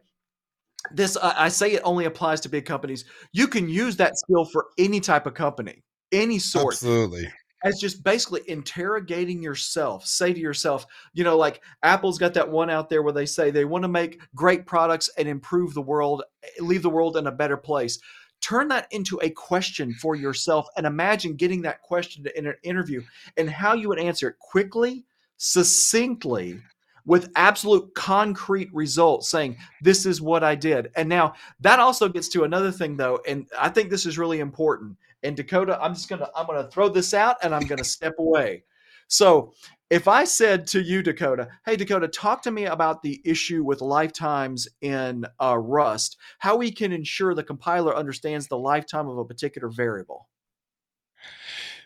this 0.91 1.17
uh, 1.17 1.33
I 1.35 1.49
say 1.49 1.73
it 1.73 1.81
only 1.83 2.05
applies 2.05 2.41
to 2.41 2.49
big 2.49 2.65
companies. 2.65 3.05
You 3.33 3.47
can 3.47 3.67
use 3.67 3.97
that 3.97 4.17
skill 4.17 4.45
for 4.45 4.67
any 4.77 4.99
type 4.99 5.25
of 5.25 5.33
company, 5.33 5.83
any 6.11 6.39
sort. 6.39 6.73
Absolutely 6.73 7.27
as 7.63 7.79
just 7.79 8.03
basically 8.03 8.41
interrogating 8.47 9.41
yourself. 9.41 10.05
Say 10.05 10.33
to 10.33 10.39
yourself, 10.39 10.85
you 11.13 11.23
know, 11.23 11.37
like 11.37 11.61
Apple's 11.83 12.17
got 12.19 12.33
that 12.35 12.49
one 12.49 12.69
out 12.69 12.89
there 12.89 13.01
where 13.01 13.13
they 13.13 13.25
say 13.25 13.49
they 13.49 13.65
want 13.65 13.83
to 13.83 13.87
make 13.87 14.21
great 14.35 14.65
products 14.65 15.09
and 15.17 15.27
improve 15.27 15.73
the 15.73 15.81
world, 15.81 16.23
leave 16.59 16.83
the 16.83 16.89
world 16.89 17.17
in 17.17 17.27
a 17.27 17.31
better 17.31 17.57
place 17.57 17.99
turn 18.41 18.67
that 18.69 18.87
into 18.91 19.19
a 19.21 19.29
question 19.29 19.93
for 19.93 20.15
yourself 20.15 20.67
and 20.77 20.85
imagine 20.85 21.35
getting 21.35 21.61
that 21.63 21.81
question 21.81 22.25
in 22.35 22.47
an 22.47 22.55
interview 22.63 23.01
and 23.37 23.49
how 23.49 23.73
you 23.73 23.89
would 23.89 23.99
answer 23.99 24.29
it 24.29 24.39
quickly, 24.39 25.05
succinctly, 25.37 26.59
with 27.05 27.31
absolute 27.35 27.93
concrete 27.95 28.69
results 28.73 29.29
saying 29.29 29.55
this 29.81 30.05
is 30.05 30.21
what 30.21 30.43
I 30.43 30.55
did. 30.55 30.91
And 30.95 31.07
now 31.07 31.33
that 31.61 31.79
also 31.79 32.09
gets 32.09 32.27
to 32.29 32.43
another 32.43 32.71
thing 32.71 32.97
though 32.97 33.19
and 33.27 33.47
I 33.57 33.69
think 33.69 33.89
this 33.89 34.05
is 34.05 34.17
really 34.17 34.39
important. 34.39 34.97
And 35.23 35.35
Dakota, 35.35 35.79
I'm 35.81 35.93
just 35.93 36.09
going 36.09 36.19
to 36.19 36.29
I'm 36.35 36.45
going 36.45 36.63
to 36.63 36.69
throw 36.69 36.89
this 36.89 37.13
out 37.13 37.37
and 37.41 37.55
I'm 37.55 37.65
going 37.65 37.79
to 37.79 37.85
step 37.85 38.15
away. 38.19 38.63
So, 39.07 39.53
if 39.89 40.07
I 40.07 40.25
said 40.25 40.67
to 40.67 40.81
you, 40.81 41.01
Dakota, 41.01 41.47
hey, 41.65 41.75
Dakota, 41.75 42.07
talk 42.07 42.41
to 42.43 42.51
me 42.51 42.65
about 42.65 43.01
the 43.01 43.21
issue 43.23 43.63
with 43.63 43.81
lifetimes 43.81 44.67
in 44.81 45.25
uh, 45.41 45.57
Rust, 45.57 46.17
how 46.39 46.57
we 46.57 46.71
can 46.71 46.91
ensure 46.91 47.33
the 47.33 47.43
compiler 47.43 47.95
understands 47.95 48.47
the 48.47 48.57
lifetime 48.57 49.07
of 49.07 49.17
a 49.17 49.25
particular 49.25 49.69
variable. 49.69 50.27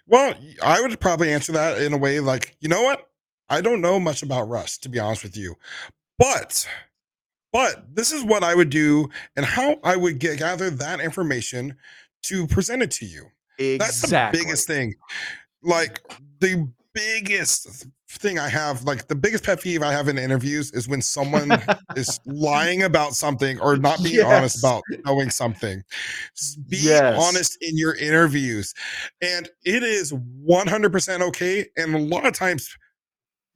Well, 0.08 0.34
I 0.64 0.82
would 0.82 1.00
probably 1.00 1.32
answer 1.32 1.52
that 1.52 1.82
in 1.82 1.94
a 1.94 1.98
way 1.98 2.20
like, 2.20 2.58
you 2.60 2.70
know 2.70 2.82
what? 2.82 3.08
I 3.50 3.62
don't 3.62 3.82
know 3.82 4.00
much 4.00 4.24
about 4.24 4.50
Rust, 4.50 4.84
to 4.84 4.90
be 4.90 5.00
honest 5.00 5.24
with 5.24 5.38
you. 5.38 5.56
But 6.18 6.68
but 7.52 7.96
this 7.96 8.12
is 8.12 8.24
what 8.24 8.44
I 8.44 8.56
would 8.56 8.70
do 8.70 9.10
and 9.36 9.46
how 9.46 9.80
I 9.84 9.98
would 9.98 10.20
get, 10.20 10.40
gather 10.40 10.70
that 10.70 11.02
information 11.02 11.76
to 12.24 12.48
present 12.48 12.82
it 12.82 12.92
to 12.92 13.06
you. 13.06 13.26
Exactly. 13.60 13.78
That's 13.78 14.02
the 14.02 14.30
biggest 14.32 14.68
thing. 14.68 14.96
Like 15.62 16.02
the 16.40 16.70
biggest 16.94 17.88
thing 18.10 18.40
I 18.40 18.50
have, 18.50 18.84
like 18.84 19.08
the 19.08 19.16
biggest 19.16 19.44
pet 19.44 19.62
peeve 19.62 19.82
I 19.82 19.92
have 19.92 20.08
in 20.08 20.18
interviews 20.18 20.72
is 20.72 20.88
when 20.88 21.02
someone 21.02 21.52
is 21.96 22.20
lying 22.26 22.84
about 22.84 23.14
something 23.14 23.60
or 23.60 23.78
not 23.78 24.04
being 24.04 24.16
yes. 24.16 24.26
honest 24.26 24.60
about 24.60 24.84
knowing 25.06 25.30
something. 25.30 25.84
Be 26.70 26.78
yes. 26.78 27.22
honest 27.22 27.58
in 27.62 27.78
your 27.78 27.96
interviews. 27.96 28.74
And 29.22 29.50
it 29.64 29.84
is 29.84 30.12
100% 30.14 31.22
okay. 31.22 31.66
And 31.78 31.96
a 31.96 32.00
lot 32.00 32.26
of 32.26 32.34
times, 32.34 32.76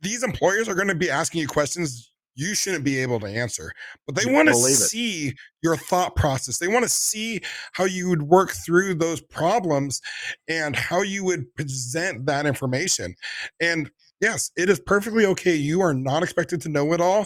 these 0.02 0.24
employers 0.24 0.68
are 0.70 0.76
going 0.76 0.88
to 0.88 0.96
be 0.96 1.10
asking 1.10 1.42
you 1.42 1.48
questions 1.48 2.12
you 2.36 2.54
shouldn't 2.54 2.84
be 2.84 3.00
able 3.00 3.20
to 3.22 3.28
answer. 3.28 3.72
But 4.06 4.16
they 4.16 4.32
want 4.32 4.50
to 4.50 4.56
see 4.56 5.30
it. 5.30 5.36
your 5.64 5.78
thought 5.78 6.16
process. 6.16 6.58
They 6.58 6.68
want 6.68 6.84
to 6.84 6.90
see 6.90 7.42
how 7.74 7.86
you 7.86 8.10
would 8.10 8.24
work 8.24 8.52
through 8.52 8.96
those 8.96 9.22
problems 9.22 10.02
and 10.48 10.76
how 10.76 11.02
you 11.02 11.24
would 11.26 11.54
present 11.56 12.26
that 12.26 12.46
information. 12.46 13.16
And 13.60 13.90
yes, 14.22 14.52
it 14.56 14.70
is 14.70 14.80
perfectly 14.80 15.26
okay. 15.28 15.56
You 15.56 15.82
are 15.82 15.94
not 15.94 16.24
expected 16.24 16.62
to 16.62 16.70
know 16.70 16.94
it 16.94 17.02
all, 17.02 17.26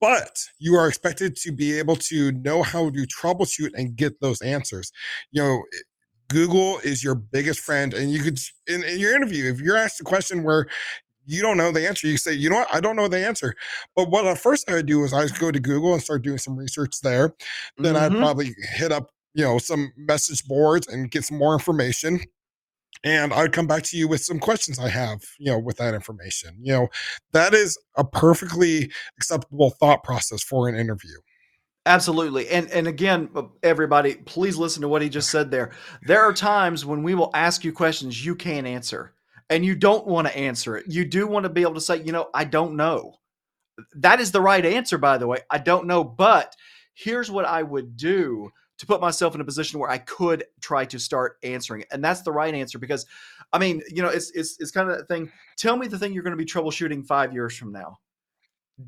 but 0.00 0.38
you 0.58 0.74
are 0.74 0.88
expected 0.88 1.36
to 1.36 1.52
be 1.52 1.78
able 1.78 1.96
to 1.96 2.32
know 2.32 2.62
how 2.62 2.90
to 2.90 3.06
troubleshoot 3.06 3.70
and 3.74 3.96
get 3.96 4.20
those 4.20 4.40
answers. 4.42 4.90
You 5.30 5.42
know, 5.42 5.62
eh, 5.74 5.78
Google 6.28 6.78
is 6.84 7.04
your 7.04 7.16
biggest 7.16 7.60
friend. 7.60 7.92
And 7.92 8.12
you 8.12 8.22
could, 8.22 8.38
in, 8.66 8.82
in 8.84 8.98
your 8.98 9.14
interview, 9.14 9.52
if 9.52 9.60
you're 9.60 9.76
asked 9.76 10.00
a 10.00 10.04
question 10.04 10.44
where 10.44 10.66
you 11.30 11.42
don't 11.42 11.56
know 11.56 11.72
the 11.72 11.86
answer, 11.86 12.06
you 12.06 12.16
say, 12.16 12.32
you 12.32 12.50
know 12.50 12.56
what, 12.56 12.74
I 12.74 12.80
don't 12.80 12.96
know 12.96 13.08
the 13.08 13.24
answer. 13.24 13.54
But 13.94 14.10
what 14.10 14.26
at 14.26 14.38
first 14.38 14.68
I 14.70 14.74
would 14.74 14.86
do 14.86 15.04
is 15.04 15.12
I 15.12 15.22
would 15.22 15.38
go 15.38 15.50
to 15.50 15.60
Google 15.60 15.92
and 15.92 16.02
start 16.02 16.22
doing 16.22 16.38
some 16.38 16.56
research 16.56 17.00
there. 17.02 17.34
Then 17.78 17.94
mm-hmm. 17.94 18.16
I'd 18.16 18.18
probably 18.18 18.54
hit 18.74 18.92
up, 18.92 19.10
you 19.34 19.44
know, 19.44 19.58
some 19.58 19.92
message 19.96 20.44
boards 20.44 20.88
and 20.88 21.10
get 21.10 21.24
some 21.24 21.38
more 21.38 21.54
information 21.54 22.20
and 23.02 23.32
I'd 23.32 23.52
come 23.52 23.66
back 23.66 23.82
to 23.84 23.96
you 23.96 24.08
with 24.08 24.22
some 24.22 24.38
questions 24.38 24.78
I 24.78 24.88
have, 24.88 25.22
you 25.38 25.50
know, 25.50 25.58
with 25.58 25.78
that 25.78 25.94
information. 25.94 26.56
You 26.60 26.72
know, 26.72 26.88
that 27.32 27.54
is 27.54 27.78
a 27.96 28.04
perfectly 28.04 28.90
acceptable 29.16 29.70
thought 29.70 30.04
process 30.04 30.42
for 30.42 30.68
an 30.68 30.74
interview. 30.74 31.16
Absolutely. 31.86 32.48
And 32.50 32.70
and 32.70 32.86
again, 32.86 33.30
uh, 33.34 33.44
everybody, 33.62 34.16
please 34.16 34.58
listen 34.58 34.82
to 34.82 34.88
what 34.88 35.00
he 35.00 35.08
just 35.08 35.30
said 35.30 35.50
there. 35.50 35.70
There 36.02 36.20
are 36.20 36.32
times 36.34 36.84
when 36.84 37.02
we 37.02 37.14
will 37.14 37.30
ask 37.32 37.64
you 37.64 37.72
questions 37.72 38.24
you 38.24 38.34
can't 38.34 38.66
answer 38.66 39.14
and 39.50 39.64
you 39.64 39.74
don't 39.74 40.06
want 40.06 40.28
to 40.28 40.36
answer 40.36 40.76
it. 40.76 40.86
You 40.88 41.04
do 41.04 41.26
want 41.26 41.44
to 41.44 41.50
be 41.50 41.62
able 41.62 41.74
to 41.74 41.80
say, 41.80 42.02
you 42.02 42.12
know, 42.12 42.30
I 42.32 42.44
don't 42.44 42.76
know. 42.76 43.14
That 43.96 44.20
is 44.20 44.32
the 44.32 44.40
right 44.40 44.64
answer, 44.64 44.96
by 44.96 45.18
the 45.18 45.26
way. 45.26 45.38
I 45.50 45.58
don't 45.58 45.86
know, 45.86 46.04
but 46.04 46.54
here's 46.94 47.30
what 47.30 47.44
I 47.44 47.62
would 47.62 47.96
do 47.96 48.50
to 48.78 48.86
put 48.86 49.00
myself 49.00 49.34
in 49.34 49.40
a 49.42 49.44
position 49.44 49.78
where 49.78 49.90
I 49.90 49.98
could 49.98 50.44
try 50.62 50.86
to 50.86 50.98
start 50.98 51.36
answering 51.42 51.82
it. 51.82 51.88
And 51.90 52.02
that's 52.02 52.22
the 52.22 52.32
right 52.32 52.54
answer 52.54 52.78
because 52.78 53.04
I 53.52 53.58
mean, 53.58 53.82
you 53.88 54.02
know, 54.02 54.08
it's 54.08 54.30
it's 54.30 54.58
it's 54.60 54.70
kind 54.70 54.90
of 54.90 54.96
that 54.96 55.08
thing. 55.08 55.30
Tell 55.56 55.76
me 55.76 55.88
the 55.88 55.98
thing 55.98 56.12
you're 56.12 56.22
going 56.22 56.36
to 56.36 56.42
be 56.42 56.50
troubleshooting 56.50 57.04
5 57.04 57.32
years 57.32 57.56
from 57.56 57.72
now. 57.72 57.98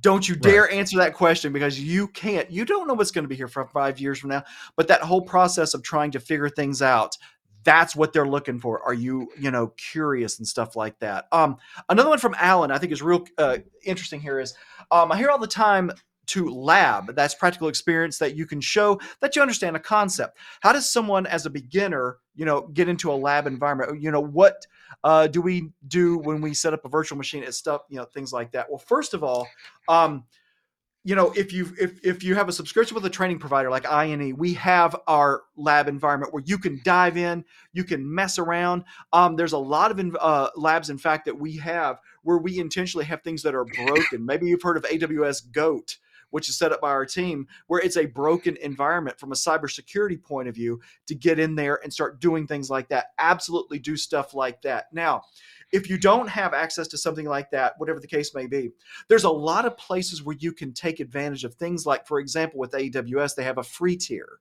Don't 0.01 0.27
you 0.27 0.37
dare 0.37 0.63
right. 0.63 0.73
answer 0.73 0.97
that 0.99 1.13
question 1.13 1.53
because 1.53 1.79
you 1.79 2.09
can't. 2.09 2.51
You 2.51 2.65
don't 2.65 2.89
know 2.89 2.95
what's 2.95 3.11
going 3.11 3.25
to 3.25 3.29
be 3.29 3.37
here 3.37 3.49
for 3.49 3.67
5 3.67 4.01
years 4.01 4.19
from 4.19 4.31
now, 4.31 4.45
but 4.77 4.89
that 4.89 5.03
whole 5.03 5.21
process 5.21 5.75
of 5.75 5.83
trying 5.83 6.11
to 6.13 6.21
figure 6.21 6.49
things 6.49 6.81
out, 6.81 7.17
that's 7.65 7.95
what 7.95 8.13
they're 8.13 8.27
looking 8.27 8.59
for. 8.59 8.83
Are 8.83 8.95
you, 8.95 9.29
you 9.39 9.51
know, 9.51 9.69
curious 9.77 10.39
and 10.39 10.47
stuff 10.47 10.77
like 10.77 10.99
that? 11.01 11.27
Um, 11.33 11.57
another 11.89 12.09
one 12.09 12.19
from 12.19 12.35
Alan, 12.39 12.71
I 12.71 12.79
think 12.79 12.93
is 12.93 13.03
real 13.03 13.25
uh, 13.39 13.59
interesting 13.85 14.21
here 14.21 14.39
is 14.39 14.55
um, 14.91 15.13
I 15.13 15.19
hear 15.19 15.31
all 15.31 15.39
the 15.39 15.47
time 15.47 15.91
to 16.25 16.49
lab 16.49 17.15
that's 17.17 17.35
practical 17.35 17.69
experience 17.69 18.19
that 18.19 18.37
you 18.37 18.47
can 18.47 18.61
show 18.61 18.99
that 19.21 19.35
you 19.35 19.43
understand 19.43 19.75
a 19.75 19.81
concept 19.81 20.39
how 20.61 20.73
does 20.73 20.91
someone 20.91 21.27
as 21.27 21.47
a 21.47 21.51
beginner 21.51 22.19
you 22.37 22.45
know 22.45 22.63
get 22.69 22.89
into 22.89 23.11
a 23.11 23.15
lab 23.15 23.47
environment 23.47 24.01
you 24.01 24.11
know 24.11 24.21
what 24.21 24.65
uh, 25.05 25.27
do 25.27 25.43
we 25.43 25.71
do 25.89 26.19
when 26.19 26.41
we 26.41 26.55
set 26.55 26.73
up 26.73 26.85
a 26.85 26.89
virtual 26.89 27.19
machine 27.19 27.43
and 27.43 27.53
stuff 27.53 27.83
you 27.89 27.97
know 27.97 28.05
things 28.05 28.33
like 28.33 28.53
that 28.53 28.71
well 28.71 28.79
first 28.79 29.15
of 29.15 29.25
all 29.25 29.49
um, 29.89 30.25
you 31.05 31.15
know 31.15 31.33
if 31.33 31.53
you 31.53 31.73
if, 31.81 32.05
if 32.05 32.23
you 32.23 32.35
have 32.35 32.49
a 32.49 32.53
subscription 32.53 32.95
with 32.95 33.05
a 33.05 33.11
training 33.11 33.39
provider 33.39 33.71
like 33.71 33.87
ine 33.91 34.37
we 34.37 34.55
have 34.55 34.97
our 35.07 35.43
lab 35.57 35.89
environment 35.89 36.33
where 36.33 36.43
you 36.47 36.59
can 36.59 36.81
dive 36.85 37.17
in 37.17 37.45
you 37.73 37.85
can 37.85 38.15
mess 38.15 38.39
around 38.39 38.85
um, 39.13 39.37
there's 39.37 39.53
a 39.53 39.59
lot 39.59 39.91
of 39.91 40.17
uh, 40.21 40.49
labs 40.57 40.91
in 40.91 40.99
fact 40.99 41.25
that 41.25 41.39
we 41.39 41.57
have 41.57 41.99
where 42.23 42.39
we 42.39 42.59
intentionally 42.59 43.05
have 43.05 43.23
things 43.23 43.43
that 43.43 43.55
are 43.55 43.65
broken 43.65 44.25
maybe 44.25 44.47
you've 44.47 44.63
heard 44.63 44.77
of 44.77 44.85
aws 44.85 45.51
goat 45.53 45.99
which 46.33 46.49
is 46.49 46.57
set 46.57 46.73
up 46.73 46.81
by 46.81 46.89
our 46.89 47.07
team, 47.07 47.47
where 47.69 47.81
it's 47.81 47.97
a 47.97 48.07
broken 48.07 48.57
environment 48.57 49.21
from 49.21 49.33
a 49.33 49.37
cybersecurity 49.37 50.21
point 50.21 50.49
of 50.49 50.55
view 50.55 50.81
to 51.07 51.15
get 51.15 51.39
in 51.39 51.55
there 51.55 51.79
and 51.85 51.93
start 51.93 52.21
doing 52.21 52.47
things 52.47 52.71
like 52.71 52.89
that. 52.89 53.09
Absolutely 53.19 53.79
do 53.79 53.97
stuff 53.97 54.35
like 54.35 54.63
that. 54.63 54.87
Now, 54.93 55.25
if 55.73 55.89
you 55.89 55.99
don't 55.99 56.29
have 56.29 56.55
access 56.55 56.87
to 56.89 56.99
something 56.99 57.27
like 57.27 57.51
that, 57.51 57.75
whatever 57.79 57.99
the 57.99 58.07
case 58.07 58.35
may 58.35 58.47
be, 58.47 58.71
there's 59.09 59.25
a 59.25 59.31
lot 59.31 59.65
of 59.65 59.77
places 59.77 60.23
where 60.23 60.37
you 60.39 60.53
can 60.53 60.73
take 60.73 61.01
advantage 61.01 61.45
of 61.45 61.55
things 61.55 61.87
like, 61.87 62.07
for 62.07 62.21
example, 62.21 62.59
with 62.61 62.73
AWS, 62.73 63.35
they 63.35 63.45
have 63.45 63.59
a 63.59 63.63
free 63.63 63.97
tier. 63.97 64.39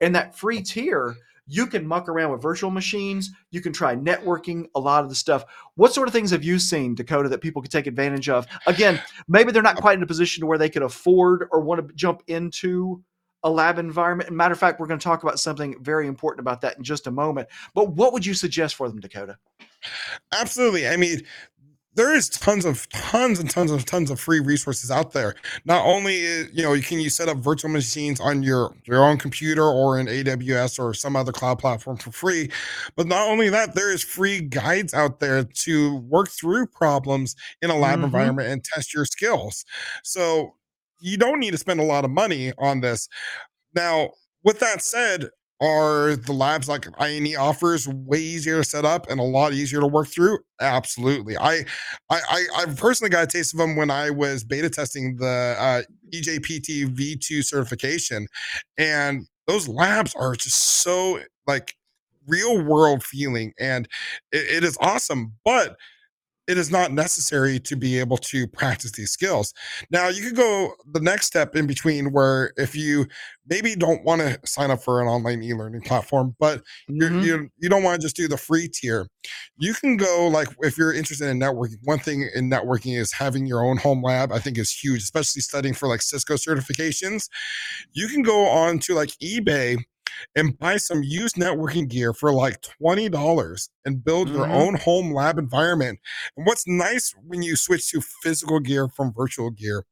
And 0.00 0.14
that 0.14 0.36
free 0.36 0.60
tier 0.60 1.16
you 1.46 1.66
can 1.66 1.86
muck 1.86 2.08
around 2.08 2.30
with 2.30 2.42
virtual 2.42 2.70
machines. 2.70 3.30
You 3.50 3.60
can 3.60 3.72
try 3.72 3.96
networking, 3.96 4.66
a 4.74 4.80
lot 4.80 5.02
of 5.02 5.10
the 5.10 5.14
stuff. 5.14 5.44
What 5.74 5.92
sort 5.92 6.08
of 6.08 6.14
things 6.14 6.30
have 6.30 6.44
you 6.44 6.58
seen, 6.58 6.94
Dakota, 6.94 7.28
that 7.28 7.40
people 7.40 7.62
could 7.62 7.70
take 7.70 7.86
advantage 7.86 8.28
of? 8.28 8.46
Again, 8.66 9.00
maybe 9.28 9.50
they're 9.52 9.62
not 9.62 9.78
uh, 9.78 9.80
quite 9.80 9.96
in 9.96 10.02
a 10.02 10.06
position 10.06 10.46
where 10.46 10.58
they 10.58 10.70
could 10.70 10.82
afford 10.82 11.48
or 11.50 11.60
want 11.60 11.86
to 11.86 11.94
jump 11.94 12.22
into 12.28 13.02
a 13.44 13.50
lab 13.50 13.78
environment. 13.78 14.30
matter 14.30 14.52
of 14.52 14.58
fact, 14.58 14.80
we're 14.80 14.86
going 14.86 14.98
to 14.98 15.04
talk 15.04 15.22
about 15.22 15.38
something 15.40 15.76
very 15.82 16.06
important 16.06 16.40
about 16.40 16.60
that 16.60 16.76
in 16.78 16.84
just 16.84 17.06
a 17.06 17.10
moment. 17.10 17.48
But 17.74 17.90
what 17.90 18.12
would 18.12 18.24
you 18.24 18.34
suggest 18.34 18.74
for 18.74 18.88
them, 18.88 19.00
Dakota? 19.00 19.36
Absolutely. 20.32 20.88
I 20.88 20.96
mean, 20.96 21.22
there 21.94 22.14
is 22.14 22.28
tons 22.30 22.64
of 22.64 22.88
tons 22.88 23.38
and 23.38 23.50
tons 23.50 23.70
of 23.70 23.84
tons 23.84 24.10
of 24.10 24.18
free 24.18 24.40
resources 24.40 24.90
out 24.90 25.12
there. 25.12 25.34
Not 25.64 25.84
only 25.84 26.20
is, 26.20 26.48
you 26.52 26.62
know 26.62 26.72
you 26.72 26.82
can 26.82 27.00
you 27.00 27.10
set 27.10 27.28
up 27.28 27.36
virtual 27.38 27.70
machines 27.70 28.18
on 28.18 28.42
your 28.42 28.74
your 28.84 29.04
own 29.04 29.18
computer 29.18 29.64
or 29.64 29.98
in 29.98 30.06
AWS 30.06 30.78
or 30.78 30.94
some 30.94 31.16
other 31.16 31.32
cloud 31.32 31.58
platform 31.58 31.98
for 31.98 32.10
free, 32.10 32.50
but 32.96 33.06
not 33.06 33.28
only 33.28 33.50
that, 33.50 33.74
there 33.74 33.92
is 33.92 34.02
free 34.02 34.40
guides 34.40 34.94
out 34.94 35.20
there 35.20 35.44
to 35.44 35.96
work 35.96 36.30
through 36.30 36.66
problems 36.66 37.36
in 37.60 37.70
a 37.70 37.76
lab 37.76 37.96
mm-hmm. 37.96 38.04
environment 38.04 38.48
and 38.48 38.64
test 38.64 38.94
your 38.94 39.04
skills. 39.04 39.64
So 40.02 40.54
you 41.02 41.18
don't 41.18 41.40
need 41.40 41.52
to 41.52 41.58
spend 41.58 41.80
a 41.80 41.84
lot 41.84 42.04
of 42.04 42.10
money 42.10 42.52
on 42.58 42.80
this. 42.80 43.08
Now, 43.74 44.10
with 44.44 44.60
that 44.60 44.82
said, 44.82 45.28
are 45.60 46.16
the 46.16 46.32
labs 46.32 46.68
like 46.68 46.86
INE 46.98 47.36
offers 47.36 47.86
way 47.86 48.18
easier 48.18 48.58
to 48.58 48.64
set 48.64 48.84
up 48.84 49.08
and 49.08 49.20
a 49.20 49.24
lot 49.24 49.52
easier 49.52 49.80
to 49.80 49.86
work 49.86 50.08
through? 50.08 50.38
Absolutely. 50.60 51.36
I 51.38 51.64
I 52.10 52.46
I 52.56 52.66
personally 52.76 53.10
got 53.10 53.24
a 53.24 53.26
taste 53.28 53.54
of 53.54 53.58
them 53.58 53.76
when 53.76 53.90
I 53.90 54.10
was 54.10 54.42
beta 54.42 54.68
testing 54.68 55.16
the 55.16 55.54
uh, 55.58 55.82
EJPT 56.12 56.86
V2 56.96 57.42
certification, 57.42 58.26
and 58.76 59.26
those 59.46 59.68
labs 59.68 60.14
are 60.16 60.34
just 60.34 60.82
so 60.82 61.20
like 61.46 61.76
real 62.26 62.62
world 62.64 63.04
feeling, 63.04 63.52
and 63.58 63.86
it, 64.32 64.56
it 64.58 64.64
is 64.64 64.76
awesome. 64.80 65.34
But 65.44 65.76
it 66.48 66.58
is 66.58 66.70
not 66.70 66.92
necessary 66.92 67.60
to 67.60 67.76
be 67.76 67.98
able 67.98 68.16
to 68.16 68.48
practice 68.48 68.92
these 68.92 69.10
skills. 69.10 69.54
Now, 69.90 70.08
you 70.08 70.22
could 70.22 70.36
go 70.36 70.72
the 70.92 71.00
next 71.00 71.26
step 71.26 71.54
in 71.54 71.66
between 71.66 72.12
where 72.12 72.52
if 72.56 72.74
you 72.74 73.06
maybe 73.46 73.76
don't 73.76 74.04
want 74.04 74.22
to 74.22 74.38
sign 74.44 74.70
up 74.70 74.82
for 74.82 75.00
an 75.00 75.06
online 75.06 75.42
e-learning 75.42 75.82
platform, 75.82 76.34
but 76.40 76.62
mm-hmm. 76.90 77.20
you 77.20 77.48
you 77.58 77.68
don't 77.68 77.82
want 77.82 78.00
to 78.00 78.04
just 78.04 78.16
do 78.16 78.26
the 78.26 78.36
free 78.36 78.68
tier, 78.68 79.06
you 79.56 79.72
can 79.74 79.96
go 79.96 80.28
like 80.28 80.48
if 80.60 80.76
you're 80.76 80.92
interested 80.92 81.28
in 81.28 81.38
networking. 81.38 81.78
One 81.84 82.00
thing 82.00 82.28
in 82.34 82.50
networking 82.50 82.98
is 82.98 83.12
having 83.12 83.46
your 83.46 83.64
own 83.64 83.76
home 83.76 84.02
lab. 84.02 84.32
I 84.32 84.38
think 84.38 84.58
is 84.58 84.72
huge, 84.72 85.02
especially 85.02 85.42
studying 85.42 85.74
for 85.74 85.88
like 85.88 86.02
Cisco 86.02 86.34
certifications. 86.34 87.28
You 87.92 88.08
can 88.08 88.22
go 88.22 88.46
on 88.48 88.80
to 88.80 88.94
like 88.94 89.10
eBay 89.22 89.78
and 90.36 90.58
buy 90.58 90.76
some 90.76 91.02
used 91.02 91.36
networking 91.36 91.88
gear 91.88 92.12
for 92.12 92.32
like 92.32 92.60
$20 92.82 93.68
and 93.84 94.04
build 94.04 94.28
mm-hmm. 94.28 94.36
your 94.36 94.46
own 94.48 94.74
home 94.76 95.12
lab 95.12 95.38
environment. 95.38 95.98
And 96.36 96.46
what's 96.46 96.66
nice 96.66 97.12
when 97.26 97.42
you 97.42 97.56
switch 97.56 97.90
to 97.90 98.00
physical 98.00 98.60
gear 98.60 98.88
from 98.88 99.12
virtual 99.12 99.50
gear 99.50 99.84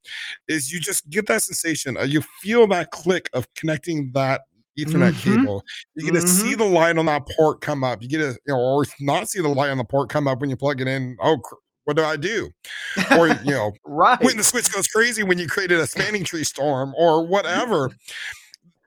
is 0.48 0.72
you 0.72 0.80
just 0.80 1.08
get 1.10 1.26
that 1.26 1.42
sensation. 1.42 1.96
Uh, 1.96 2.04
you 2.04 2.22
feel 2.42 2.66
that 2.68 2.90
click 2.90 3.28
of 3.32 3.52
connecting 3.54 4.10
that 4.14 4.42
Ethernet 4.78 5.12
mm-hmm. 5.12 5.40
cable. 5.40 5.64
You 5.94 6.04
get 6.04 6.14
mm-hmm. 6.14 6.26
to 6.26 6.28
see 6.28 6.54
the 6.54 6.64
light 6.64 6.96
on 6.96 7.06
that 7.06 7.28
port 7.36 7.60
come 7.60 7.84
up. 7.84 8.02
You 8.02 8.08
get 8.08 8.18
to, 8.18 8.38
you 8.46 8.54
know, 8.54 8.60
or 8.60 8.84
not 9.00 9.28
see 9.28 9.40
the 9.40 9.48
light 9.48 9.70
on 9.70 9.78
the 9.78 9.84
port 9.84 10.08
come 10.08 10.28
up 10.28 10.40
when 10.40 10.50
you 10.50 10.56
plug 10.56 10.80
it 10.80 10.88
in. 10.88 11.16
Oh, 11.20 11.38
what 11.84 11.96
do 11.96 12.04
I 12.04 12.16
do? 12.16 12.50
Or, 13.18 13.28
you 13.28 13.36
know, 13.44 13.72
right. 13.84 14.22
when 14.22 14.36
the 14.36 14.44
switch 14.44 14.72
goes 14.72 14.86
crazy 14.86 15.22
when 15.22 15.38
you 15.38 15.48
created 15.48 15.80
a 15.80 15.86
spanning 15.86 16.24
tree 16.24 16.44
storm 16.44 16.94
or 16.96 17.26
whatever 17.26 17.90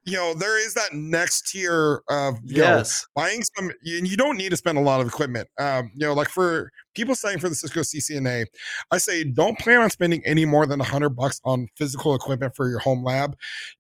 you 0.06 0.18
know 0.18 0.34
there 0.34 0.64
is 0.64 0.74
that 0.74 0.94
next 0.94 1.50
tier 1.50 2.04
of 2.10 2.36
yes 2.44 3.06
know, 3.16 3.22
buying 3.22 3.42
some 3.56 3.70
and 3.70 4.08
you 4.08 4.18
don't 4.18 4.38
need 4.38 4.50
to 4.50 4.58
spend 4.58 4.78
a 4.78 4.82
lot 4.82 5.00
of 5.00 5.08
equipment 5.08 5.48
um 5.60 5.92
you 5.96 6.06
know 6.06 6.14
like 6.14 6.30
for 6.30 6.72
people 6.94 7.16
studying 7.16 7.40
for 7.40 7.50
the 7.50 7.56
cisco 7.56 7.82
ccna 7.82 8.46
i 8.92 8.98
say 8.98 9.24
don't 9.24 9.58
plan 9.60 9.82
on 9.82 9.90
spending 9.90 10.22
any 10.26 10.46
more 10.46 10.66
than 10.66 10.80
100 10.80 11.10
bucks 11.10 11.40
on 11.46 11.68
physical 11.76 12.16
equipment 12.16 12.56
for 12.56 12.70
your 12.70 12.80
home 12.80 13.04
lab. 13.04 13.36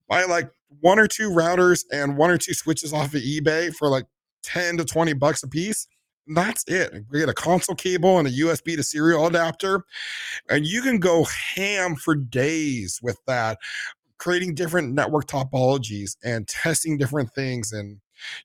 Buy 0.07 0.23
like 0.23 0.49
one 0.81 0.99
or 0.99 1.07
two 1.07 1.29
routers 1.29 1.83
and 1.91 2.17
one 2.17 2.29
or 2.29 2.37
two 2.37 2.53
switches 2.53 2.93
off 2.93 3.13
of 3.13 3.21
ebay 3.21 3.73
for 3.73 3.89
like 3.89 4.05
10 4.43 4.77
to 4.77 4.85
20 4.85 5.13
bucks 5.13 5.43
a 5.43 5.47
piece. 5.47 5.87
That's 6.27 6.63
it. 6.67 6.93
We 7.11 7.19
get 7.19 7.29
a 7.29 7.33
console 7.33 7.75
cable 7.75 8.17
and 8.17 8.27
a 8.27 8.31
USB 8.31 8.77
to 8.77 8.83
serial 8.83 9.27
adapter, 9.27 9.83
and 10.49 10.65
you 10.65 10.81
can 10.81 10.99
go 10.99 11.25
ham 11.25 11.95
for 11.97 12.15
days 12.15 12.99
with 13.03 13.17
that 13.27 13.57
creating 14.23 14.55
different 14.55 14.93
network 14.93 15.27
topologies 15.27 16.15
and 16.23 16.47
testing 16.47 16.97
different 16.97 17.29
things 17.33 17.73
and 17.73 17.99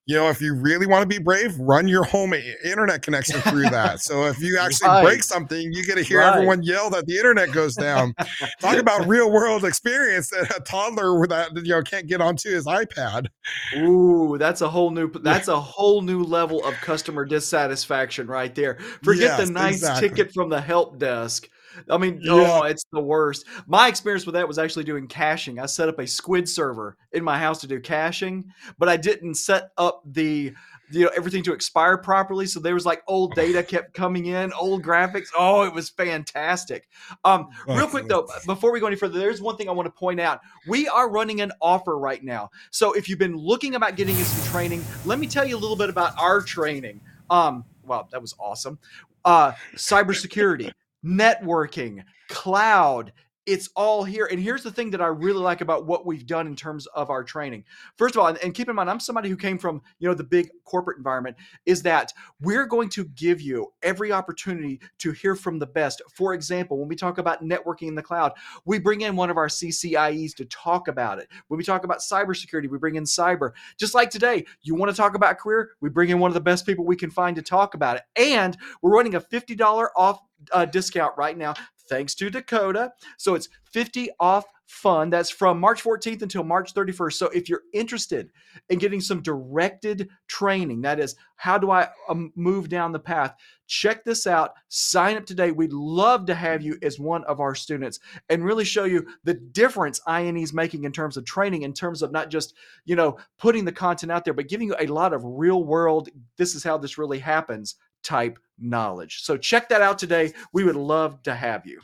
you 0.07 0.17
know 0.17 0.29
if 0.29 0.41
you 0.41 0.53
really 0.53 0.89
want 0.89 1.03
to 1.03 1.07
be 1.07 1.23
brave 1.23 1.57
run 1.61 1.87
your 1.87 2.03
home 2.03 2.35
internet 2.65 3.01
connection 3.01 3.41
through 3.43 3.63
that 3.63 4.01
so 4.01 4.27
if 4.27 4.41
you 4.41 4.59
actually 4.61 4.89
right. 4.89 5.05
break 5.05 5.23
something 5.23 5.73
you 5.73 5.85
get 5.85 5.95
to 5.95 6.03
hear 6.03 6.19
right. 6.19 6.35
everyone 6.35 6.65
yell 6.65 6.91
that 6.91 7.07
the 7.07 7.17
internet 7.17 7.53
goes 7.53 7.77
down 7.77 8.13
talk 8.61 8.77
about 8.81 9.07
real 9.07 9.31
world 9.31 9.65
experience 9.65 10.31
that 10.31 10.53
a 10.57 10.61
toddler 10.63 11.25
that 11.29 11.53
you 11.55 11.71
know 11.71 11.81
can't 11.81 12.09
get 12.09 12.21
onto 12.21 12.51
his 12.51 12.67
ipad 12.67 13.29
ooh 13.77 14.37
that's 14.37 14.63
a 14.63 14.69
whole 14.69 14.91
new 14.91 15.09
that's 15.21 15.47
a 15.47 15.61
whole 15.61 16.03
new 16.03 16.25
level 16.25 16.65
of 16.65 16.75
customer 16.81 17.25
dissatisfaction 17.25 18.27
right 18.27 18.57
there 18.57 18.79
forget 19.05 19.39
yes, 19.39 19.47
the 19.47 19.53
nice 19.53 19.75
exactly. 19.77 20.09
ticket 20.09 20.35
from 20.35 20.49
the 20.49 20.61
help 20.61 20.99
desk 20.99 21.49
I 21.91 21.99
mean, 21.99 22.21
yeah. 22.23 22.33
oh, 22.33 22.63
it's 22.65 22.85
the 22.93 23.01
worst. 23.01 23.47
My 23.67 23.89
experience 23.89 24.27
with 24.27 24.35
that 24.35 24.47
was 24.47 24.59
actually 24.59 24.85
doing 24.85 25.07
caching. 25.07 25.59
I 25.59 25.67
set 25.67 25.89
up 25.89 25.99
a 25.99 26.07
squid 26.07 26.49
server 26.49 26.97
in 27.13 27.23
my 27.25 27.39
house 27.39 27.61
to 27.61 27.67
do 27.67 27.81
caching, 27.81 28.53
but 28.79 28.89
I 28.89 28.97
didn't 28.97 29.35
set 29.35 29.71
up 29.77 30.03
the 30.05 30.53
you 30.91 31.05
know 31.05 31.11
everything 31.17 31.43
to 31.45 31.53
expire 31.53 31.99
properly. 31.99 32.47
So 32.47 32.61
there 32.61 32.75
was 32.75 32.87
like 32.87 33.03
old 33.07 33.35
data 33.37 33.63
kept 33.63 33.95
coming 33.95 34.27
in, 34.27 34.53
old 34.55 34.83
graphics. 34.83 35.29
Oh, 35.37 35.63
it 35.63 35.73
was 35.73 35.89
fantastic. 35.89 36.89
Um, 37.25 37.49
real 37.67 37.89
quick 37.89 38.09
though, 38.09 38.29
before 38.47 38.73
we 38.73 38.81
go 38.81 38.87
any 38.87 38.97
further, 38.97 39.19
there's 39.19 39.41
one 39.41 39.57
thing 39.57 39.69
I 39.69 39.73
want 39.73 39.87
to 39.87 39.99
point 39.99 40.21
out. 40.21 40.41
We 40.67 40.89
are 40.89 41.11
running 41.11 41.41
an 41.41 41.53
offer 41.61 41.99
right 41.99 42.23
now. 42.23 42.51
So 42.71 42.93
if 42.93 43.09
you've 43.09 43.19
been 43.19 43.37
looking 43.37 43.75
about 43.75 43.97
getting 43.97 44.15
into 44.15 44.27
some 44.27 44.51
training, 44.53 44.85
let 45.05 45.19
me 45.19 45.27
tell 45.27 45.47
you 45.47 45.57
a 45.57 45.61
little 45.61 45.77
bit 45.77 45.91
about 45.91 46.19
our 46.19 46.41
training. 46.41 47.01
Um, 47.31 47.65
wow, 47.85 48.09
that 48.11 48.21
was 48.21 48.35
awesome. 48.39 48.79
Uh, 49.25 49.53
cybersecurity, 49.77 50.73
networking, 51.05 52.03
cloud, 52.29 53.13
it's 53.49 53.71
all 53.75 54.05
here. 54.05 54.29
And 54.31 54.39
here's 54.39 54.63
the 54.63 54.71
thing 54.71 54.91
that 54.91 55.01
I 55.01 55.07
really 55.07 55.41
like 55.41 55.63
about 55.63 55.87
what 55.87 56.05
we've 56.05 56.27
done 56.27 56.47
in 56.47 56.55
terms 56.55 56.87
of 56.89 57.09
our 57.09 57.25
training. 57.25 57.65
First 57.97 58.15
of 58.15 58.21
all, 58.21 58.27
and, 58.27 58.37
and, 58.45 58.53
keep 58.53 58.69
in 58.69 58.77
mind, 58.77 58.91
I'm 58.91 59.01
somebody 59.01 59.31
who 59.31 59.39
came 59.39 59.57
from 59.57 59.81
you 59.99 60.07
know 60.07 60.13
the 60.13 60.23
big 60.23 60.51
corporate 60.65 60.99
environment. 60.99 61.35
Is 61.65 61.81
that 61.83 62.13
we're 62.43 62.67
going 62.67 62.91
to 62.91 63.07
give 63.07 63.41
you 63.41 63.73
every 63.83 64.13
opportunity 64.13 64.81
to 64.99 65.13
hear 65.13 65.35
from 65.35 65.59
the 65.59 65.67
best. 65.67 66.03
For 66.15 66.35
example, 66.35 66.79
when 66.79 66.89
we 66.89 66.95
talk 66.95 67.17
about 67.17 67.43
networking 67.43 67.89
in 67.89 67.95
the 67.95 68.03
cloud, 68.03 68.35
we 68.67 68.79
bring 68.79 69.01
in 69.01 69.17
one 69.17 69.31
of 69.31 69.39
our 69.39 69.49
CCIEs 69.49 70.35
to 70.35 70.45
talk 70.45 70.87
about 70.87 71.19
it. 71.19 71.29
When 71.49 71.57
we 71.57 71.65
talk 71.65 71.85
about 71.85 72.01
cybersecurity, 72.01 72.69
we 72.69 72.77
bring 72.77 72.97
in 72.97 73.05
cyber. 73.05 73.53
Just 73.79 73.95
like 73.95 74.11
today, 74.11 74.45
you 74.61 74.75
want 74.75 74.91
to 74.91 74.97
talk 74.97 75.15
about 75.15 75.39
career, 75.39 75.71
we 75.81 75.89
bring 75.89 76.11
in 76.11 76.19
one 76.19 76.29
of 76.31 76.35
the 76.35 76.41
best 76.41 76.67
people 76.67 76.85
we 76.85 76.97
can 76.97 77.11
find 77.11 77.35
to 77.37 77.43
talk 77.43 77.73
about 77.73 77.97
it. 77.97 78.03
And 78.15 78.59
we're 78.83 78.95
running 78.95 79.15
a 79.15 79.23
$50 79.23 79.89
off 79.97 80.21
uh, 80.53 80.65
discount 80.65 81.15
right 81.17 81.37
now 81.37 81.55
thanks 81.89 82.15
to 82.17 82.31
Dakota. 82.31 82.93
So 83.17 83.35
it's 83.35 83.49
50 83.65 84.11
off 84.21 84.45
fun. 84.67 85.09
That's 85.09 85.31
from 85.31 85.59
March 85.59 85.83
14th 85.83 86.21
until 86.21 86.45
March 86.45 86.75
31st. 86.75 87.15
So 87.15 87.27
if 87.29 87.49
you're 87.49 87.63
interested 87.73 88.31
in 88.69 88.79
getting 88.79 89.01
some 89.01 89.23
directed 89.23 90.11
training, 90.27 90.83
that 90.83 91.01
is, 91.01 91.17
how 91.37 91.57
do 91.57 91.71
I 91.71 91.89
um, 92.09 92.33
move 92.37 92.69
down 92.69 92.93
the 92.93 92.99
path? 92.99 93.35
Check 93.67 94.05
this 94.05 94.27
out. 94.27 94.53
Sign 94.69 95.17
up 95.17 95.25
today. 95.25 95.53
We'd 95.53 95.73
love 95.73 96.27
to 96.27 96.35
have 96.35 96.61
you 96.61 96.77
as 96.83 96.99
one 96.99 97.25
of 97.25 97.41
our 97.41 97.55
students 97.55 97.99
and 98.29 98.45
really 98.45 98.65
show 98.65 98.85
you 98.85 99.07
the 99.25 99.35
difference 99.35 100.01
INE 100.07 100.37
is 100.37 100.53
making 100.53 100.85
in 100.85 100.93
terms 100.93 101.17
of 101.17 101.25
training, 101.25 101.63
in 101.63 101.73
terms 101.73 102.03
of 102.03 102.13
not 102.13 102.29
just, 102.29 102.55
you 102.85 102.97
know, 102.97 103.19
putting 103.39 103.65
the 103.65 103.73
content 103.73 104.13
out 104.13 104.25
there, 104.25 104.35
but 104.35 104.49
giving 104.49 104.69
you 104.69 104.77
a 104.79 104.87
lot 104.87 105.15
of 105.15 105.23
real 105.25 105.65
world, 105.65 106.11
this 106.37 106.55
is 106.55 106.63
how 106.63 106.77
this 106.77 106.99
really 106.99 107.19
happens 107.19 107.77
type 108.09 108.39
knowledge. 108.59 109.23
So 109.23 109.37
check 109.37 109.69
that 109.69 109.83
out 109.83 109.99
today. 109.99 110.33
We 110.53 110.65
would 110.65 110.77
love 110.77 111.23
to 111.25 111.35
have 111.35 111.67
you. 111.67 111.81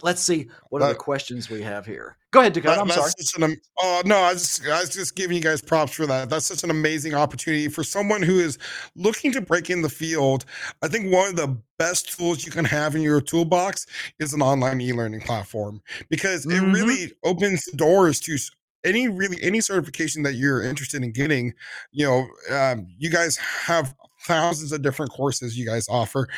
Let's 0.00 0.22
see 0.22 0.48
what 0.70 0.82
other 0.82 0.94
questions 0.94 1.50
we 1.50 1.62
have 1.62 1.84
here. 1.84 2.16
Go 2.30 2.40
ahead, 2.40 2.54
Dakota. 2.54 2.80
I'm 2.80 2.88
sorry. 2.88 3.12
An, 3.42 3.60
oh 3.78 4.02
no, 4.06 4.16
I 4.16 4.32
was, 4.32 4.60
I 4.66 4.80
was 4.80 4.88
just 4.88 5.14
giving 5.14 5.36
you 5.36 5.42
guys 5.42 5.60
props 5.60 5.92
for 5.92 6.06
that. 6.06 6.30
That's 6.30 6.46
such 6.46 6.64
an 6.64 6.70
amazing 6.70 7.14
opportunity 7.14 7.68
for 7.68 7.84
someone 7.84 8.22
who 8.22 8.40
is 8.40 8.58
looking 8.96 9.32
to 9.32 9.40
break 9.40 9.68
in 9.68 9.82
the 9.82 9.90
field. 9.90 10.46
I 10.80 10.88
think 10.88 11.12
one 11.12 11.28
of 11.28 11.36
the 11.36 11.56
best 11.78 12.16
tools 12.16 12.46
you 12.46 12.50
can 12.50 12.64
have 12.64 12.96
in 12.96 13.02
your 13.02 13.20
toolbox 13.20 13.86
is 14.18 14.32
an 14.32 14.42
online 14.42 14.80
e-learning 14.80 15.20
platform 15.20 15.82
because 16.08 16.46
mm-hmm. 16.46 16.70
it 16.70 16.72
really 16.72 17.12
opens 17.22 17.64
doors 17.76 18.18
to 18.20 18.38
any 18.84 19.08
really 19.08 19.38
any 19.42 19.60
certification 19.60 20.22
that 20.22 20.34
you're 20.34 20.62
interested 20.62 21.02
in 21.02 21.12
getting. 21.12 21.52
You 21.92 22.06
know, 22.06 22.56
um, 22.56 22.86
you 22.98 23.10
guys 23.10 23.36
have 23.36 23.94
thousands 24.24 24.72
of 24.72 24.82
different 24.82 25.12
courses 25.12 25.56
you 25.56 25.66
guys 25.66 25.86
offer. 25.88 26.28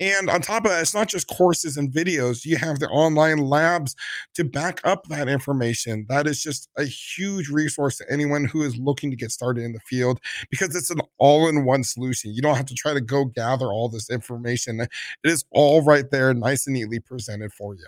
And 0.00 0.30
on 0.30 0.40
top 0.40 0.64
of 0.64 0.70
that, 0.70 0.80
it's 0.80 0.94
not 0.94 1.08
just 1.08 1.26
courses 1.26 1.76
and 1.76 1.90
videos, 1.90 2.44
you 2.44 2.56
have 2.56 2.78
the 2.78 2.88
online 2.88 3.38
labs 3.38 3.96
to 4.34 4.44
back 4.44 4.80
up 4.84 5.04
that 5.08 5.28
information. 5.28 6.06
That 6.08 6.28
is 6.28 6.40
just 6.40 6.68
a 6.76 6.84
huge 6.84 7.48
resource 7.48 7.98
to 7.98 8.06
anyone 8.10 8.44
who 8.44 8.62
is 8.62 8.76
looking 8.76 9.10
to 9.10 9.16
get 9.16 9.32
started 9.32 9.64
in 9.64 9.72
the 9.72 9.80
field 9.80 10.20
because 10.50 10.76
it's 10.76 10.90
an 10.90 11.00
all 11.18 11.48
in 11.48 11.64
one 11.64 11.82
solution. 11.82 12.32
You 12.32 12.42
don't 12.42 12.56
have 12.56 12.66
to 12.66 12.74
try 12.74 12.94
to 12.94 13.00
go 13.00 13.24
gather 13.24 13.66
all 13.66 13.88
this 13.88 14.08
information, 14.08 14.80
it 14.80 14.90
is 15.24 15.44
all 15.50 15.82
right 15.82 16.08
there, 16.10 16.32
nice 16.32 16.66
and 16.66 16.74
neatly 16.74 17.00
presented 17.00 17.52
for 17.52 17.74
you. 17.74 17.86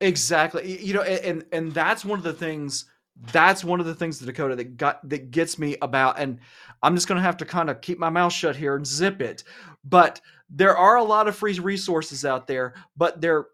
Exactly. 0.00 0.80
You 0.80 0.94
know, 0.94 1.02
and 1.02 1.44
and 1.52 1.72
that's 1.72 2.04
one 2.04 2.18
of 2.18 2.24
the 2.24 2.32
things 2.32 2.84
that's 3.32 3.64
one 3.64 3.80
of 3.80 3.86
the 3.86 3.94
things, 3.94 4.18
Dakota, 4.18 4.56
that 4.56 4.76
got 4.76 5.06
that 5.08 5.30
gets 5.30 5.58
me 5.58 5.76
about, 5.82 6.18
and 6.18 6.38
I'm 6.82 6.94
just 6.94 7.08
going 7.08 7.16
to 7.16 7.22
have 7.22 7.36
to 7.38 7.44
kind 7.44 7.70
of 7.70 7.80
keep 7.80 7.98
my 7.98 8.10
mouth 8.10 8.32
shut 8.32 8.56
here 8.56 8.76
and 8.76 8.86
zip 8.86 9.20
it. 9.20 9.44
But 9.84 10.20
there 10.48 10.76
are 10.76 10.96
a 10.96 11.04
lot 11.04 11.28
of 11.28 11.36
free 11.36 11.58
resources 11.58 12.24
out 12.24 12.46
there, 12.46 12.74
but 12.96 13.20
they're 13.20 13.46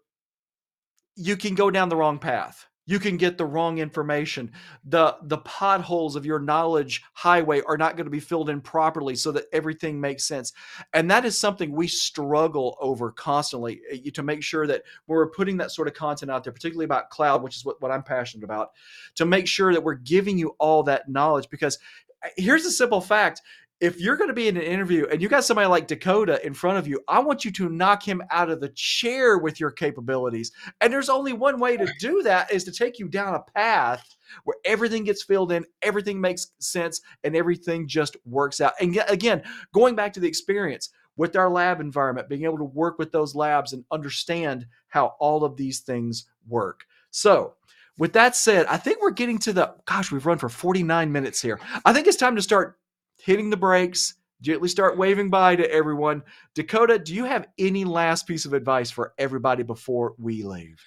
you 1.15 1.37
can 1.37 1.55
go 1.55 1.71
down 1.71 1.89
the 1.89 1.95
wrong 1.95 2.19
path 2.19 2.67
you 2.85 2.99
can 2.99 3.17
get 3.17 3.37
the 3.37 3.45
wrong 3.45 3.79
information. 3.79 4.51
The 4.83 5.17
the 5.23 5.39
potholes 5.39 6.15
of 6.15 6.25
your 6.25 6.39
knowledge 6.39 7.03
highway 7.13 7.61
are 7.67 7.77
not 7.77 7.97
going 7.97 8.05
to 8.05 8.11
be 8.11 8.19
filled 8.19 8.49
in 8.49 8.61
properly 8.61 9.15
so 9.15 9.31
that 9.31 9.45
everything 9.51 9.99
makes 9.99 10.25
sense. 10.25 10.53
And 10.93 11.09
that 11.09 11.25
is 11.25 11.37
something 11.37 11.71
we 11.71 11.87
struggle 11.87 12.77
over 12.79 13.11
constantly 13.11 13.81
eh, 13.91 14.09
to 14.13 14.23
make 14.23 14.43
sure 14.43 14.67
that 14.67 14.83
we're 15.07 15.29
putting 15.29 15.57
that 15.57 15.71
sort 15.71 15.87
of 15.87 15.93
content 15.93 16.31
out 16.31 16.43
there 16.43 16.53
particularly 16.53 16.85
about 16.85 17.09
cloud 17.09 17.41
which 17.41 17.55
is 17.55 17.65
what, 17.65 17.81
what 17.81 17.91
i'm 17.91 18.03
passionate 18.03 18.43
about 18.43 18.71
to 19.15 19.25
make 19.25 19.47
sure 19.47 19.73
that 19.73 19.83
we're 19.83 19.95
giving 19.95 20.37
you 20.37 20.55
all 20.59 20.83
that 20.83 21.09
knowledge 21.09 21.49
because 21.49 21.79
eh, 22.23 22.29
here's 22.37 22.65
a 22.65 22.71
simple 22.71 23.01
fact 23.01 23.41
if 23.81 23.99
you're 23.99 24.15
going 24.15 24.29
to 24.29 24.33
be 24.33 24.47
in 24.47 24.55
an 24.55 24.63
interview 24.63 25.05
and 25.11 25.21
you 25.21 25.27
got 25.27 25.43
somebody 25.43 25.67
like 25.67 25.87
Dakota 25.87 26.43
in 26.45 26.53
front 26.53 26.77
of 26.77 26.87
you, 26.87 27.01
I 27.07 27.19
want 27.19 27.43
you 27.43 27.51
to 27.51 27.69
knock 27.69 28.03
him 28.03 28.21
out 28.31 28.49
of 28.49 28.61
the 28.61 28.69
chair 28.69 29.37
with 29.37 29.59
your 29.59 29.71
capabilities. 29.71 30.51
And 30.79 30.91
there's 30.91 31.09
only 31.09 31.33
one 31.33 31.59
way 31.59 31.75
to 31.75 31.87
do 31.99 32.23
that 32.23 32.51
is 32.51 32.63
to 32.65 32.71
take 32.71 32.99
you 32.99 33.09
down 33.09 33.35
a 33.35 33.41
path 33.53 34.15
where 34.45 34.55
everything 34.63 35.03
gets 35.03 35.23
filled 35.23 35.51
in, 35.51 35.65
everything 35.81 36.21
makes 36.21 36.47
sense, 36.59 37.01
and 37.23 37.35
everything 37.35 37.87
just 37.87 38.15
works 38.25 38.61
out. 38.61 38.73
And 38.79 38.97
again, 39.09 39.43
going 39.73 39.95
back 39.95 40.13
to 40.13 40.19
the 40.19 40.27
experience 40.27 40.89
with 41.17 41.35
our 41.35 41.49
lab 41.49 41.81
environment, 41.81 42.29
being 42.29 42.43
able 42.43 42.57
to 42.57 42.63
work 42.63 42.97
with 42.97 43.11
those 43.11 43.35
labs 43.35 43.73
and 43.73 43.83
understand 43.91 44.65
how 44.87 45.15
all 45.19 45.43
of 45.43 45.57
these 45.57 45.81
things 45.81 46.25
work. 46.47 46.85
So, 47.11 47.55
with 47.97 48.11
that 48.13 48.35
said, 48.35 48.65
I 48.65 48.75
think 48.75 49.01
we're 49.01 49.11
getting 49.11 49.37
to 49.39 49.53
the 49.53 49.73
gosh, 49.85 50.11
we've 50.11 50.25
run 50.25 50.37
for 50.37 50.49
49 50.49 51.11
minutes 51.11 51.41
here. 51.41 51.61
I 51.85 51.93
think 51.93 52.07
it's 52.07 52.17
time 52.17 52.35
to 52.35 52.41
start 52.41 52.77
hitting 53.25 53.49
the 53.49 53.57
brakes, 53.57 54.13
gently 54.41 54.69
start 54.69 54.97
waving 54.99 55.31
bye 55.31 55.55
to 55.55 55.71
everyone. 55.71 56.21
Dakota, 56.53 56.99
do 56.99 57.15
you 57.15 57.25
have 57.25 57.47
any 57.57 57.83
last 57.83 58.27
piece 58.27 58.45
of 58.45 58.53
advice 58.53 58.91
for 58.91 59.13
everybody 59.17 59.63
before 59.63 60.13
we 60.19 60.43
leave? 60.43 60.79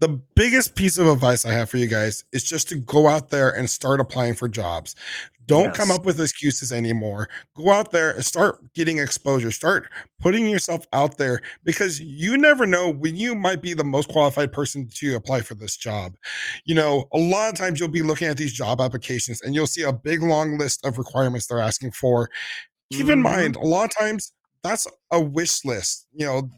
The 0.00 0.08
biggest 0.08 0.74
piece 0.74 0.98
of 0.98 1.06
advice 1.06 1.44
I 1.44 1.52
have 1.52 1.70
for 1.70 1.76
you 1.76 1.86
guys 1.86 2.24
is 2.32 2.44
just 2.44 2.68
to 2.68 2.76
go 2.76 3.08
out 3.08 3.30
there 3.30 3.50
and 3.50 3.68
start 3.68 4.00
applying 4.00 4.34
for 4.34 4.48
jobs. 4.48 4.94
Don't 5.46 5.64
yes. 5.64 5.76
come 5.76 5.90
up 5.90 6.04
with 6.04 6.20
excuses 6.20 6.72
anymore. 6.72 7.28
Go 7.56 7.70
out 7.70 7.90
there 7.90 8.10
and 8.10 8.24
start 8.24 8.60
getting 8.74 8.98
exposure. 8.98 9.50
Start 9.50 9.88
putting 10.20 10.46
yourself 10.46 10.86
out 10.92 11.16
there 11.16 11.40
because 11.64 12.00
you 12.00 12.36
never 12.36 12.66
know 12.66 12.90
when 12.90 13.16
you 13.16 13.34
might 13.34 13.62
be 13.62 13.72
the 13.72 13.82
most 13.82 14.10
qualified 14.10 14.52
person 14.52 14.88
to 14.96 15.16
apply 15.16 15.40
for 15.40 15.54
this 15.54 15.76
job. 15.76 16.16
You 16.66 16.74
know, 16.74 17.08
a 17.14 17.18
lot 17.18 17.50
of 17.50 17.58
times 17.58 17.80
you'll 17.80 17.88
be 17.88 18.02
looking 18.02 18.28
at 18.28 18.36
these 18.36 18.52
job 18.52 18.80
applications 18.80 19.40
and 19.40 19.54
you'll 19.54 19.66
see 19.66 19.82
a 19.82 19.92
big 19.92 20.22
long 20.22 20.58
list 20.58 20.84
of 20.84 20.98
requirements 20.98 21.46
they're 21.46 21.60
asking 21.60 21.92
for. 21.92 22.28
Keep 22.92 23.02
mm-hmm. 23.02 23.10
in 23.10 23.22
mind, 23.22 23.56
a 23.56 23.60
lot 23.60 23.84
of 23.84 23.96
times 23.96 24.32
that's 24.62 24.86
a 25.10 25.20
wish 25.20 25.64
list, 25.64 26.06
you 26.12 26.26
know. 26.26 26.50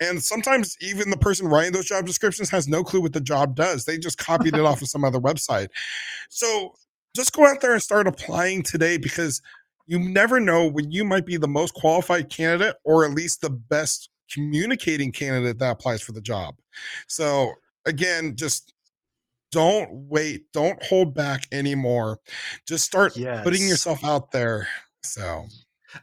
And 0.00 0.22
sometimes 0.22 0.76
even 0.80 1.10
the 1.10 1.16
person 1.16 1.46
writing 1.46 1.72
those 1.72 1.86
job 1.86 2.06
descriptions 2.06 2.50
has 2.50 2.68
no 2.68 2.84
clue 2.84 3.00
what 3.00 3.12
the 3.12 3.20
job 3.20 3.54
does. 3.54 3.84
They 3.84 3.98
just 3.98 4.18
copied 4.18 4.54
it 4.54 4.60
off 4.60 4.82
of 4.82 4.88
some 4.88 5.04
other 5.04 5.20
website. 5.20 5.68
So 6.28 6.74
just 7.14 7.32
go 7.32 7.46
out 7.46 7.60
there 7.60 7.72
and 7.72 7.82
start 7.82 8.06
applying 8.06 8.62
today 8.62 8.96
because 8.96 9.40
you 9.86 9.98
never 9.98 10.40
know 10.40 10.66
when 10.66 10.90
you 10.90 11.04
might 11.04 11.26
be 11.26 11.36
the 11.36 11.48
most 11.48 11.74
qualified 11.74 12.30
candidate 12.30 12.76
or 12.84 13.04
at 13.04 13.12
least 13.12 13.40
the 13.40 13.50
best 13.50 14.10
communicating 14.30 15.12
candidate 15.12 15.58
that 15.58 15.70
applies 15.70 16.02
for 16.02 16.12
the 16.12 16.20
job. 16.20 16.56
So 17.06 17.52
again, 17.86 18.34
just 18.36 18.74
don't 19.52 19.90
wait, 19.92 20.50
don't 20.52 20.82
hold 20.82 21.14
back 21.14 21.46
anymore. 21.52 22.18
Just 22.66 22.84
start 22.84 23.16
yes. 23.16 23.44
putting 23.44 23.68
yourself 23.68 24.02
out 24.04 24.32
there. 24.32 24.66
So 25.02 25.46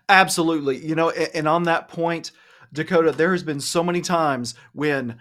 Absolutely. 0.09 0.77
You 0.85 0.95
know, 0.95 1.09
and 1.09 1.47
on 1.47 1.63
that 1.63 1.87
point, 1.87 2.31
Dakota, 2.73 3.11
there 3.11 3.31
has 3.31 3.43
been 3.43 3.59
so 3.59 3.83
many 3.83 4.01
times 4.01 4.55
when 4.73 5.17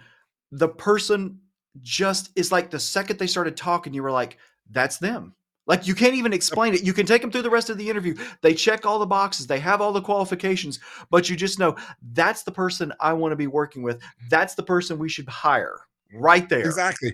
the 0.51 0.69
person 0.69 1.39
just 1.81 2.29
is 2.35 2.51
like 2.51 2.69
the 2.69 2.79
second 2.79 3.19
they 3.19 3.27
started 3.27 3.55
talking, 3.55 3.93
you 3.93 4.03
were 4.03 4.11
like, 4.11 4.37
that's 4.69 4.97
them. 4.97 5.35
Like 5.67 5.87
you 5.87 5.95
can't 5.95 6.15
even 6.15 6.33
explain 6.33 6.73
it. 6.73 6.83
You 6.83 6.93
can 6.93 7.05
take 7.05 7.21
them 7.21 7.31
through 7.31 7.43
the 7.43 7.49
rest 7.49 7.69
of 7.69 7.77
the 7.77 7.89
interview. 7.89 8.15
They 8.41 8.53
check 8.53 8.85
all 8.85 8.99
the 8.99 9.05
boxes, 9.05 9.47
they 9.47 9.59
have 9.59 9.79
all 9.79 9.93
the 9.93 10.01
qualifications, 10.01 10.79
but 11.09 11.29
you 11.29 11.35
just 11.35 11.59
know 11.59 11.75
that's 12.13 12.43
the 12.43 12.51
person 12.51 12.91
I 12.99 13.13
want 13.13 13.31
to 13.31 13.37
be 13.37 13.47
working 13.47 13.83
with. 13.83 14.01
That's 14.29 14.55
the 14.55 14.63
person 14.63 14.97
we 14.97 15.09
should 15.09 15.29
hire 15.29 15.79
right 16.13 16.47
there. 16.49 16.61
Exactly. 16.61 17.13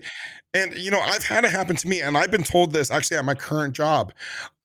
And 0.54 0.74
you 0.76 0.90
know, 0.90 1.00
I've 1.00 1.24
had 1.24 1.44
it 1.44 1.50
happen 1.50 1.76
to 1.76 1.88
me, 1.88 2.00
and 2.00 2.16
I've 2.16 2.30
been 2.30 2.44
told 2.44 2.72
this 2.72 2.90
actually 2.90 3.18
at 3.18 3.24
my 3.24 3.34
current 3.34 3.74
job. 3.74 4.12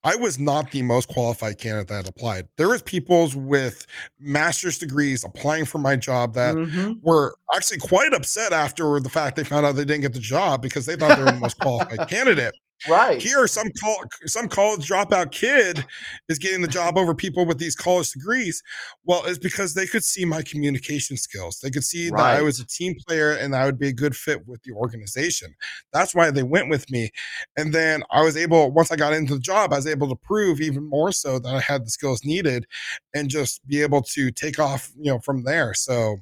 I 0.06 0.18
was 0.18 0.38
not 0.38 0.72
the 0.72 0.82
most 0.82 1.08
qualified 1.08 1.58
candidate 1.60 1.88
that 1.88 2.10
applied. 2.10 2.50
There 2.58 2.68
was 2.68 2.82
people 2.82 3.30
with 3.36 3.88
master's 4.20 4.78
degrees 4.78 5.24
applying 5.24 5.64
for 5.64 5.78
my 5.78 5.96
job 5.96 6.34
that 6.34 6.56
mm-hmm. 6.56 6.94
were 7.02 7.36
actually 7.56 7.78
quite 7.80 8.14
upset 8.14 8.52
after 8.52 9.00
the 9.00 9.10
fact 9.10 9.38
they 9.38 9.46
found 9.46 9.66
out 9.66 9.76
they 9.76 9.86
didn't 9.86 10.02
get 10.02 10.14
the 10.14 10.20
job 10.20 10.62
because 10.62 10.86
they 10.86 10.98
thought 10.98 11.18
they 11.18 11.24
were 11.24 11.32
the 11.32 11.40
most 11.40 11.58
qualified 11.58 12.08
candidate. 12.10 12.54
Right. 12.90 13.22
Here, 13.22 13.48
some 13.48 13.70
call, 13.82 14.04
some 14.26 14.48
college 14.48 14.88
dropout 14.88 15.32
kid 15.32 15.86
is 16.30 16.38
getting 16.38 16.62
the 16.62 16.68
job 16.68 16.98
over 16.98 17.16
people 17.16 17.46
with 17.46 17.58
these 17.58 17.76
college 17.76 18.12
degrees. 18.12 18.62
Well, 19.06 19.24
it's 19.26 19.40
because 19.40 19.74
they 19.74 19.86
could 19.86 20.04
see 20.04 20.26
my 20.26 20.42
communication 20.42 21.18
skills. 21.18 21.60
They 21.60 21.70
could 21.70 21.84
see 21.84 22.10
right. 22.10 22.34
that 22.34 22.40
I 22.40 22.42
was 22.42 22.60
a 22.60 22.68
team 22.68 22.96
player 23.08 23.32
and 23.32 23.56
I 23.56 23.66
would 23.66 23.80
be 23.80 23.88
a 23.88 23.94
good 23.94 24.16
fit 24.16 24.48
with 24.48 24.62
the 24.64 24.74
organization. 24.74 25.54
That's 25.94 26.14
why 26.14 26.32
they 26.32 26.44
went 26.44 26.70
with 26.70 26.90
me. 26.92 27.12
And 27.58 27.74
then 27.74 28.04
I 28.12 28.22
was 28.22 28.36
able, 28.36 28.72
once 28.72 28.92
I 28.92 28.96
got 28.96 29.14
into 29.14 29.36
the 29.36 29.40
job, 29.40 29.74
I 29.74 29.78
was 29.78 29.88
able 29.88 30.10
to 30.10 30.16
prove 30.16 30.60
even 30.62 30.90
more 30.90 31.12
so 31.12 31.40
that 31.40 31.56
I 31.56 31.60
had 31.60 31.86
the 31.86 31.90
skills 31.90 32.26
needed 32.26 32.66
and 33.14 33.30
just 33.30 33.66
be 33.68 33.82
able 33.82 34.02
to 34.02 34.32
take 34.32 34.60
off, 34.60 34.92
you 35.00 35.12
know, 35.12 35.20
from 35.20 35.44
there. 35.44 35.74
So 35.74 36.18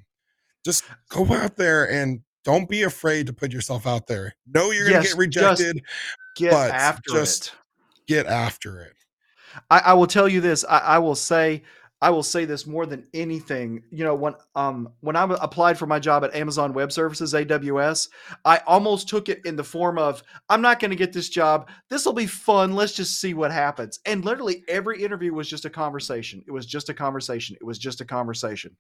just 0.64 0.84
go 1.09 1.26
out 1.34 1.55
there 1.55 1.89
and 1.89 2.22
don't 2.43 2.69
be 2.69 2.83
afraid 2.83 3.27
to 3.27 3.33
put 3.33 3.51
yourself 3.51 3.85
out 3.85 4.07
there. 4.07 4.35
Know 4.47 4.71
you're 4.71 4.89
going 4.89 5.01
to 5.01 5.07
get 5.07 5.17
rejected. 5.17 5.83
Get 6.35 6.53
after 6.53 7.11
just 7.11 7.47
it. 7.47 7.53
Get 8.07 8.25
after 8.25 8.81
it. 8.81 8.93
I, 9.69 9.79
I, 9.79 9.93
will 9.93 10.07
tell 10.07 10.27
you 10.27 10.41
this. 10.41 10.63
I, 10.67 10.79
I 10.79 10.99
will 10.99 11.15
say 11.15 11.63
I 12.03 12.09
will 12.09 12.23
say 12.23 12.45
this 12.45 12.65
more 12.65 12.87
than 12.87 13.05
anything. 13.13 13.83
You 13.91 14.03
know, 14.03 14.15
when 14.15 14.33
um 14.55 14.89
when 15.01 15.15
I 15.15 15.23
applied 15.39 15.77
for 15.77 15.85
my 15.85 15.99
job 15.99 16.23
at 16.23 16.33
Amazon 16.33 16.73
Web 16.73 16.91
Services 16.91 17.33
(AWS), 17.33 18.09
I 18.43 18.57
almost 18.65 19.07
took 19.07 19.29
it 19.29 19.45
in 19.45 19.55
the 19.55 19.63
form 19.63 19.99
of 19.99 20.23
I'm 20.49 20.61
not 20.61 20.79
going 20.79 20.89
to 20.89 20.97
get 20.97 21.13
this 21.13 21.29
job. 21.29 21.69
This 21.89 22.05
will 22.05 22.13
be 22.13 22.25
fun. 22.25 22.75
Let's 22.75 22.93
just 22.93 23.19
see 23.19 23.35
what 23.35 23.51
happens. 23.51 23.99
And 24.05 24.25
literally 24.25 24.63
every 24.67 25.03
interview 25.03 25.33
was 25.33 25.47
just 25.47 25.65
a 25.65 25.69
conversation. 25.69 26.43
It 26.47 26.51
was 26.51 26.65
just 26.65 26.89
a 26.89 26.93
conversation. 26.93 27.55
It 27.61 27.65
was 27.65 27.77
just 27.77 28.01
a 28.01 28.05
conversation. 28.05 28.75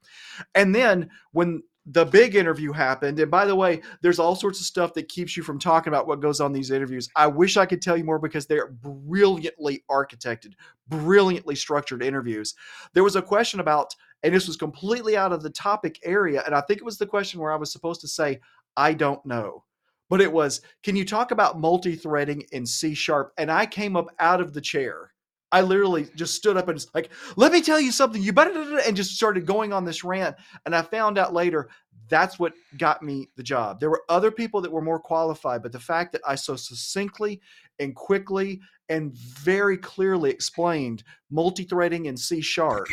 And 0.55 0.73
then 0.73 1.09
when 1.31 1.61
the 1.87 2.05
big 2.05 2.35
interview 2.35 2.71
happened. 2.71 3.19
And 3.19 3.31
by 3.31 3.45
the 3.45 3.55
way, 3.55 3.81
there's 4.01 4.19
all 4.19 4.35
sorts 4.35 4.59
of 4.59 4.65
stuff 4.65 4.93
that 4.93 5.09
keeps 5.09 5.35
you 5.35 5.41
from 5.41 5.57
talking 5.57 5.91
about 5.91 6.07
what 6.07 6.21
goes 6.21 6.39
on 6.39 6.53
these 6.53 6.69
interviews. 6.69 7.09
I 7.15 7.27
wish 7.27 7.57
I 7.57 7.65
could 7.65 7.81
tell 7.81 7.97
you 7.97 8.03
more 8.03 8.19
because 8.19 8.45
they're 8.45 8.67
brilliantly 8.69 9.83
architected, 9.89 10.53
brilliantly 10.87 11.55
structured 11.55 12.03
interviews. 12.03 12.53
There 12.93 13.03
was 13.03 13.15
a 13.15 13.21
question 13.21 13.59
about, 13.59 13.95
and 14.21 14.33
this 14.33 14.47
was 14.47 14.57
completely 14.57 15.17
out 15.17 15.33
of 15.33 15.41
the 15.41 15.49
topic 15.49 15.99
area. 16.03 16.43
And 16.45 16.53
I 16.53 16.61
think 16.61 16.77
it 16.77 16.85
was 16.85 16.99
the 16.99 17.07
question 17.07 17.39
where 17.39 17.51
I 17.51 17.57
was 17.57 17.71
supposed 17.71 18.01
to 18.01 18.07
say, 18.07 18.39
I 18.77 18.93
don't 18.93 19.25
know. 19.25 19.63
But 20.07 20.21
it 20.21 20.31
was, 20.31 20.61
can 20.83 20.95
you 20.95 21.05
talk 21.05 21.31
about 21.31 21.59
multi 21.59 21.95
threading 21.95 22.43
in 22.51 22.65
C 22.65 22.93
sharp? 22.93 23.31
And 23.37 23.49
I 23.49 23.65
came 23.65 23.95
up 23.95 24.07
out 24.19 24.41
of 24.41 24.53
the 24.53 24.61
chair 24.61 25.13
I 25.51 25.61
literally 25.61 26.07
just 26.15 26.35
stood 26.35 26.57
up 26.57 26.67
and 26.67 26.75
was 26.75 26.87
like, 26.93 27.09
let 27.35 27.51
me 27.51 27.61
tell 27.61 27.79
you 27.79 27.91
something. 27.91 28.21
You 28.21 28.33
better, 28.33 28.79
and 28.79 28.95
just 28.95 29.15
started 29.15 29.45
going 29.45 29.73
on 29.73 29.85
this 29.85 30.03
rant. 30.03 30.35
And 30.65 30.75
I 30.75 30.81
found 30.81 31.17
out 31.17 31.33
later 31.33 31.69
that's 32.11 32.37
what 32.37 32.53
got 32.77 33.01
me 33.01 33.29
the 33.37 33.43
job. 33.43 33.79
There 33.79 33.89
were 33.89 34.03
other 34.09 34.31
people 34.31 34.61
that 34.61 34.71
were 34.71 34.81
more 34.81 34.99
qualified, 34.99 35.63
but 35.63 35.71
the 35.71 35.79
fact 35.79 36.11
that 36.11 36.21
I 36.27 36.35
so 36.35 36.55
succinctly 36.55 37.41
and 37.79 37.95
quickly 37.95 38.61
and 38.89 39.13
very 39.13 39.77
clearly 39.77 40.29
explained 40.29 41.03
multi 41.29 41.63
threading 41.63 42.05
in 42.05 42.17
C 42.17 42.41
sharp, 42.41 42.87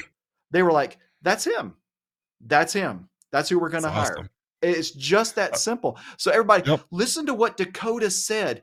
they 0.50 0.62
were 0.62 0.72
like, 0.72 0.98
that's 1.22 1.44
him. 1.44 1.74
That's 2.46 2.72
him. 2.72 3.09
That's 3.32 3.48
who 3.48 3.59
we're 3.59 3.68
going 3.70 3.82
to 3.82 3.90
hire. 3.90 4.12
Awesome. 4.12 4.30
It's 4.62 4.92
just 4.92 5.34
that 5.34 5.54
uh, 5.54 5.56
simple. 5.56 5.98
So, 6.16 6.30
everybody, 6.30 6.70
yep. 6.70 6.80
listen 6.90 7.26
to 7.26 7.34
what 7.34 7.56
Dakota 7.56 8.11
said 8.11 8.62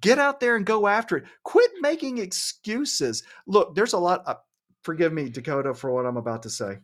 get 0.00 0.18
out 0.18 0.40
there 0.40 0.56
and 0.56 0.66
go 0.66 0.86
after 0.86 1.16
it. 1.16 1.24
Quit 1.44 1.70
making 1.80 2.18
excuses. 2.18 3.22
Look, 3.46 3.74
there's 3.74 3.92
a 3.92 3.98
lot. 3.98 4.22
Of, 4.26 4.36
forgive 4.82 5.12
me, 5.12 5.28
Dakota, 5.28 5.74
for 5.74 5.92
what 5.92 6.06
I'm 6.06 6.16
about 6.16 6.42
to 6.44 6.50
say. 6.50 6.78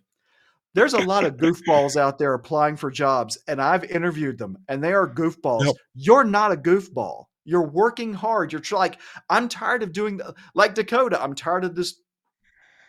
There's 0.74 0.94
a 0.94 0.98
lot 0.98 1.24
of 1.24 1.36
goofballs 1.38 1.96
out 1.96 2.18
there 2.18 2.34
applying 2.34 2.76
for 2.76 2.90
jobs, 2.90 3.38
and 3.46 3.62
I've 3.62 3.84
interviewed 3.84 4.38
them, 4.38 4.58
and 4.68 4.82
they 4.82 4.92
are 4.92 5.08
goofballs. 5.08 5.72
You're 5.94 6.24
not 6.24 6.52
a 6.52 6.56
goofball. 6.56 7.26
You're 7.44 7.66
working 7.66 8.14
hard. 8.14 8.52
You're 8.52 8.62
like, 8.72 9.00
I'm 9.28 9.48
tired 9.48 9.82
of 9.82 9.92
doing 9.92 10.16
the, 10.16 10.34
like 10.54 10.74
Dakota. 10.74 11.22
I'm 11.22 11.34
tired 11.34 11.64
of 11.64 11.74
this 11.74 12.00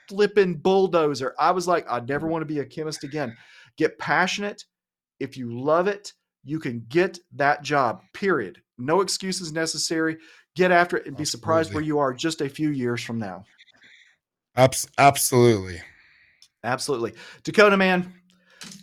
flipping 0.08 0.56
bulldozer. 0.56 1.36
I 1.38 1.52
was 1.52 1.68
like, 1.68 1.86
I 1.90 2.00
never 2.00 2.28
want 2.28 2.42
to 2.42 2.54
be 2.54 2.60
a 2.60 2.66
chemist 2.66 3.04
again. 3.04 3.36
Get 3.78 4.00
passionate. 4.00 4.64
If 5.20 5.38
you 5.38 5.60
love 5.60 5.88
it, 5.88 6.14
you 6.44 6.60
can 6.60 6.86
get 6.88 7.20
that 7.36 7.64
job. 7.64 8.02
Period. 8.14 8.62
No 8.78 9.02
excuses 9.02 9.52
necessary. 9.52 10.18
Get 10.56 10.72
after 10.72 10.98
it 10.98 11.06
and 11.06 11.18
be 11.18 11.26
surprised 11.26 11.74
where 11.74 11.84
you 11.84 12.00
are 12.00 12.14
just 12.14 12.42
a 12.42 12.50
few 12.50 12.70
years 12.70 13.02
from 13.02 13.20
now. 13.20 13.46
Abs- 14.56 14.88
absolutely. 14.98 15.82
Absolutely. 16.64 17.14
Dakota, 17.44 17.78
man, 17.78 18.14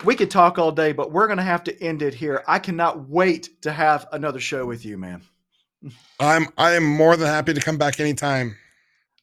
we 0.05 0.15
could 0.15 0.31
talk 0.31 0.59
all 0.59 0.71
day, 0.71 0.93
but 0.93 1.13
we're 1.13 1.27
going 1.27 1.39
to 1.39 1.43
have 1.43 1.65
to 1.65 1.83
end 1.83 2.03
it 2.03 2.15
here. 2.15 2.45
I 2.47 2.59
cannot 2.59 3.09
wait 3.09 3.63
to 3.63 3.73
have 3.73 4.07
another 4.13 4.41
show 4.41 4.67
with 4.67 4.85
you, 4.85 4.99
man. 4.99 5.23
I'm 6.21 6.47
I 6.57 6.73
am 6.73 6.85
more 6.85 7.17
than 7.17 7.27
happy 7.27 7.53
to 7.55 7.61
come 7.61 7.77
back 7.77 7.99
anytime. 7.99 8.57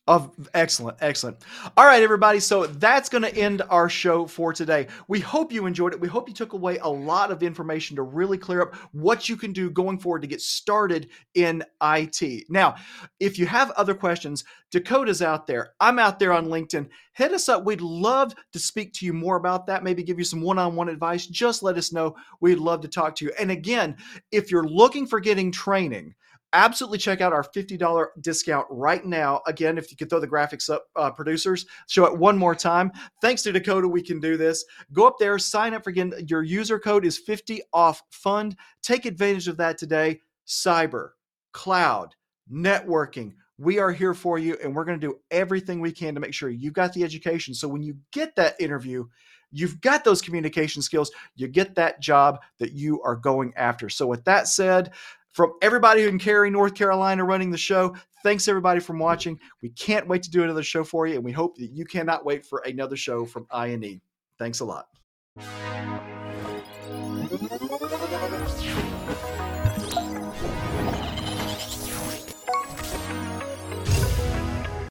Of 0.10 0.32
excellent, 0.56 0.98
excellent. 1.02 1.38
All 1.78 1.86
right, 1.86 2.02
everybody. 2.02 2.40
So 2.40 2.66
that's 2.66 3.10
going 3.10 3.22
to 3.22 3.36
end 3.36 3.62
our 3.70 3.88
show 3.88 4.26
for 4.26 4.52
today. 4.52 4.88
We 5.08 5.20
hope 5.20 5.52
you 5.52 5.68
enjoyed 5.68 5.94
it. 5.94 6.02
We 6.02 6.08
hope 6.08 6.28
you 6.28 6.34
took 6.34 6.54
away 6.54 6.80
a 6.80 6.88
lot 6.88 7.30
of 7.30 7.44
information 7.44 7.96
to 7.96 8.02
really 8.02 8.40
clear 8.40 8.64
up 8.64 8.76
what 8.92 9.30
you 9.30 9.38
can 9.38 9.54
do 9.54 9.70
going 9.70 10.00
forward 10.00 10.24
to 10.24 10.28
get 10.28 10.42
started 10.42 11.10
in 11.36 11.64
IT. 11.84 12.50
Now, 12.50 12.78
if 13.20 13.38
you 13.38 13.46
have 13.46 13.70
other 13.72 13.94
questions, 13.94 14.46
Dakota's 14.72 15.22
out 15.22 15.46
there. 15.46 15.74
I'm 15.80 16.00
out 16.00 16.18
there 16.18 16.34
on 16.34 16.48
LinkedIn. 16.48 16.90
Hit 17.14 17.32
us 17.32 17.48
up. 17.48 17.64
We'd 17.64 17.80
love 17.80 18.34
to 18.54 18.58
speak 18.58 18.94
to 18.94 19.06
you 19.06 19.14
more 19.14 19.36
about 19.36 19.68
that. 19.68 19.84
Maybe 19.84 20.02
give 20.02 20.18
you 20.18 20.26
some 20.26 20.42
one 20.42 20.58
on 20.58 20.76
one 20.76 20.90
advice. 20.90 21.28
Just 21.28 21.62
let 21.62 21.78
us 21.78 21.94
know. 21.94 22.16
We'd 22.42 22.58
love 22.58 22.82
to 22.82 22.88
talk 22.88 23.14
to 23.18 23.26
you. 23.26 23.32
And 23.40 23.52
again, 23.52 23.96
if 24.32 24.50
you're 24.50 24.68
looking 24.68 25.06
for 25.06 25.20
getting 25.20 25.52
training, 25.52 26.16
absolutely 26.54 26.98
check 26.98 27.22
out 27.22 27.34
our 27.34 27.44
$50 27.44 28.08
discount 28.22 28.68
right 28.70 29.06
now. 29.06 29.42
Again, 29.48 29.78
if 29.78 29.92
you 29.92 29.98
could 29.98 30.10
throw 30.10 30.20
the 30.20 30.28
graphics 30.28 30.70
up, 30.70 30.86
uh, 30.96 31.12
producers, 31.12 31.66
show 31.88 32.06
it 32.06 32.18
one 32.18 32.38
more 32.38 32.56
time. 32.56 32.92
Thanks 33.22 33.42
to 33.44 33.52
Dakota, 33.52 33.88
we 33.88 34.02
can 34.02 34.20
do 34.20 34.38
this. 34.38 34.66
Go 34.94 35.08
up 35.08 35.18
there, 35.20 35.38
sign 35.40 35.74
up 35.74 35.84
for 35.84 35.90
again. 35.90 36.14
Your 36.28 36.44
user 36.44 36.80
code 36.80 37.06
is 37.06 37.18
50 37.18 37.62
off 37.74 38.02
fund. 38.12 38.56
Take 38.82 39.06
advantage 39.06 39.48
of 39.48 39.58
that 39.58 39.78
today. 39.78 40.22
Cyber, 40.48 41.12
cloud, 41.52 42.16
networking. 42.52 43.34
We 43.58 43.78
are 43.80 43.92
here 43.92 44.14
for 44.14 44.40
you, 44.40 44.58
and 44.64 44.74
we're 44.74 44.86
going 44.86 45.00
to 45.00 45.08
do 45.08 45.20
everything 45.32 45.82
we 45.82 45.92
can 45.92 46.14
to 46.16 46.22
make 46.22 46.34
sure 46.34 46.50
you've 46.50 46.74
got 46.74 46.94
the 46.94 47.04
education. 47.04 47.54
So 47.54 47.68
when 47.68 47.84
you 47.84 47.98
get 48.14 48.36
that 48.38 48.56
interview, 48.60 49.06
you've 49.52 49.82
got 49.82 50.04
those 50.04 50.22
communication 50.22 50.82
skills, 50.82 51.12
you 51.36 51.48
get 51.48 51.76
that 51.76 52.00
job 52.00 52.40
that 52.60 52.74
you 52.74 53.02
are 53.02 53.16
going 53.16 53.54
after. 53.56 53.90
So, 53.90 54.08
with 54.08 54.24
that 54.26 54.48
said, 54.48 54.92
from 55.32 55.54
everybody 55.62 56.04
in 56.04 56.20
Cary, 56.20 56.50
North 56.50 56.76
Carolina, 56.76 57.24
running 57.24 57.52
the 57.52 57.58
show. 57.58 57.96
Thanks 58.24 58.48
everybody 58.48 58.80
for 58.80 58.98
watching. 58.98 59.40
We 59.62 59.70
can't 59.70 60.08
wait 60.08 60.24
to 60.24 60.32
do 60.32 60.44
another 60.44 60.64
show 60.64 60.84
for 60.84 61.08
you, 61.08 61.16
and 61.16 61.24
we 61.24 61.32
hope 61.32 61.58
that 61.58 61.72
you 61.72 61.86
cannot 61.86 62.26
wait 62.26 62.46
for 62.46 62.62
another 62.66 62.98
show 62.98 63.26
from 63.26 63.48
INE. 63.52 64.02
Thanks 64.38 64.60
a 64.60 64.66
lot. 64.66 64.88